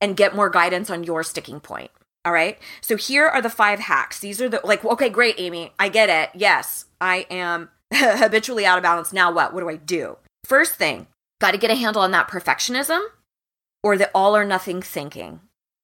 and 0.00 0.16
get 0.16 0.34
more 0.34 0.50
guidance 0.50 0.90
on 0.90 1.04
your 1.04 1.22
sticking 1.22 1.60
point. 1.60 1.90
All 2.24 2.32
right. 2.32 2.58
So 2.80 2.96
here 2.96 3.26
are 3.26 3.40
the 3.40 3.50
five 3.50 3.78
hacks. 3.78 4.20
These 4.20 4.40
are 4.40 4.48
the, 4.48 4.60
like, 4.62 4.84
okay, 4.84 5.08
great, 5.08 5.36
Amy. 5.38 5.72
I 5.78 5.88
get 5.88 6.10
it. 6.10 6.38
Yes, 6.38 6.84
I 7.00 7.26
am 7.30 7.70
habitually 7.94 8.66
out 8.66 8.78
of 8.78 8.82
balance. 8.82 9.12
Now 9.12 9.32
what? 9.32 9.54
What 9.54 9.60
do 9.60 9.68
I 9.68 9.76
do? 9.76 10.18
First 10.44 10.74
thing, 10.74 11.06
got 11.40 11.52
to 11.52 11.58
get 11.58 11.70
a 11.70 11.74
handle 11.74 12.02
on 12.02 12.10
that 12.10 12.28
perfectionism 12.28 13.00
or 13.82 13.96
the 13.96 14.10
all 14.14 14.36
or 14.36 14.44
nothing 14.44 14.82
thinking. 14.82 15.40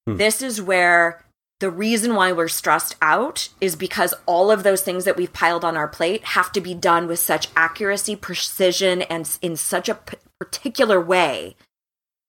Hmm. 0.06 0.16
This 0.16 0.42
is 0.42 0.60
where 0.60 1.24
the 1.60 1.70
reason 1.70 2.14
why 2.14 2.32
we're 2.32 2.48
stressed 2.48 2.96
out 3.00 3.48
is 3.60 3.76
because 3.76 4.12
all 4.26 4.50
of 4.50 4.62
those 4.62 4.82
things 4.82 5.04
that 5.04 5.16
we've 5.16 5.32
piled 5.32 5.64
on 5.64 5.76
our 5.76 5.88
plate 5.88 6.22
have 6.24 6.52
to 6.52 6.60
be 6.60 6.74
done 6.74 7.06
with 7.06 7.18
such 7.18 7.48
accuracy, 7.56 8.14
precision, 8.14 9.02
and 9.02 9.38
in 9.40 9.56
such 9.56 9.88
a 9.88 9.94
p- 9.94 10.18
particular 10.38 11.00
way 11.00 11.56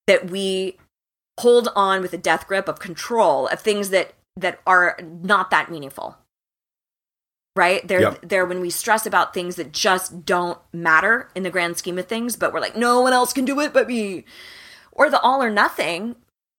that 0.06 0.30
we 0.30 0.78
hold 1.38 1.68
on 1.74 2.02
with 2.02 2.12
a 2.12 2.18
death 2.18 2.46
grip 2.46 2.68
of 2.68 2.78
control 2.78 3.46
of 3.48 3.60
things 3.60 3.90
that 3.90 4.14
that 4.36 4.60
are 4.66 4.96
not 5.02 5.50
that 5.50 5.70
meaningful. 5.70 6.16
Right? 7.56 7.86
They're 7.86 8.00
Yep. 8.00 8.20
they're 8.22 8.46
when 8.46 8.60
we 8.60 8.70
stress 8.70 9.04
about 9.04 9.34
things 9.34 9.56
that 9.56 9.72
just 9.72 10.24
don't 10.24 10.58
matter 10.72 11.28
in 11.34 11.42
the 11.42 11.50
grand 11.50 11.76
scheme 11.76 11.98
of 11.98 12.06
things, 12.06 12.36
but 12.36 12.52
we're 12.52 12.60
like, 12.60 12.76
no 12.76 13.00
one 13.00 13.12
else 13.12 13.32
can 13.32 13.44
do 13.44 13.58
it 13.60 13.72
but 13.72 13.88
me. 13.88 14.24
Or 14.92 15.10
the 15.10 15.20
all 15.20 15.42
or 15.42 15.50
nothing, 15.50 16.14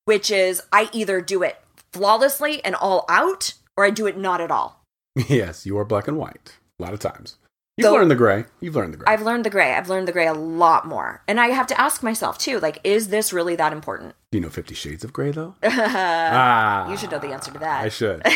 which 0.05 0.29
is 0.29 0.61
I 0.73 0.89
either 0.91 1.21
do 1.21 1.41
it 1.43 1.57
flawlessly 1.93 2.63
and 2.65 2.75
all 2.75 3.05
out, 3.09 3.53
or 3.77 3.85
I 3.85 3.89
do 3.91 4.07
it 4.07 4.17
not 4.17 4.41
at 4.41 4.51
all. 4.51 4.83
Yes, 5.27 5.65
you 5.65 5.77
are 5.77 5.85
black 5.85 6.07
and 6.07 6.17
white. 6.17 6.57
A 6.79 6.83
lot 6.83 6.93
of 6.93 6.99
times. 6.99 7.37
You've 7.79 7.91
learned 7.91 8.11
the 8.11 8.15
gray. 8.15 8.45
You've 8.59 8.75
learned 8.75 8.93
the 8.93 8.97
gray. 8.97 9.05
I've 9.13 9.21
learned 9.21 9.45
the 9.45 9.49
gray. 9.49 9.73
I've 9.73 9.89
learned 9.89 10.07
the 10.07 10.11
gray 10.11 10.27
a 10.27 10.33
lot 10.33 10.87
more. 10.87 11.21
And 11.27 11.39
I 11.39 11.47
have 11.47 11.67
to 11.67 11.79
ask 11.79 12.03
myself 12.03 12.37
too, 12.37 12.59
like, 12.59 12.79
is 12.83 13.09
this 13.09 13.33
really 13.33 13.55
that 13.55 13.73
important? 13.73 14.15
Do 14.31 14.37
you 14.37 14.43
know 14.43 14.49
Fifty 14.49 14.75
Shades 14.75 15.03
of 15.03 15.11
Grey 15.11 15.31
though? 15.31 15.55
ah, 15.63 16.87
You 16.91 16.97
should 16.97 17.11
know 17.11 17.19
the 17.19 17.31
answer 17.33 17.51
to 17.51 17.59
that. 17.59 17.83
I 17.83 17.89
should. 17.89 18.21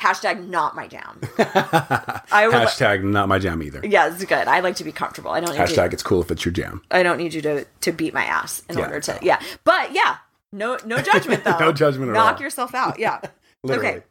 Hashtag 0.00 0.48
not 0.48 0.74
my 0.76 0.86
jam. 0.86 1.20
I 1.38 2.48
Hashtag 2.52 3.02
not 3.02 3.28
my 3.28 3.38
jam 3.38 3.62
either. 3.62 3.80
Yeah, 3.84 4.08
it's 4.12 4.24
good. 4.24 4.46
I 4.48 4.60
like 4.60 4.76
to 4.76 4.84
be 4.84 4.92
comfortable. 4.92 5.30
I 5.32 5.40
don't 5.40 5.50
need 5.52 5.60
Hashtag 5.60 5.92
it's 5.92 6.02
cool 6.02 6.20
if 6.22 6.30
it's 6.30 6.44
your 6.44 6.52
jam. 6.52 6.82
I 6.90 7.02
don't 7.02 7.18
need 7.18 7.34
you 7.34 7.42
to 7.42 7.64
to 7.64 7.92
beat 7.92 8.14
my 8.14 8.24
ass 8.24 8.62
in 8.68 8.78
Yeah, 8.78 8.84
order 8.84 9.00
to 9.00 9.12
no. 9.14 9.18
yeah. 9.22 9.40
But 9.64 9.92
yeah, 9.92 10.18
no 10.52 10.78
no 10.84 11.00
judgment 11.02 11.44
though. 11.44 11.58
No 11.58 11.72
judgment 11.72 12.10
at 12.10 12.16
all. 12.16 12.24
Knock 12.26 12.36
all. 12.36 12.42
yourself 12.42 12.74
out. 12.74 12.98
Yeah. 12.98 13.20
Literally. 13.64 13.88
Okay. 13.88 14.02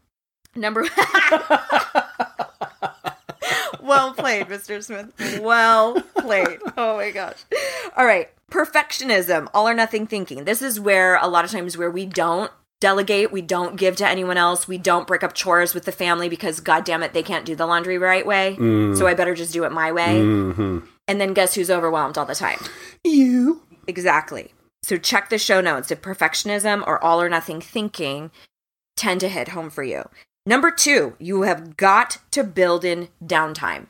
Number 0.57 0.85
Well 3.85 4.13
played, 4.13 4.47
Mr. 4.47 4.83
Smith. 4.83 5.39
Well 5.41 6.01
played. 6.17 6.59
Oh 6.77 6.97
my 6.97 7.11
gosh. 7.11 7.43
All 7.95 8.05
right. 8.05 8.29
Perfectionism, 8.51 9.47
all 9.53 9.67
or 9.67 9.73
nothing 9.73 10.07
thinking. 10.07 10.43
This 10.45 10.61
is 10.61 10.79
where 10.79 11.15
a 11.17 11.27
lot 11.27 11.45
of 11.45 11.51
times 11.51 11.77
where 11.77 11.89
we 11.91 12.05
don't 12.05 12.51
delegate, 12.81 13.31
we 13.31 13.41
don't 13.41 13.77
give 13.77 13.95
to 13.97 14.07
anyone 14.07 14.37
else, 14.37 14.67
we 14.67 14.77
don't 14.77 15.07
break 15.07 15.23
up 15.23 15.33
chores 15.33 15.73
with 15.73 15.85
the 15.85 15.91
family 15.91 16.29
because 16.29 16.59
god 16.59 16.83
damn 16.83 17.01
it, 17.03 17.13
they 17.13 17.23
can't 17.23 17.45
do 17.45 17.55
the 17.55 17.65
laundry 17.65 17.97
right 17.97 18.25
way. 18.25 18.55
Mm. 18.59 18.97
So 18.97 19.07
I 19.07 19.13
better 19.13 19.33
just 19.33 19.53
do 19.53 19.63
it 19.63 19.71
my 19.71 19.91
way. 19.91 20.19
hmm 20.21 20.79
And 21.07 21.19
then 21.21 21.33
guess 21.33 21.55
who's 21.55 21.71
overwhelmed 21.71 22.17
all 22.17 22.25
the 22.25 22.35
time? 22.35 22.59
You. 23.03 23.61
Exactly. 23.87 24.53
So 24.83 24.97
check 24.97 25.29
the 25.29 25.39
show 25.39 25.61
notes 25.61 25.89
if 25.89 26.01
perfectionism 26.01 26.85
or 26.85 27.03
all 27.03 27.21
or 27.21 27.29
nothing 27.29 27.61
thinking 27.61 28.29
tend 28.95 29.19
to 29.21 29.29
hit 29.29 29.49
home 29.49 29.69
for 29.69 29.83
you. 29.83 30.07
Number 30.45 30.69
two, 30.71 31.15
you 31.19 31.41
have 31.43 31.75
got 31.77 32.19
to 32.31 32.43
build 32.43 32.85
in 32.85 33.09
downtime. 33.23 33.87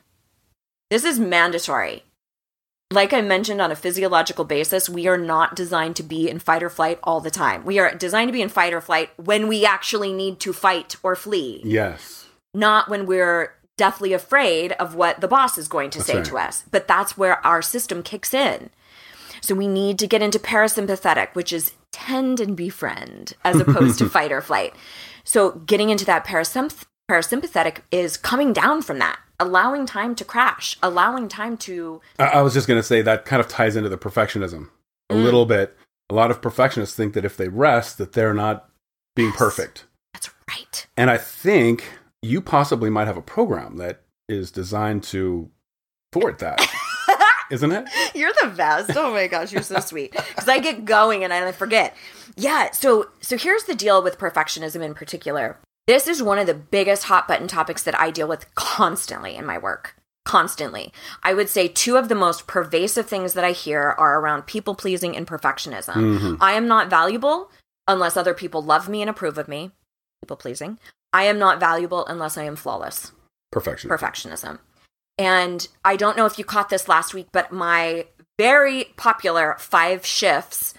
This 0.90 1.04
is 1.04 1.18
mandatory. 1.18 2.04
like 2.92 3.12
I 3.12 3.20
mentioned 3.20 3.60
on 3.60 3.72
a 3.72 3.76
physiological 3.76 4.44
basis, 4.44 4.88
we 4.88 5.08
are 5.08 5.18
not 5.18 5.56
designed 5.56 5.96
to 5.96 6.02
be 6.04 6.30
in 6.30 6.38
fight 6.38 6.62
or 6.62 6.70
flight 6.70 7.00
all 7.02 7.20
the 7.20 7.30
time. 7.32 7.64
We 7.64 7.78
are 7.80 7.92
designed 7.94 8.28
to 8.28 8.32
be 8.32 8.42
in 8.42 8.48
fight 8.48 8.72
or 8.72 8.80
flight 8.80 9.10
when 9.16 9.48
we 9.48 9.66
actually 9.66 10.12
need 10.12 10.38
to 10.40 10.52
fight 10.52 10.94
or 11.02 11.16
flee, 11.16 11.60
Yes. 11.64 12.26
not 12.54 12.88
when 12.88 13.04
we're 13.06 13.52
deathly 13.76 14.12
afraid 14.12 14.72
of 14.72 14.94
what 14.94 15.20
the 15.20 15.28
boss 15.28 15.58
is 15.58 15.66
going 15.68 15.90
to 15.90 16.00
say 16.00 16.16
right. 16.18 16.24
to 16.26 16.38
us. 16.38 16.62
But 16.70 16.86
that's 16.88 17.18
where 17.18 17.44
our 17.44 17.60
system 17.60 18.02
kicks 18.04 18.32
in. 18.32 18.70
So 19.42 19.54
we 19.54 19.66
need 19.68 19.98
to 19.98 20.06
get 20.06 20.22
into 20.22 20.38
parasympathetic, 20.38 21.34
which 21.34 21.52
is 21.52 21.72
tend 21.92 22.38
and 22.40 22.56
befriend 22.56 23.34
as 23.44 23.60
opposed 23.60 23.98
to 23.98 24.08
fight 24.16 24.30
or 24.32 24.40
flight. 24.40 24.72
So 25.26 25.50
getting 25.66 25.90
into 25.90 26.06
that 26.06 26.24
parasymp- 26.24 26.84
parasympathetic 27.10 27.78
is 27.90 28.16
coming 28.16 28.52
down 28.54 28.80
from 28.80 28.98
that, 29.00 29.18
allowing 29.38 29.84
time 29.84 30.14
to 30.14 30.24
crash, 30.24 30.78
allowing 30.82 31.28
time 31.28 31.56
to 31.58 32.00
I, 32.18 32.24
I 32.26 32.42
was 32.42 32.54
just 32.54 32.66
going 32.68 32.78
to 32.78 32.82
say 32.86 33.02
that 33.02 33.24
kind 33.26 33.40
of 33.40 33.48
ties 33.48 33.76
into 33.76 33.88
the 33.90 33.98
perfectionism 33.98 34.70
a 35.10 35.14
Mm. 35.14 35.22
little 35.24 35.44
bit. 35.46 35.76
A 36.10 36.14
lot 36.14 36.30
of 36.30 36.40
perfectionists 36.40 36.96
think 36.96 37.14
that 37.14 37.24
if 37.24 37.36
they 37.36 37.48
rest, 37.48 37.98
that 37.98 38.12
they're 38.12 38.32
not 38.34 38.68
being 39.16 39.28
Yes. 39.30 39.38
perfect. 39.38 39.84
That's 40.14 40.30
right. 40.48 40.86
And 40.96 41.10
I 41.10 41.18
think 41.18 41.84
you 42.22 42.40
possibly 42.40 42.88
might 42.90 43.06
have 43.06 43.16
a 43.16 43.22
program 43.22 43.76
that 43.76 44.02
is 44.28 44.50
designed 44.50 45.02
to 45.04 45.50
thwart 46.12 46.38
that, 46.38 46.60
isn't 47.50 47.72
it? 47.72 47.88
You're 48.14 48.32
the 48.42 48.48
best. 48.56 48.92
Oh 48.96 49.12
my 49.12 49.26
gosh, 49.26 49.52
you're 49.52 49.62
so 49.62 49.80
sweet. 49.80 50.12
Because 50.12 50.48
I 50.48 50.58
get 50.58 50.84
going 50.84 51.24
and 51.24 51.32
I 51.32 51.52
forget. 51.52 51.96
Yeah. 52.36 52.70
So 52.72 53.10
so 53.20 53.36
here's 53.36 53.64
the 53.64 53.74
deal 53.74 54.02
with 54.02 54.18
perfectionism 54.18 54.82
in 54.82 54.94
particular. 54.94 55.58
This 55.86 56.08
is 56.08 56.22
one 56.22 56.38
of 56.38 56.46
the 56.46 56.54
biggest 56.54 57.04
hot 57.04 57.28
button 57.28 57.46
topics 57.48 57.82
that 57.84 57.98
I 57.98 58.10
deal 58.10 58.26
with 58.28 58.52
constantly 58.54 59.36
in 59.36 59.46
my 59.46 59.56
work. 59.58 59.94
Constantly. 60.24 60.92
I 61.22 61.34
would 61.34 61.48
say 61.48 61.68
two 61.68 61.96
of 61.96 62.08
the 62.08 62.16
most 62.16 62.48
pervasive 62.48 63.06
things 63.06 63.34
that 63.34 63.44
I 63.44 63.52
hear 63.52 63.94
are 63.96 64.18
around 64.18 64.46
people 64.46 64.74
pleasing 64.74 65.16
and 65.16 65.24
perfectionism. 65.26 65.94
Mhm. 66.18 66.36
I 66.40 66.54
am 66.54 66.66
not 66.66 66.90
valuable 66.90 67.50
unless 67.86 68.16
other 68.16 68.34
people 68.34 68.60
love 68.62 68.88
me 68.88 69.00
and 69.00 69.08
approve 69.08 69.38
of 69.38 69.46
me. 69.46 69.70
People 70.22 70.36
pleasing. 70.36 70.78
I 71.12 71.22
am 71.24 71.38
not 71.38 71.60
valuable 71.60 72.04
unless 72.06 72.36
I 72.36 72.42
am 72.42 72.56
flawless 72.56 73.12
Perfection. 73.52 73.88
perfectionism. 73.88 74.58
And 75.18 75.66
I 75.84 75.96
don't 75.96 76.16
know 76.16 76.26
if 76.26 76.38
you 76.38 76.44
caught 76.44 76.68
this 76.68 76.88
last 76.88 77.14
week, 77.14 77.28
but 77.32 77.52
my 77.52 78.06
very 78.38 78.92
popular 78.96 79.56
five 79.58 80.04
shifts 80.04 80.74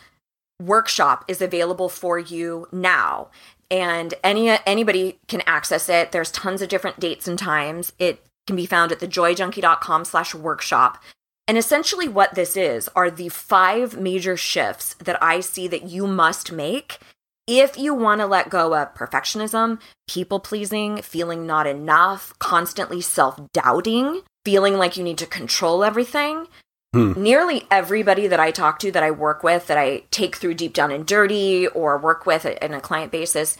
workshop 0.61 1.25
is 1.27 1.41
available 1.41 1.89
for 1.89 2.19
you 2.19 2.67
now. 2.71 3.29
And 3.69 4.13
any 4.23 4.49
anybody 4.65 5.19
can 5.27 5.41
access 5.45 5.89
it. 5.89 6.11
There's 6.11 6.31
tons 6.31 6.61
of 6.61 6.69
different 6.69 6.99
dates 6.99 7.27
and 7.27 7.37
times. 7.37 7.93
It 7.99 8.23
can 8.45 8.55
be 8.55 8.65
found 8.65 8.91
at 8.91 8.99
thejoyjunkie.com 8.99 10.05
slash 10.05 10.33
workshop. 10.33 11.03
And 11.47 11.57
essentially 11.57 12.07
what 12.07 12.35
this 12.35 12.57
is 12.57 12.89
are 12.95 13.09
the 13.09 13.29
five 13.29 13.97
major 13.97 14.37
shifts 14.37 14.95
that 14.95 15.21
I 15.21 15.39
see 15.39 15.67
that 15.67 15.83
you 15.83 16.07
must 16.07 16.51
make 16.51 16.99
if 17.47 17.77
you 17.77 17.93
want 17.93 18.19
to 18.21 18.27
let 18.27 18.49
go 18.49 18.75
of 18.75 18.93
perfectionism, 18.93 19.79
people 20.07 20.39
pleasing, 20.39 21.01
feeling 21.01 21.47
not 21.47 21.65
enough, 21.65 22.37
constantly 22.39 23.01
self 23.01 23.39
doubting, 23.53 24.21
feeling 24.45 24.77
like 24.77 24.97
you 24.97 25.03
need 25.03 25.17
to 25.17 25.25
control 25.25 25.83
everything. 25.83 26.47
Hmm. 26.93 27.13
Nearly 27.21 27.65
everybody 27.71 28.27
that 28.27 28.39
I 28.39 28.51
talk 28.51 28.79
to, 28.79 28.91
that 28.91 29.03
I 29.03 29.11
work 29.11 29.43
with, 29.43 29.67
that 29.67 29.77
I 29.77 30.03
take 30.11 30.35
through 30.35 30.55
deep 30.55 30.73
down 30.73 30.91
and 30.91 31.05
dirty 31.05 31.67
or 31.67 31.97
work 31.97 32.25
with 32.25 32.45
in 32.45 32.73
a 32.73 32.81
client 32.81 33.11
basis, 33.11 33.57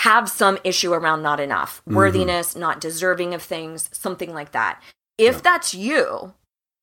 have 0.00 0.28
some 0.28 0.58
issue 0.64 0.92
around 0.92 1.22
not 1.22 1.38
enough, 1.38 1.82
Mhm. 1.88 1.94
worthiness, 1.94 2.56
not 2.56 2.80
deserving 2.80 3.34
of 3.34 3.42
things, 3.42 3.88
something 3.92 4.32
like 4.32 4.52
that. 4.52 4.82
If 5.18 5.36
Yeah. 5.36 5.40
that's 5.42 5.74
you, 5.74 6.32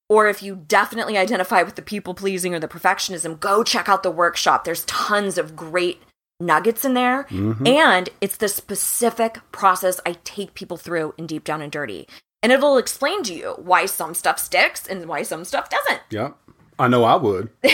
or 0.08 0.28
if 0.28 0.42
you 0.42 0.56
definitely 0.56 1.18
identify 1.18 1.62
with 1.64 1.76
the 1.76 1.82
people 1.82 2.14
pleasing 2.14 2.56
or 2.56 2.60
the 2.60 2.68
perfectionism, 2.68 3.40
go 3.40 3.64
check 3.64 3.90
out 3.90 4.04
the 4.04 4.12
workshop. 4.12 4.64
There's 4.64 4.86
tons 4.86 5.38
of 5.38 5.56
great 5.56 6.02
nuggets 6.40 6.86
in 6.86 6.94
there. 6.94 7.26
Mhm. 7.30 7.68
And 7.68 8.10
it's 8.22 8.38
the 8.38 8.48
specific 8.48 9.40
process 9.52 10.00
I 10.06 10.18
take 10.24 10.54
people 10.54 10.78
through 10.78 11.14
in 11.18 11.28
Deep 11.28 11.44
Down 11.44 11.62
and 11.62 11.72
Dirty. 11.72 12.08
And 12.42 12.52
it'll 12.52 12.78
explain 12.78 13.24
to 13.24 13.34
you 13.34 13.56
why 13.58 13.86
some 13.86 14.14
stuff 14.14 14.40
sticks 14.40 14.88
and 14.88 15.06
why 15.08 15.24
some 15.24 15.44
stuff 15.44 15.70
doesn't. 15.70 16.02
Yeah. 16.10 16.30
I 16.78 16.88
know 16.88 17.04
I 17.04 17.16
would. 17.16 17.50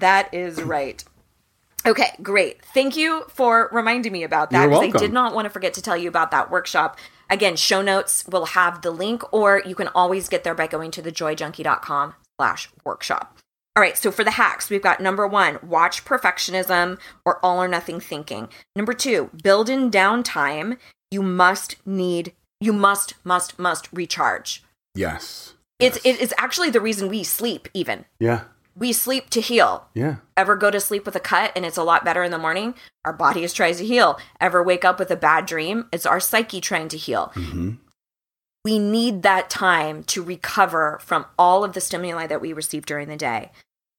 That 0.00 0.32
is 0.32 0.62
right. 0.62 1.04
Okay, 1.86 2.14
great. 2.22 2.64
Thank 2.74 2.96
you 2.96 3.24
for 3.28 3.68
reminding 3.72 4.12
me 4.12 4.22
about 4.22 4.50
that 4.50 4.66
because 4.68 4.94
I 4.94 4.98
did 4.98 5.12
not 5.12 5.34
want 5.34 5.44
to 5.46 5.50
forget 5.50 5.74
to 5.74 5.82
tell 5.82 5.96
you 5.96 6.08
about 6.08 6.30
that 6.30 6.50
workshop. 6.50 6.98
Again, 7.28 7.56
show 7.56 7.82
notes 7.82 8.24
will 8.26 8.46
have 8.46 8.82
the 8.82 8.90
link, 8.90 9.22
or 9.32 9.62
you 9.64 9.74
can 9.74 9.88
always 9.88 10.28
get 10.28 10.42
there 10.44 10.54
by 10.54 10.66
going 10.66 10.90
to 10.92 11.02
thejoyjunkie.com 11.02 12.14
slash 12.38 12.70
workshop. 12.84 13.36
All 13.76 13.82
right, 13.82 13.96
so 13.96 14.10
for 14.10 14.24
the 14.24 14.32
hacks, 14.32 14.68
we've 14.68 14.82
got 14.82 15.00
number 15.00 15.26
one, 15.26 15.58
watch 15.62 16.04
perfectionism 16.04 16.98
or 17.24 17.44
all 17.44 17.62
or 17.62 17.68
nothing 17.68 18.00
thinking. 18.00 18.48
Number 18.74 18.92
two, 18.92 19.30
build 19.42 19.68
in 19.70 19.90
downtime. 19.90 20.76
You 21.10 21.22
must 21.22 21.76
need, 21.86 22.32
you 22.60 22.72
must, 22.72 23.14
must, 23.24 23.58
must 23.58 23.88
recharge. 23.92 24.64
Yes. 24.94 25.54
It's 25.78 26.04
Yes. 26.04 26.16
it 26.16 26.20
is 26.20 26.34
actually 26.36 26.70
the 26.70 26.80
reason 26.80 27.08
we 27.08 27.22
sleep, 27.22 27.68
even. 27.72 28.06
Yeah. 28.18 28.42
We 28.76 28.92
sleep 28.92 29.30
to 29.30 29.40
heal 29.40 29.86
Yeah. 29.94 30.16
ever 30.36 30.56
go 30.56 30.70
to 30.70 30.80
sleep 30.80 31.06
with 31.06 31.14
a 31.16 31.20
cut 31.20 31.52
and 31.54 31.64
it's 31.64 31.76
a 31.76 31.82
lot 31.84 32.04
better 32.04 32.22
in 32.24 32.30
the 32.32 32.38
morning, 32.38 32.74
our 33.04 33.12
body 33.12 33.44
is 33.44 33.52
trying 33.54 33.76
to 33.76 33.86
heal. 33.86 34.18
Ever 34.40 34.62
wake 34.62 34.84
up 34.84 34.98
with 34.98 35.10
a 35.12 35.16
bad 35.16 35.46
dream, 35.46 35.86
it's 35.92 36.06
our 36.06 36.20
psyche 36.20 36.60
trying 36.60 36.88
to 36.88 36.96
heal. 36.96 37.30
hmm 37.34 37.74
We 38.64 38.78
need 38.78 39.22
that 39.22 39.48
time 39.48 40.04
to 40.04 40.22
recover 40.22 40.98
from 41.02 41.26
all 41.38 41.64
of 41.64 41.72
the 41.72 41.80
stimuli 41.80 42.26
that 42.26 42.40
we 42.40 42.52
receive 42.52 42.84
during 42.84 43.08
the 43.08 43.16
day. 43.16 43.50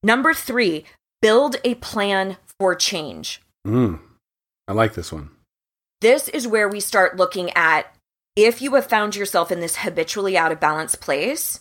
Number 0.04 0.34
three, 0.34 0.86
build 1.22 1.58
a 1.64 1.76
plan 1.76 2.38
for 2.60 2.76
change. 2.76 3.42
Mm. 3.66 4.00
I 4.68 4.74
like 4.74 4.94
this 4.94 5.12
one. 5.12 5.30
This 6.02 6.28
is 6.28 6.48
where 6.48 6.68
we 6.68 6.80
start 6.80 7.18
looking 7.18 7.52
at 7.52 7.94
if 8.36 8.62
you 8.62 8.76
have 8.76 8.86
found 8.86 9.16
yourself 9.16 9.52
in 9.52 9.60
this 9.60 9.78
habitually 9.78 10.38
out 10.38 10.52
of 10.52 10.60
balance 10.60 10.96
place, 10.96 11.60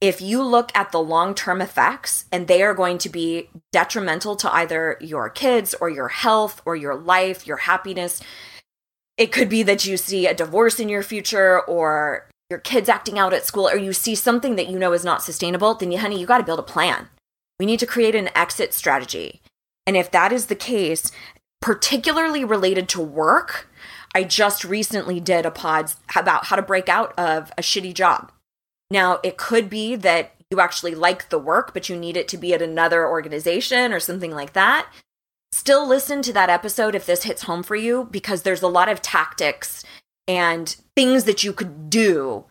if 0.00 0.20
you 0.20 0.42
look 0.42 0.70
at 0.74 0.92
the 0.92 1.00
long 1.00 1.34
term 1.34 1.60
effects 1.60 2.26
and 2.30 2.46
they 2.46 2.62
are 2.62 2.74
going 2.74 2.98
to 2.98 3.08
be 3.08 3.50
detrimental 3.72 4.36
to 4.36 4.54
either 4.54 4.96
your 5.00 5.28
kids 5.28 5.74
or 5.80 5.90
your 5.90 6.08
health 6.08 6.62
or 6.64 6.76
your 6.76 6.94
life, 6.94 7.46
your 7.46 7.56
happiness, 7.56 8.22
it 9.18 9.32
could 9.32 9.48
be 9.48 9.62
that 9.64 9.84
you 9.84 9.96
see 9.96 10.26
a 10.26 10.32
divorce 10.32 10.78
in 10.78 10.88
your 10.88 11.02
future 11.02 11.60
or 11.60 12.28
your 12.48 12.60
kids 12.60 12.88
acting 12.88 13.18
out 13.18 13.34
at 13.34 13.44
school 13.44 13.68
or 13.68 13.76
you 13.76 13.92
see 13.92 14.14
something 14.14 14.56
that 14.56 14.68
you 14.68 14.78
know 14.78 14.92
is 14.92 15.04
not 15.04 15.22
sustainable, 15.22 15.74
then 15.74 15.92
you, 15.92 15.98
honey, 15.98 16.18
you 16.18 16.26
got 16.26 16.38
to 16.38 16.44
build 16.44 16.60
a 16.60 16.62
plan. 16.62 17.08
We 17.58 17.66
need 17.66 17.80
to 17.80 17.86
create 17.86 18.14
an 18.14 18.30
exit 18.34 18.72
strategy. 18.72 19.42
And 19.86 19.96
if 19.96 20.10
that 20.12 20.32
is 20.32 20.46
the 20.46 20.54
case, 20.54 21.10
particularly 21.60 22.44
related 22.44 22.88
to 22.90 23.00
work, 23.00 23.68
I 24.14 24.22
just 24.22 24.64
recently 24.64 25.18
did 25.18 25.44
a 25.44 25.50
pod 25.50 25.92
about 26.14 26.46
how 26.46 26.56
to 26.56 26.62
break 26.62 26.88
out 26.88 27.12
of 27.18 27.50
a 27.58 27.62
shitty 27.62 27.94
job. 27.94 28.30
Now, 28.90 29.18
it 29.22 29.36
could 29.36 29.68
be 29.68 29.96
that 29.96 30.34
you 30.50 30.60
actually 30.60 30.94
like 30.94 31.28
the 31.28 31.38
work, 31.38 31.74
but 31.74 31.88
you 31.88 31.96
need 31.96 32.16
it 32.16 32.28
to 32.28 32.38
be 32.38 32.54
at 32.54 32.62
another 32.62 33.06
organization 33.06 33.92
or 33.92 34.00
something 34.00 34.30
like 34.30 34.54
that. 34.54 34.88
Still 35.52 35.86
listen 35.86 36.22
to 36.22 36.32
that 36.34 36.50
episode 36.50 36.94
if 36.94 37.06
this 37.06 37.24
hits 37.24 37.42
home 37.42 37.62
for 37.62 37.76
you, 37.76 38.08
because 38.10 38.42
there's 38.42 38.62
a 38.62 38.68
lot 38.68 38.88
of 38.88 39.00
tactics 39.02 39.84
and 40.26 40.76
things 40.94 41.24
that 41.24 41.42
you 41.42 41.52
could 41.52 41.88
do 41.88 42.44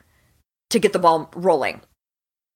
to 0.69 0.79
get 0.79 0.93
the 0.93 0.99
ball 0.99 1.29
rolling 1.35 1.81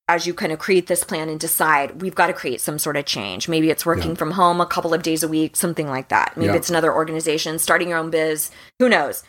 as 0.09 0.25
you 0.27 0.33
kind 0.33 0.51
of 0.51 0.59
create 0.59 0.87
this 0.87 1.03
plan 1.05 1.29
and 1.29 1.39
decide 1.39 2.01
we've 2.01 2.15
got 2.15 2.27
to 2.27 2.33
create 2.33 2.59
some 2.59 2.77
sort 2.79 2.97
of 2.97 3.05
change. 3.05 3.47
Maybe 3.47 3.69
it's 3.69 3.85
working 3.85 4.09
Yeah. 4.11 4.15
from 4.17 4.31
home 4.31 4.59
a 4.59 4.65
couple 4.65 4.93
of 4.93 5.03
days 5.03 5.23
a 5.23 5.27
week, 5.27 5.55
something 5.55 5.87
like 5.87 6.09
that. 6.09 6.35
Maybe 6.35 6.47
Yeah. 6.49 6.55
it's 6.57 6.69
another 6.69 6.93
organization, 6.93 7.59
starting 7.59 7.89
your 7.89 7.97
own 7.99 8.09
biz, 8.09 8.49
who 8.79 8.89
knows. 8.89 9.23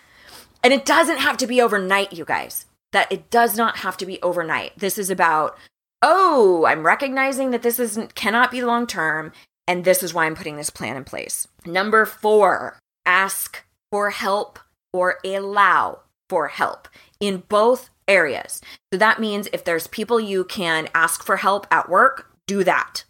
And 0.64 0.72
it 0.72 0.84
doesn't 0.84 1.18
have 1.18 1.36
to 1.36 1.46
be 1.46 1.60
overnight, 1.60 2.12
you 2.14 2.24
guys. 2.24 2.66
That 2.92 3.12
it 3.12 3.30
does 3.30 3.56
not 3.56 3.78
have 3.78 3.96
to 3.98 4.06
be 4.06 4.20
overnight. 4.22 4.76
This 4.78 4.98
is 4.98 5.08
about, 5.08 5.56
oh, 6.02 6.64
I'm 6.66 6.84
recognizing 6.84 7.50
that 7.50 7.62
this 7.62 7.78
isn't 7.78 8.14
cannot 8.14 8.50
be 8.50 8.62
long 8.62 8.86
term, 8.86 9.32
and 9.66 9.84
this 9.84 10.02
is 10.02 10.12
why 10.12 10.26
I'm 10.26 10.36
putting 10.36 10.56
this 10.56 10.70
plan 10.70 10.96
in 10.96 11.04
place. 11.04 11.48
Number 11.64 12.04
four, 12.04 12.78
ask 13.06 13.64
for 13.90 14.10
help 14.10 14.58
or 14.92 15.18
allow 15.24 16.00
for 16.28 16.48
help 16.48 16.88
in 17.20 17.44
both 17.48 17.90
areas. 18.08 18.60
So 18.92 18.98
that 18.98 19.20
means 19.20 19.48
if 19.52 19.64
there's 19.64 19.86
people 19.86 20.20
you 20.20 20.44
can 20.44 20.88
ask 20.94 21.22
for 21.24 21.36
help 21.36 21.66
at 21.70 21.88
work, 21.88 22.30
do 22.46 22.64
that. 22.64 23.04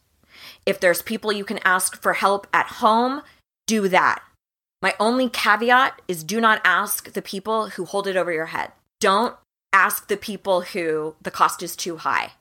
If 0.67 0.79
there's 0.81 1.03
people 1.03 1.33
you 1.33 1.45
can 1.45 1.61
ask 1.65 2.01
for 2.01 2.13
help 2.13 2.47
at 2.53 2.67
home, 2.67 3.23
do 3.67 3.89
that. 3.89 4.23
My 4.81 4.95
only 4.99 5.29
caveat 5.29 6.03
is 6.09 6.25
do 6.25 6.41
not 6.41 6.61
ask 6.65 7.13
the 7.13 7.23
people 7.23 7.71
who 7.71 7.85
hold 7.85 8.07
it 8.07 8.17
over 8.17 8.33
your 8.33 8.47
head. 8.47 8.73
Don't 9.01 9.37
ask 9.73 10.09
the 10.09 10.17
people 10.17 10.63
who 10.63 11.15
the 11.23 11.31
cost 11.31 11.63
is 11.63 11.77
too 11.77 11.99
high. 11.99 12.33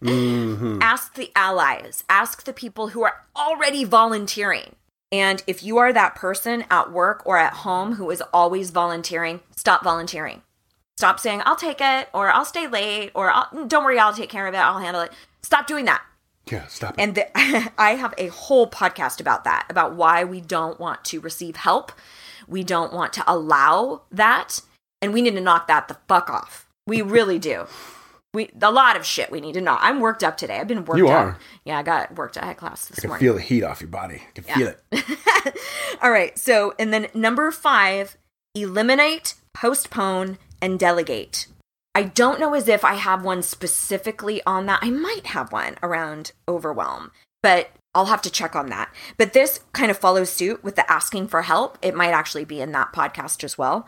Hmm 0.00 0.78
Ask 0.82 1.14
the 1.14 1.30
allies, 1.36 2.04
ask 2.08 2.44
the 2.44 2.52
people 2.52 2.88
who 2.88 3.02
are 3.02 3.24
already 3.36 3.84
volunteering. 3.84 4.74
And 5.10 5.42
if 5.46 5.62
you 5.62 5.78
are 5.78 5.92
that 5.92 6.14
person 6.14 6.64
at 6.70 6.92
work 6.92 7.22
or 7.24 7.38
at 7.38 7.54
home 7.54 7.94
who 7.94 8.10
is 8.10 8.22
always 8.32 8.70
volunteering, 8.70 9.40
stop 9.56 9.82
volunteering. 9.82 10.42
Stop 10.98 11.20
saying, 11.20 11.42
I'll 11.44 11.56
take 11.56 11.80
it, 11.80 12.08
or 12.12 12.28
I'll 12.30 12.44
stay 12.44 12.66
late, 12.66 13.12
or 13.14 13.30
I'll, 13.30 13.66
don't 13.66 13.84
worry, 13.84 13.98
I'll 13.98 14.12
take 14.12 14.30
care 14.30 14.48
of 14.48 14.54
it, 14.54 14.58
I'll 14.58 14.80
handle 14.80 15.02
it. 15.02 15.12
Stop 15.42 15.66
doing 15.68 15.84
that. 15.84 16.02
Yeah, 16.50 16.66
stop 16.66 16.94
it. 16.98 17.00
And 17.00 17.14
the, 17.14 17.72
I 17.80 17.94
have 17.94 18.14
a 18.18 18.26
whole 18.28 18.68
podcast 18.68 19.20
about 19.20 19.44
that, 19.44 19.66
about 19.70 19.94
why 19.94 20.24
we 20.24 20.40
don't 20.40 20.80
want 20.80 21.04
to 21.06 21.20
receive 21.20 21.56
help. 21.56 21.92
We 22.48 22.64
don't 22.64 22.92
want 22.92 23.12
to 23.12 23.24
allow 23.32 24.02
that. 24.10 24.60
And 25.00 25.12
we 25.12 25.22
need 25.22 25.36
to 25.36 25.40
knock 25.40 25.68
that 25.68 25.86
the 25.86 25.98
fuck 26.08 26.28
off. 26.28 26.66
We 26.86 27.02
really 27.02 27.38
do. 27.38 27.66
We 28.34 28.50
a 28.60 28.70
lot 28.70 28.96
of 28.96 29.06
shit 29.06 29.30
we 29.30 29.40
need 29.40 29.54
to 29.54 29.60
know. 29.60 29.76
I'm 29.80 30.00
worked 30.00 30.22
up 30.22 30.36
today. 30.36 30.58
I've 30.58 30.68
been 30.68 30.84
worked 30.84 30.98
You 30.98 31.08
up. 31.08 31.12
are. 31.14 31.38
Yeah, 31.64 31.78
I 31.78 31.82
got 31.82 32.14
worked. 32.16 32.36
I 32.36 32.44
had 32.46 32.56
class 32.58 32.86
this 32.86 32.98
I 32.98 33.00
can 33.00 33.08
morning. 33.08 33.26
feel 33.26 33.34
the 33.34 33.40
heat 33.40 33.62
off 33.64 33.80
your 33.80 33.88
body. 33.88 34.22
I 34.28 34.32
can 34.34 34.44
feel 34.44 34.68
it. 34.68 35.54
All 36.02 36.10
right. 36.10 36.38
So, 36.38 36.74
and 36.78 36.92
then 36.92 37.08
number 37.14 37.50
five, 37.50 38.18
eliminate, 38.54 39.34
postpone, 39.54 40.38
and 40.60 40.78
delegate. 40.78 41.46
I 41.94 42.02
don't 42.02 42.38
know 42.38 42.54
as 42.54 42.68
if 42.68 42.84
I 42.84 42.94
have 42.94 43.24
one 43.24 43.42
specifically 43.42 44.42
on 44.46 44.66
that. 44.66 44.80
I 44.82 44.90
might 44.90 45.28
have 45.28 45.50
one 45.50 45.76
around 45.82 46.32
overwhelm, 46.46 47.10
but 47.42 47.70
I'll 47.94 48.06
have 48.06 48.22
to 48.22 48.30
check 48.30 48.54
on 48.54 48.68
that. 48.68 48.92
But 49.16 49.32
this 49.32 49.60
kind 49.72 49.90
of 49.90 49.96
follows 49.96 50.30
suit 50.30 50.62
with 50.62 50.76
the 50.76 50.88
asking 50.90 51.28
for 51.28 51.42
help. 51.42 51.78
It 51.82 51.94
might 51.96 52.10
actually 52.12 52.44
be 52.44 52.60
in 52.60 52.72
that 52.72 52.92
podcast 52.92 53.42
as 53.42 53.56
well. 53.56 53.86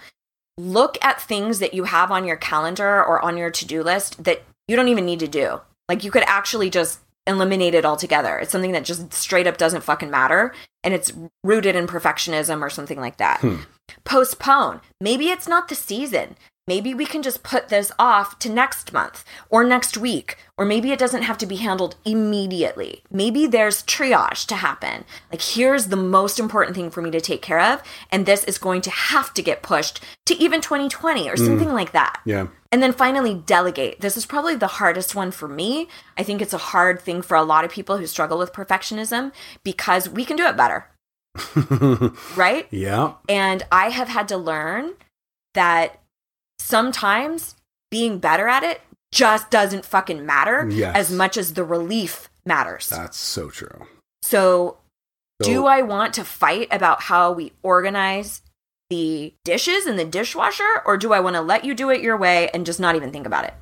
Look 0.58 0.98
at 1.02 1.20
things 1.20 1.58
that 1.58 1.74
you 1.74 1.84
have 1.84 2.10
on 2.10 2.24
your 2.24 2.36
calendar 2.36 3.02
or 3.04 3.20
on 3.20 3.36
your 3.36 3.50
to 3.50 3.64
do 3.64 3.82
list 3.82 4.24
that 4.24 4.42
you 4.68 4.76
don't 4.76 4.88
even 4.88 5.06
need 5.06 5.20
to 5.20 5.28
do. 5.28 5.60
Like 5.88 6.04
you 6.04 6.10
could 6.10 6.24
actually 6.26 6.70
just 6.70 7.00
eliminate 7.26 7.74
it 7.74 7.84
altogether. 7.84 8.38
It's 8.38 8.52
something 8.52 8.72
that 8.72 8.84
just 8.84 9.12
straight 9.12 9.46
up 9.46 9.56
doesn't 9.56 9.82
fucking 9.82 10.10
matter. 10.10 10.54
And 10.82 10.94
it's 10.94 11.12
rooted 11.44 11.76
in 11.76 11.86
perfectionism 11.86 12.62
or 12.62 12.70
something 12.70 13.00
like 13.00 13.18
that. 13.18 13.40
Hmm. 13.40 13.56
Postpone. 14.04 14.80
Maybe 15.00 15.28
it's 15.28 15.48
not 15.48 15.68
the 15.68 15.74
season. 15.74 16.36
Maybe 16.66 16.94
we 16.94 17.06
can 17.06 17.22
just 17.22 17.42
put 17.42 17.68
this 17.68 17.90
off 17.98 18.38
to 18.40 18.48
next 18.48 18.92
month 18.92 19.24
or 19.48 19.64
next 19.64 19.96
week, 19.96 20.36
or 20.56 20.64
maybe 20.64 20.92
it 20.92 20.98
doesn't 20.98 21.22
have 21.22 21.38
to 21.38 21.46
be 21.46 21.56
handled 21.56 21.96
immediately. 22.04 23.02
Maybe 23.10 23.46
there's 23.46 23.82
triage 23.82 24.46
to 24.46 24.56
happen. 24.56 25.04
Like, 25.32 25.42
here's 25.42 25.86
the 25.86 25.96
most 25.96 26.38
important 26.38 26.76
thing 26.76 26.90
for 26.90 27.02
me 27.02 27.10
to 27.10 27.20
take 27.20 27.42
care 27.42 27.60
of, 27.60 27.82
and 28.12 28.24
this 28.24 28.44
is 28.44 28.58
going 28.58 28.82
to 28.82 28.90
have 28.90 29.34
to 29.34 29.42
get 29.42 29.62
pushed 29.62 30.00
to 30.26 30.34
even 30.36 30.60
2020 30.60 31.28
or 31.28 31.34
mm. 31.34 31.38
something 31.38 31.72
like 31.72 31.92
that. 31.92 32.20
Yeah. 32.24 32.48
And 32.70 32.82
then 32.82 32.92
finally, 32.92 33.34
delegate. 33.34 34.00
This 34.00 34.16
is 34.16 34.26
probably 34.26 34.54
the 34.54 34.68
hardest 34.68 35.14
one 35.14 35.32
for 35.32 35.48
me. 35.48 35.88
I 36.16 36.22
think 36.22 36.40
it's 36.40 36.54
a 36.54 36.58
hard 36.58 37.00
thing 37.00 37.20
for 37.20 37.36
a 37.36 37.42
lot 37.42 37.64
of 37.64 37.72
people 37.72 37.98
who 37.98 38.06
struggle 38.06 38.38
with 38.38 38.52
perfectionism 38.52 39.32
because 39.64 40.08
we 40.08 40.24
can 40.24 40.36
do 40.36 40.46
it 40.46 40.56
better, 40.56 40.86
right? 42.36 42.68
Yeah. 42.70 43.14
And 43.28 43.64
I 43.72 43.88
have 43.88 44.08
had 44.08 44.28
to 44.28 44.36
learn 44.36 44.92
that 45.54 45.99
sometimes 46.70 47.56
being 47.90 48.18
better 48.18 48.48
at 48.48 48.62
it 48.62 48.80
just 49.12 49.50
doesn't 49.50 49.84
fucking 49.84 50.24
matter 50.24 50.68
Yes. 50.70 50.94
as 50.96 51.10
much 51.12 51.36
as 51.36 51.54
the 51.54 51.64
relief 51.64 52.28
matters. 52.46 52.88
That's 52.88 53.16
so 53.18 53.50
true. 53.50 53.86
so, 54.22 54.78
do 55.42 55.66
I 55.66 55.80
want 55.82 56.12
to 56.14 56.24
fight 56.24 56.68
about 56.70 57.02
how 57.02 57.32
we 57.32 57.52
organize 57.62 58.42
the 58.90 59.32
dishes 59.44 59.86
in 59.86 59.96
the 59.96 60.04
dishwasher, 60.04 60.82
or 60.84 60.96
do 60.98 61.12
I 61.14 61.20
want 61.20 61.34
to 61.36 61.40
let 61.42 61.64
you 61.64 61.74
do 61.74 61.88
it 61.90 62.02
your 62.02 62.16
way 62.16 62.50
and 62.52 62.66
just 62.66 62.78
not 62.78 62.94
even 62.94 63.10
think 63.10 63.26
about 63.26 63.44
it? 63.44 63.54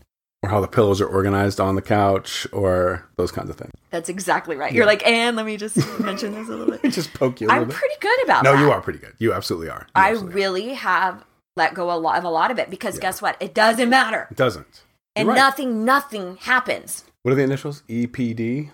Or 0.43 0.49
how 0.51 0.61
the 0.61 0.67
pillows 0.69 1.01
are 1.01 1.07
organized 1.07 1.61
on 1.61 1.75
the 1.77 1.83
couch 1.83 2.47
or 2.53 3.07
those 3.17 3.31
kinds 3.31 3.49
of 3.51 3.57
things. 3.57 3.71
That's 3.91 4.09
exactly 4.09 4.57
right. 4.57 4.73
You're 4.73 4.87
like, 4.87 5.07
and 5.07 5.37
let 5.37 5.47
me 5.47 5.57
just 5.57 5.77
mention 6.01 6.33
this 6.35 6.49
a 6.49 6.51
little 6.57 6.77
bit. 6.79 6.93
Just 6.93 7.13
poke 7.15 7.41
you 7.41 7.47
a 7.47 7.49
little 7.49 7.63
I'm 7.63 7.69
bit. 7.69 7.77
pretty 7.77 7.95
good 8.01 8.25
about 8.25 8.43
no, 8.45 8.55
that. 8.55 8.61
you 8.61 8.71
are 8.73 8.81
pretty 8.81 8.99
good. 8.99 9.15
You 9.19 9.33
absolutely 9.33 9.69
are. 9.71 9.83
You 9.89 9.93
I 9.95 10.11
absolutely 10.11 10.33
are. 10.33 10.37
really 10.37 10.75
have 10.75 11.25
let 11.59 11.75
go 11.75 11.93
a 11.93 11.99
lot 11.99 12.17
of 12.17 12.25
a 12.25 12.31
lot 12.31 12.51
of 12.51 12.59
it 12.59 12.71
because 12.71 12.99
guess 12.99 13.21
what? 13.21 13.37
It 13.41 13.53
doesn't 13.53 13.91
matter. 13.91 14.29
It 14.31 14.37
doesn't. 14.37 14.85
And 15.15 15.27
You're 15.27 15.35
right. 15.35 15.41
nothing, 15.41 15.85
nothing 15.85 16.37
happens. 16.37 17.05
What 17.23 17.33
are 17.33 17.35
the 17.35 17.43
initials? 17.43 17.83
EPD? 17.89 18.71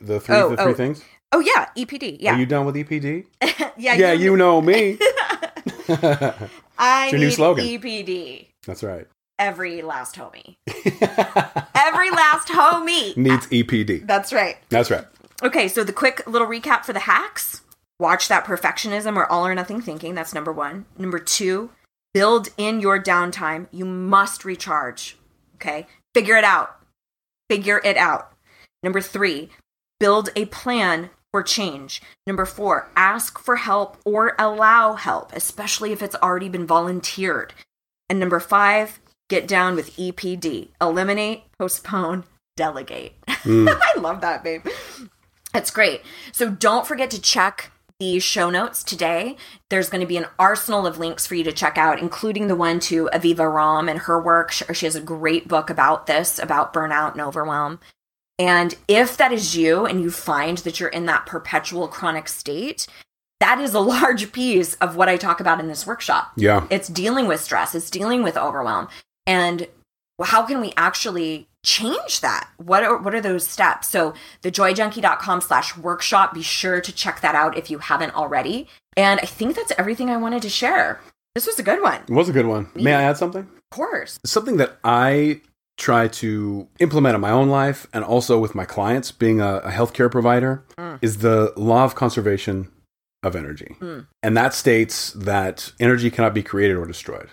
The 0.00 0.20
three, 0.20 0.36
Oh, 0.36 0.50
the 0.50 0.56
three 0.56 0.72
oh. 0.72 0.74
things? 0.74 1.02
Oh 1.32 1.40
yeah, 1.40 1.68
EPD. 1.76 2.16
Yeah. 2.20 2.34
Are 2.34 2.38
you 2.38 2.46
done 2.46 2.64
with 2.64 2.74
EPD? 2.74 3.26
yeah, 3.76 3.94
yeah, 3.94 4.12
you 4.12 4.36
know 4.36 4.62
me. 4.62 4.98
I 6.78 7.08
your 7.10 7.18
new 7.20 7.30
slogan. 7.30 7.66
EPD. 7.66 8.46
That's 8.66 8.82
right. 8.82 9.06
Every 9.38 9.82
last 9.82 10.16
homie. 10.16 10.56
Every 11.74 12.10
last 12.10 12.48
homie. 12.48 13.16
Needs 13.16 13.46
EPD. 13.48 14.06
That's 14.06 14.32
right. 14.32 14.56
That's 14.68 14.90
right. 14.90 15.04
Okay, 15.42 15.68
so 15.68 15.84
the 15.84 15.92
quick 15.92 16.26
little 16.26 16.48
recap 16.48 16.84
for 16.84 16.92
the 16.92 17.00
hacks. 17.00 17.62
Watch 18.00 18.28
that 18.28 18.44
perfectionism 18.44 19.16
or 19.16 19.30
all 19.30 19.46
or 19.46 19.54
nothing 19.54 19.80
thinking. 19.80 20.14
That's 20.14 20.34
number 20.34 20.52
one. 20.52 20.86
Number 20.96 21.18
two, 21.18 21.70
build 22.14 22.48
in 22.56 22.80
your 22.80 23.02
downtime. 23.02 23.66
You 23.70 23.84
must 23.84 24.44
recharge. 24.44 25.16
Okay, 25.56 25.86
figure 26.14 26.36
it 26.36 26.44
out. 26.44 26.76
Figure 27.50 27.80
it 27.84 27.96
out. 27.96 28.32
Number 28.82 29.00
three, 29.00 29.50
build 29.98 30.30
a 30.36 30.44
plan 30.46 31.10
for 31.30 31.42
change. 31.42 32.00
Number 32.26 32.44
four, 32.44 32.90
ask 32.96 33.38
for 33.38 33.56
help 33.56 33.96
or 34.04 34.34
allow 34.38 34.94
help, 34.94 35.32
especially 35.32 35.92
if 35.92 36.02
it's 36.02 36.16
already 36.16 36.48
been 36.48 36.66
volunteered. 36.66 37.54
And 38.08 38.18
number 38.18 38.40
five, 38.40 39.00
get 39.28 39.46
down 39.46 39.74
with 39.74 39.96
EPD 39.96 40.68
eliminate, 40.80 41.44
postpone, 41.58 42.24
delegate. 42.56 43.14
Hmm. 43.42 43.68
I 43.68 44.00
love 44.00 44.20
that, 44.22 44.42
babe. 44.42 44.66
That's 45.52 45.70
great. 45.70 46.02
So 46.32 46.50
don't 46.50 46.84
forget 46.84 47.08
to 47.12 47.20
check 47.20 47.70
the 48.00 48.20
show 48.20 48.48
notes 48.48 48.84
today. 48.84 49.36
There's 49.70 49.88
going 49.88 50.00
to 50.00 50.06
be 50.06 50.16
an 50.16 50.26
arsenal 50.38 50.86
of 50.86 50.98
links 50.98 51.26
for 51.26 51.34
you 51.34 51.44
to 51.44 51.52
check 51.52 51.76
out, 51.76 51.98
including 51.98 52.46
the 52.46 52.54
one 52.56 52.78
to 52.80 53.10
Aviva 53.12 53.38
Romm 53.38 53.90
and 53.90 54.00
her 54.00 54.20
work. 54.20 54.52
She 54.52 54.64
she 54.72 54.86
has 54.86 54.94
a 54.94 55.00
great 55.00 55.48
book 55.48 55.68
about 55.68 56.06
this, 56.06 56.38
about 56.38 56.72
burnout 56.72 57.12
and 57.12 57.20
overwhelm. 57.20 57.80
And 58.38 58.76
if 58.86 59.16
that 59.16 59.32
is 59.32 59.56
you 59.56 59.84
and 59.84 60.00
you 60.00 60.10
find 60.10 60.58
that 60.58 60.78
you're 60.78 60.88
in 60.88 61.06
that 61.06 61.26
perpetual 61.26 61.88
chronic 61.88 62.28
state, 62.28 62.86
that 63.40 63.60
is 63.60 63.74
a 63.74 63.80
large 63.94 64.32
piece 64.32 64.74
of 64.74 64.94
what 64.94 65.08
I 65.08 65.16
talk 65.16 65.40
about 65.40 65.60
in 65.60 65.66
this 65.66 65.86
workshop. 65.86 66.32
Yeah. 66.36 66.66
It's 66.70 66.88
dealing 66.88 67.26
with 67.26 67.40
stress, 67.40 67.74
it's 67.74 67.90
dealing 67.90 68.22
with 68.22 68.36
overwhelm. 68.36 68.88
And 69.26 69.66
how 70.26 70.44
can 70.44 70.60
we 70.60 70.72
actually 70.76 71.48
change 71.64 72.20
that? 72.20 72.48
What 72.56 72.82
are 72.82 72.96
what 72.96 73.14
are 73.14 73.20
those 73.20 73.46
steps? 73.46 73.88
So 73.88 74.14
thejoyjunkie.com 74.42 75.40
slash 75.40 75.76
workshop, 75.76 76.34
be 76.34 76.42
sure 76.42 76.80
to 76.80 76.92
check 76.92 77.20
that 77.20 77.34
out 77.34 77.56
if 77.56 77.70
you 77.70 77.78
haven't 77.78 78.14
already. 78.14 78.68
And 78.96 79.20
I 79.20 79.26
think 79.26 79.54
that's 79.54 79.72
everything 79.78 80.10
I 80.10 80.16
wanted 80.16 80.42
to 80.42 80.48
share. 80.48 81.00
This 81.34 81.46
was 81.46 81.58
a 81.58 81.62
good 81.62 81.82
one. 81.82 82.02
It 82.08 82.10
was 82.10 82.28
a 82.28 82.32
good 82.32 82.46
one. 82.46 82.68
May 82.74 82.94
I 82.94 83.02
add 83.02 83.16
something? 83.16 83.42
Of 83.42 83.70
course. 83.70 84.18
Something 84.24 84.56
that 84.56 84.78
I 84.82 85.40
try 85.76 86.08
to 86.08 86.66
implement 86.80 87.14
in 87.14 87.20
my 87.20 87.30
own 87.30 87.48
life 87.48 87.86
and 87.92 88.04
also 88.04 88.40
with 88.40 88.54
my 88.56 88.64
clients, 88.64 89.12
being 89.12 89.40
a, 89.40 89.58
a 89.58 89.70
healthcare 89.70 90.10
provider, 90.10 90.64
mm. 90.76 90.98
is 91.00 91.18
the 91.18 91.52
law 91.56 91.84
of 91.84 91.94
conservation 91.94 92.68
of 93.22 93.36
energy. 93.36 93.76
Mm. 93.80 94.06
And 94.22 94.36
that 94.36 94.54
states 94.54 95.12
that 95.12 95.72
energy 95.78 96.10
cannot 96.10 96.34
be 96.34 96.42
created 96.42 96.76
or 96.76 96.86
destroyed. 96.86 97.28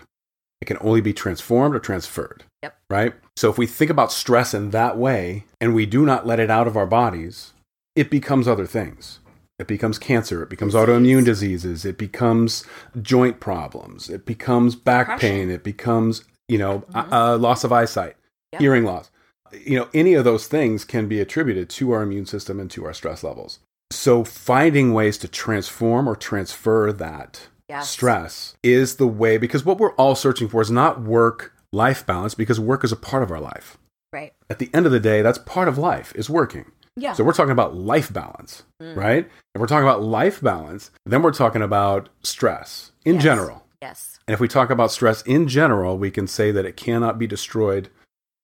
It 0.61 0.65
can 0.65 0.77
only 0.81 1.01
be 1.01 1.13
transformed 1.13 1.75
or 1.75 1.79
transferred. 1.79 2.43
Yep. 2.61 2.74
Right? 2.89 3.13
So 3.35 3.49
if 3.49 3.57
we 3.57 3.65
think 3.67 3.89
about 3.91 4.11
stress 4.11 4.53
in 4.53 4.69
that 4.71 4.97
way 4.97 5.45
and 5.59 5.73
we 5.73 5.85
do 5.85 6.05
not 6.05 6.27
let 6.27 6.39
it 6.39 6.49
out 6.51 6.67
of 6.67 6.77
our 6.77 6.85
bodies, 6.85 7.53
it 7.95 8.09
becomes 8.09 8.47
other 8.47 8.65
things. 8.67 9.19
It 9.57 9.67
becomes 9.67 9.97
cancer, 9.97 10.43
it 10.43 10.49
becomes 10.49 10.73
autoimmune 10.73 11.23
diseases, 11.23 11.85
it 11.85 11.97
becomes 11.97 12.65
joint 13.01 13.39
problems, 13.39 14.09
it 14.09 14.25
becomes 14.25 14.75
back 14.75 15.07
Depression. 15.07 15.29
pain, 15.29 15.49
it 15.49 15.63
becomes, 15.63 16.25
you 16.49 16.57
know, 16.57 16.83
uh, 16.93 17.05
uh, 17.11 17.37
loss 17.37 17.63
of 17.63 17.71
eyesight, 17.71 18.17
Yep. 18.51 18.61
hearing 18.61 18.83
loss. 18.83 19.09
You 19.53 19.79
know, 19.79 19.87
any 19.93 20.13
of 20.13 20.25
those 20.25 20.47
things 20.47 20.83
can 20.83 21.07
be 21.07 21.21
attributed 21.21 21.69
to 21.69 21.91
our 21.91 22.03
immune 22.03 22.25
system 22.25 22.59
and 22.59 22.69
to 22.71 22.83
our 22.85 22.93
stress 22.93 23.23
levels. 23.23 23.59
So 23.91 24.25
finding 24.25 24.93
ways 24.93 25.17
to 25.19 25.27
transform 25.29 26.09
or 26.09 26.17
transfer 26.17 26.91
that 26.91 27.47
Yes. 27.69 27.89
stress 27.89 28.55
is 28.61 28.97
the 28.97 29.07
way 29.07 29.37
because 29.37 29.63
what 29.63 29.77
we're 29.79 29.93
all 29.93 30.15
searching 30.15 30.49
for 30.49 30.61
is 30.61 30.69
not 30.69 31.01
work 31.01 31.53
life 31.75 32.05
balance 32.05 32.33
because 32.35 32.59
work 32.59 32.83
is 32.83 32.91
a 32.91 32.95
part 32.95 33.21
of 33.23 33.31
our 33.31 33.39
life. 33.39 33.77
Right. 34.13 34.33
At 34.49 34.59
the 34.59 34.69
end 34.73 34.85
of 34.85 34.91
the 34.91 34.99
day, 34.99 35.21
that's 35.21 35.37
part 35.39 35.67
of 35.67 35.77
life 35.77 36.13
is 36.15 36.29
working. 36.29 36.71
Yeah. 36.95 37.13
So 37.13 37.23
we're 37.25 37.33
talking 37.33 37.51
about 37.51 37.75
life 37.75 38.11
balance, 38.13 38.63
mm. 38.81 38.95
right? 38.95 39.29
If 39.53 39.59
we're 39.59 39.67
talking 39.67 39.83
about 39.87 40.01
life 40.01 40.39
balance, 40.41 40.91
then 41.05 41.21
we're 41.21 41.33
talking 41.33 41.61
about 41.61 42.07
stress 42.23 42.91
in 43.03 43.15
Yes. 43.15 43.23
general. 43.23 43.61
yes. 43.81 44.19
And 44.27 44.33
if 44.33 44.39
we 44.39 44.47
talk 44.47 44.69
about 44.71 44.91
stress 44.91 45.21
in 45.23 45.47
general, 45.47 45.97
we 45.97 46.09
can 46.09 46.25
say 46.27 46.51
that 46.51 46.65
it 46.65 46.77
cannot 46.77 47.19
be 47.19 47.27
destroyed, 47.27 47.89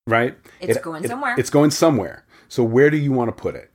right? 0.06 0.36
It's 0.60 0.76
It- 0.76 0.82
going 0.82 1.02
it- 1.04 1.08
somewhere. 1.08 1.34
It's 1.38 1.50
going 1.50 1.70
somewhere. 1.72 2.24
So 2.48 2.62
where 2.62 2.90
do 2.90 2.96
you 2.98 3.10
want 3.12 3.28
to 3.34 3.42
put 3.42 3.54
it? 3.56 3.72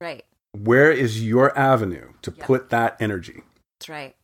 Right. 0.00 0.24
Where 0.56 0.90
is 0.90 1.26
your 1.26 1.56
avenue 1.58 2.12
to 2.22 2.30
Yep. 2.30 2.46
put 2.46 2.70
that 2.70 2.96
energy? 3.00 3.42
That's 3.78 3.88
right. 3.88 4.14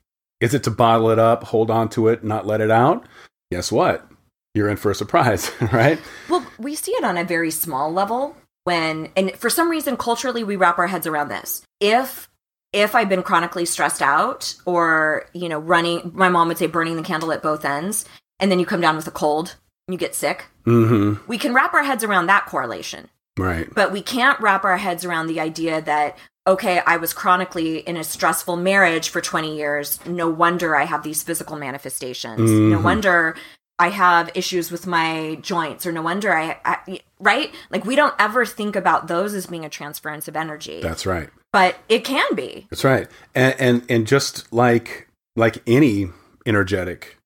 Is 0.41 0.55
it 0.55 0.63
to 0.63 0.71
bottle 0.71 1.11
it 1.11 1.19
up, 1.19 1.45
hold 1.45 1.71
on 1.71 1.89
to 1.91 2.09
it, 2.09 2.23
not 2.25 2.47
let 2.47 2.61
it 2.61 2.71
out? 2.71 3.07
Guess 3.51 3.71
what? 3.73 4.09
You're 4.57 4.69
in 4.71 4.79
for 4.79 4.91
a 4.91 4.95
surprise, 4.95 5.51
right? 5.73 6.01
Well, 6.31 6.45
we 6.59 6.75
see 6.75 6.93
it 6.93 7.05
on 7.05 7.19
a 7.19 7.25
very 7.25 7.51
small 7.51 7.93
level 7.93 8.35
when 8.65 9.11
and 9.15 9.31
for 9.37 9.51
some 9.51 9.69
reason 9.71 9.97
culturally 9.99 10.43
we 10.43 10.57
wrap 10.57 10.79
our 10.79 10.87
heads 10.87 11.07
around 11.07 11.29
this. 11.29 11.63
If 11.79 12.29
if 12.73 12.95
I've 12.95 13.09
been 13.11 13.23
chronically 13.23 13.65
stressed 13.67 14.01
out 14.03 14.55
or, 14.65 15.27
you 15.35 15.49
know, 15.51 15.59
running 15.59 16.11
my 16.15 16.29
mom 16.31 16.49
would 16.49 16.59
say 16.59 16.67
burning 16.67 16.97
the 16.97 17.03
candle 17.03 17.33
at 17.33 17.43
both 17.43 17.65
ends 17.67 18.07
and 18.41 18.51
then 18.51 18.59
you 18.59 18.65
come 18.67 18.81
down 18.81 18.97
with 18.97 19.07
a 19.07 19.11
cold 19.13 19.57
and 19.87 19.93
you 19.95 19.99
get 19.99 20.15
sick. 20.15 20.47
Mm-hmm. 20.67 21.23
We 21.29 21.37
can 21.39 21.53
wrap 21.55 21.75
our 21.75 21.85
heads 21.85 22.03
around 22.03 22.27
that 22.27 22.47
correlation, 22.47 23.09
Right. 23.39 23.73
but 23.75 23.93
we 23.93 24.01
can't 24.03 24.41
wrap 24.41 24.65
our 24.65 24.77
heads 24.79 25.05
around 25.05 25.27
the 25.29 25.39
idea 25.41 25.81
that, 25.83 26.19
okay, 26.47 26.81
I 26.87 26.97
was 26.97 27.13
chronically 27.13 27.79
in 27.79 27.97
a 27.97 28.03
stressful 28.05 28.57
marriage 28.57 29.11
for 29.11 29.21
20 29.21 29.57
years. 29.57 30.01
No 30.07 30.29
wonder 30.29 30.75
I 30.75 30.85
have 30.87 31.03
these 31.05 31.23
physical 31.23 31.57
manifestations. 31.57 32.51
No 32.51 32.79
Mhm. 32.79 32.83
wonder 32.83 33.37
I 33.79 33.89
have 33.89 34.31
issues 34.35 34.71
with 34.71 34.87
my 34.87 35.39
joints, 35.43 35.87
or 35.87 35.93
no 35.93 36.03
wonder 36.03 36.35
I, 36.35 36.59
I, 36.65 37.01
right? 37.21 37.53
Like, 37.71 37.85
we 37.85 37.95
don't 37.95 38.15
ever 38.19 38.47
think 38.47 38.75
about 38.75 39.07
those 39.07 39.35
as 39.35 39.47
being 39.47 39.65
a 39.65 39.69
transference 39.69 40.29
of 40.29 40.37
energy, 40.37 40.81
That's 40.81 41.05
right. 41.05 41.29
but 41.53 41.77
it 41.89 42.05
can 42.05 42.35
be. 42.35 42.67
That's 42.71 42.85
right. 42.85 43.09
And 43.35 43.55
and 43.59 43.83
and 43.91 44.07
just 44.07 44.51
like 44.53 45.09
like 45.37 45.63
any 45.67 46.07
energetic 46.47 47.19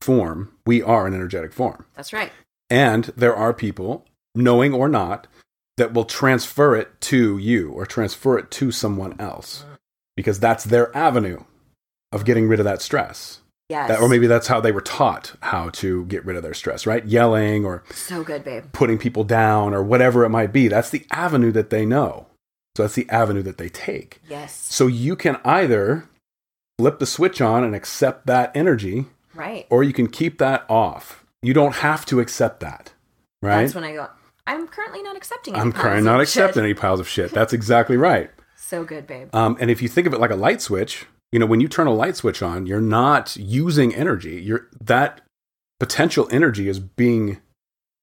form, 0.00 0.52
we 0.64 0.82
are 0.82 1.06
an 1.06 1.14
energetic 1.14 1.52
form. 1.52 1.84
That's 1.94 2.12
right. 2.12 2.32
And 2.70 3.04
there 3.16 3.36
are 3.36 3.52
people, 3.52 4.06
knowing 4.34 4.72
or 4.72 4.88
not, 4.88 5.26
that 5.76 5.92
will 5.92 6.06
transfer 6.06 6.74
it 6.74 7.00
to 7.02 7.36
you 7.36 7.70
or 7.72 7.84
transfer 7.84 8.38
it 8.38 8.50
to 8.52 8.70
someone 8.70 9.14
else 9.20 9.66
mm. 9.68 9.76
because 10.16 10.40
that's 10.40 10.64
their 10.64 10.94
avenue 10.96 11.44
of 12.12 12.24
getting 12.24 12.48
rid 12.48 12.60
of 12.60 12.64
that 12.64 12.80
stress. 12.80 13.41
Yes. 13.72 13.88
That, 13.88 14.00
or 14.00 14.08
maybe 14.08 14.26
that's 14.26 14.46
how 14.48 14.60
they 14.60 14.70
were 14.72 14.80
taught 14.82 15.34
how 15.40 15.70
to 15.70 16.04
get 16.06 16.24
rid 16.26 16.36
of 16.36 16.42
their 16.42 16.52
stress, 16.54 16.86
right? 16.86 17.04
Yelling 17.06 17.64
or 17.64 17.82
so 17.90 18.22
good, 18.22 18.44
babe. 18.44 18.64
putting 18.72 18.98
people 18.98 19.24
down 19.24 19.72
or 19.74 19.82
whatever 19.82 20.24
it 20.24 20.28
might 20.28 20.52
be. 20.52 20.68
That's 20.68 20.90
the 20.90 21.06
avenue 21.10 21.52
that 21.52 21.70
they 21.70 21.86
know. 21.86 22.26
So 22.76 22.82
that's 22.84 22.94
the 22.94 23.08
avenue 23.08 23.42
that 23.42 23.56
they 23.58 23.68
take. 23.68 24.20
Yes. 24.28 24.54
So 24.54 24.86
you 24.86 25.16
can 25.16 25.38
either 25.44 26.08
flip 26.78 26.98
the 26.98 27.06
switch 27.06 27.40
on 27.40 27.64
and 27.64 27.74
accept 27.74 28.26
that 28.26 28.50
energy, 28.54 29.06
Right. 29.34 29.66
or 29.70 29.82
you 29.82 29.92
can 29.94 30.06
keep 30.08 30.38
that 30.38 30.64
off. 30.68 31.24
You 31.42 31.54
don't 31.54 31.76
have 31.76 32.04
to 32.06 32.20
accept 32.20 32.60
that, 32.60 32.92
right? 33.42 33.62
That's 33.62 33.74
when 33.74 33.84
I 33.84 33.94
go, 33.94 34.06
I'm 34.46 34.66
currently 34.68 35.02
not 35.02 35.16
accepting 35.16 35.54
any 35.54 35.60
I'm 35.62 35.72
currently 35.72 36.02
not 36.04 36.20
of 36.20 36.28
shit." 36.28 36.42
accepting 36.42 36.64
any 36.64 36.74
piles 36.74 37.00
of 37.00 37.08
shit. 37.08 37.30
That's 37.32 37.52
exactly 37.52 37.96
right. 37.96 38.30
So 38.56 38.84
good, 38.84 39.06
babe. 39.06 39.28
Um, 39.34 39.58
and 39.60 39.70
if 39.70 39.82
you 39.82 39.88
think 39.88 40.06
of 40.06 40.14
it 40.14 40.20
like 40.20 40.30
a 40.30 40.36
light 40.36 40.62
switch, 40.62 41.04
you 41.32 41.38
know, 41.38 41.46
when 41.46 41.60
you 41.60 41.68
turn 41.68 41.86
a 41.86 41.94
light 41.94 42.16
switch 42.16 42.42
on, 42.42 42.66
you're 42.66 42.80
not 42.80 43.36
using 43.36 43.94
energy. 43.94 44.40
You're 44.40 44.68
that 44.80 45.22
potential 45.80 46.28
energy 46.30 46.68
is 46.68 46.78
being 46.78 47.40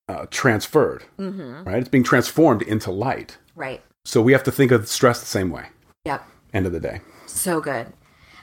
uh, 0.10 0.26
transferred, 0.32 1.04
Mm-hmm. 1.20 1.64
right? 1.64 1.78
It's 1.78 1.90
being 1.90 2.04
transformed 2.04 2.62
into 2.64 2.92
light. 2.92 3.38
Right. 3.56 3.82
So 4.06 4.22
we 4.22 4.32
have 4.34 4.44
to 4.44 4.52
think 4.52 4.72
of 4.72 4.88
stress 4.88 5.20
the 5.20 5.26
same 5.28 5.52
way. 5.52 5.68
Yep. 6.06 6.26
End 6.54 6.66
of 6.66 6.72
the 6.72 6.80
day. 6.80 7.02
So 7.28 7.62
good. 7.62 7.88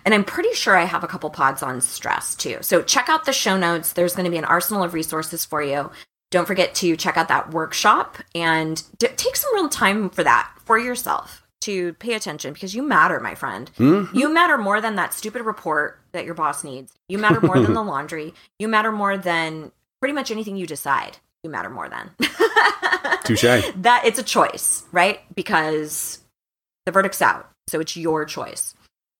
And 0.04 0.14
I'm 0.14 0.22
pretty 0.22 0.52
sure 0.52 0.76
I 0.76 0.84
have 0.84 1.02
a 1.02 1.08
couple 1.08 1.28
pods 1.30 1.62
on 1.64 1.80
stress 1.80 2.36
too. 2.36 2.58
So 2.60 2.82
check 2.82 3.08
out 3.08 3.24
the 3.24 3.32
show 3.32 3.58
notes. 3.58 3.92
There's 3.92 4.14
going 4.14 4.24
to 4.26 4.30
be 4.30 4.36
an 4.36 4.44
arsenal 4.44 4.84
of 4.84 4.94
resources 4.94 5.44
for 5.44 5.60
you. 5.62 5.90
Don't 6.30 6.46
forget 6.46 6.74
to 6.76 6.96
check 6.96 7.16
out 7.16 7.26
that 7.28 7.50
workshop 7.50 8.18
and 8.34 8.80
d- 8.98 9.08
take 9.16 9.34
some 9.34 9.52
real 9.54 9.68
time 9.68 10.08
for 10.10 10.22
that 10.22 10.52
for 10.64 10.78
yourself 10.78 11.42
to 11.66 11.92
pay 11.94 12.14
attention 12.14 12.52
because 12.52 12.74
you 12.74 12.82
matter, 12.82 13.20
my 13.20 13.34
friend. 13.34 13.70
Hmm? 13.76 14.04
You 14.12 14.28
matter 14.32 14.56
more 14.58 14.80
than 14.80 14.96
that 14.96 15.12
stupid 15.14 15.42
report 15.42 16.00
that 16.12 16.24
your 16.24 16.34
boss 16.34 16.64
needs. 16.64 16.92
You 17.08 17.18
matter 17.18 17.40
more 17.40 17.60
than 17.60 17.74
the 17.74 17.82
laundry. 17.92 18.34
You 18.58 18.68
matter 18.68 18.90
more 18.92 19.16
than 19.18 19.72
pretty 20.00 20.12
much 20.14 20.30
anything 20.30 20.56
you 20.56 20.66
decide. 20.66 21.18
You 21.42 21.50
matter 21.50 21.70
more 21.70 21.88
than. 21.88 22.10
Touche. 23.24 23.42
that 23.42 24.02
it's 24.04 24.18
a 24.18 24.22
choice, 24.22 24.84
right? 24.92 25.20
Because 25.34 26.20
the 26.86 26.92
verdict's 26.92 27.20
out. 27.22 27.50
So 27.68 27.80
it's 27.80 27.96
your 27.96 28.24
choice. 28.24 28.74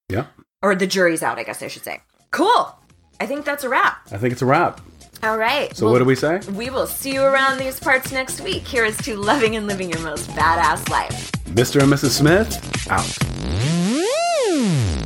Yeah. 0.09 0.27
Or 0.63 0.75
the 0.75 0.87
jury's 0.87 1.23
out, 1.23 1.39
I 1.39 1.43
guess 1.43 1.63
I 1.63 1.69
should 1.69 1.85
say. 1.85 2.01
Cool. 2.31 2.77
I 3.21 3.27
think 3.27 3.45
that's 3.45 3.65
a 3.65 3.69
wrap. 3.69 4.07
I 4.13 4.19
think 4.19 4.33
it's 4.33 4.43
a 4.43 4.47
wrap. 4.47 4.81
All 5.23 5.39
right. 5.39 5.75
So, 5.77 5.87
well, 5.87 5.93
what 5.93 5.99
do 6.01 6.05
we 6.05 6.15
say? 6.15 6.41
We 6.53 6.71
will 6.71 6.87
see 6.87 7.15
you 7.15 7.23
around 7.23 7.59
these 7.59 7.81
parts 7.81 8.13
next 8.13 8.41
week. 8.41 8.67
Here 8.67 8.85
is 8.85 8.97
to 8.99 9.17
loving 9.17 9.57
and 9.57 9.67
living 9.67 9.91
your 9.91 10.01
most 10.01 10.29
badass 10.31 10.89
life. 10.89 11.33
Mr. 11.47 11.83
and 11.83 11.93
Mrs. 11.93 12.11
Smith, 12.11 12.55
out. 12.91 13.05
Mm. 13.47 15.06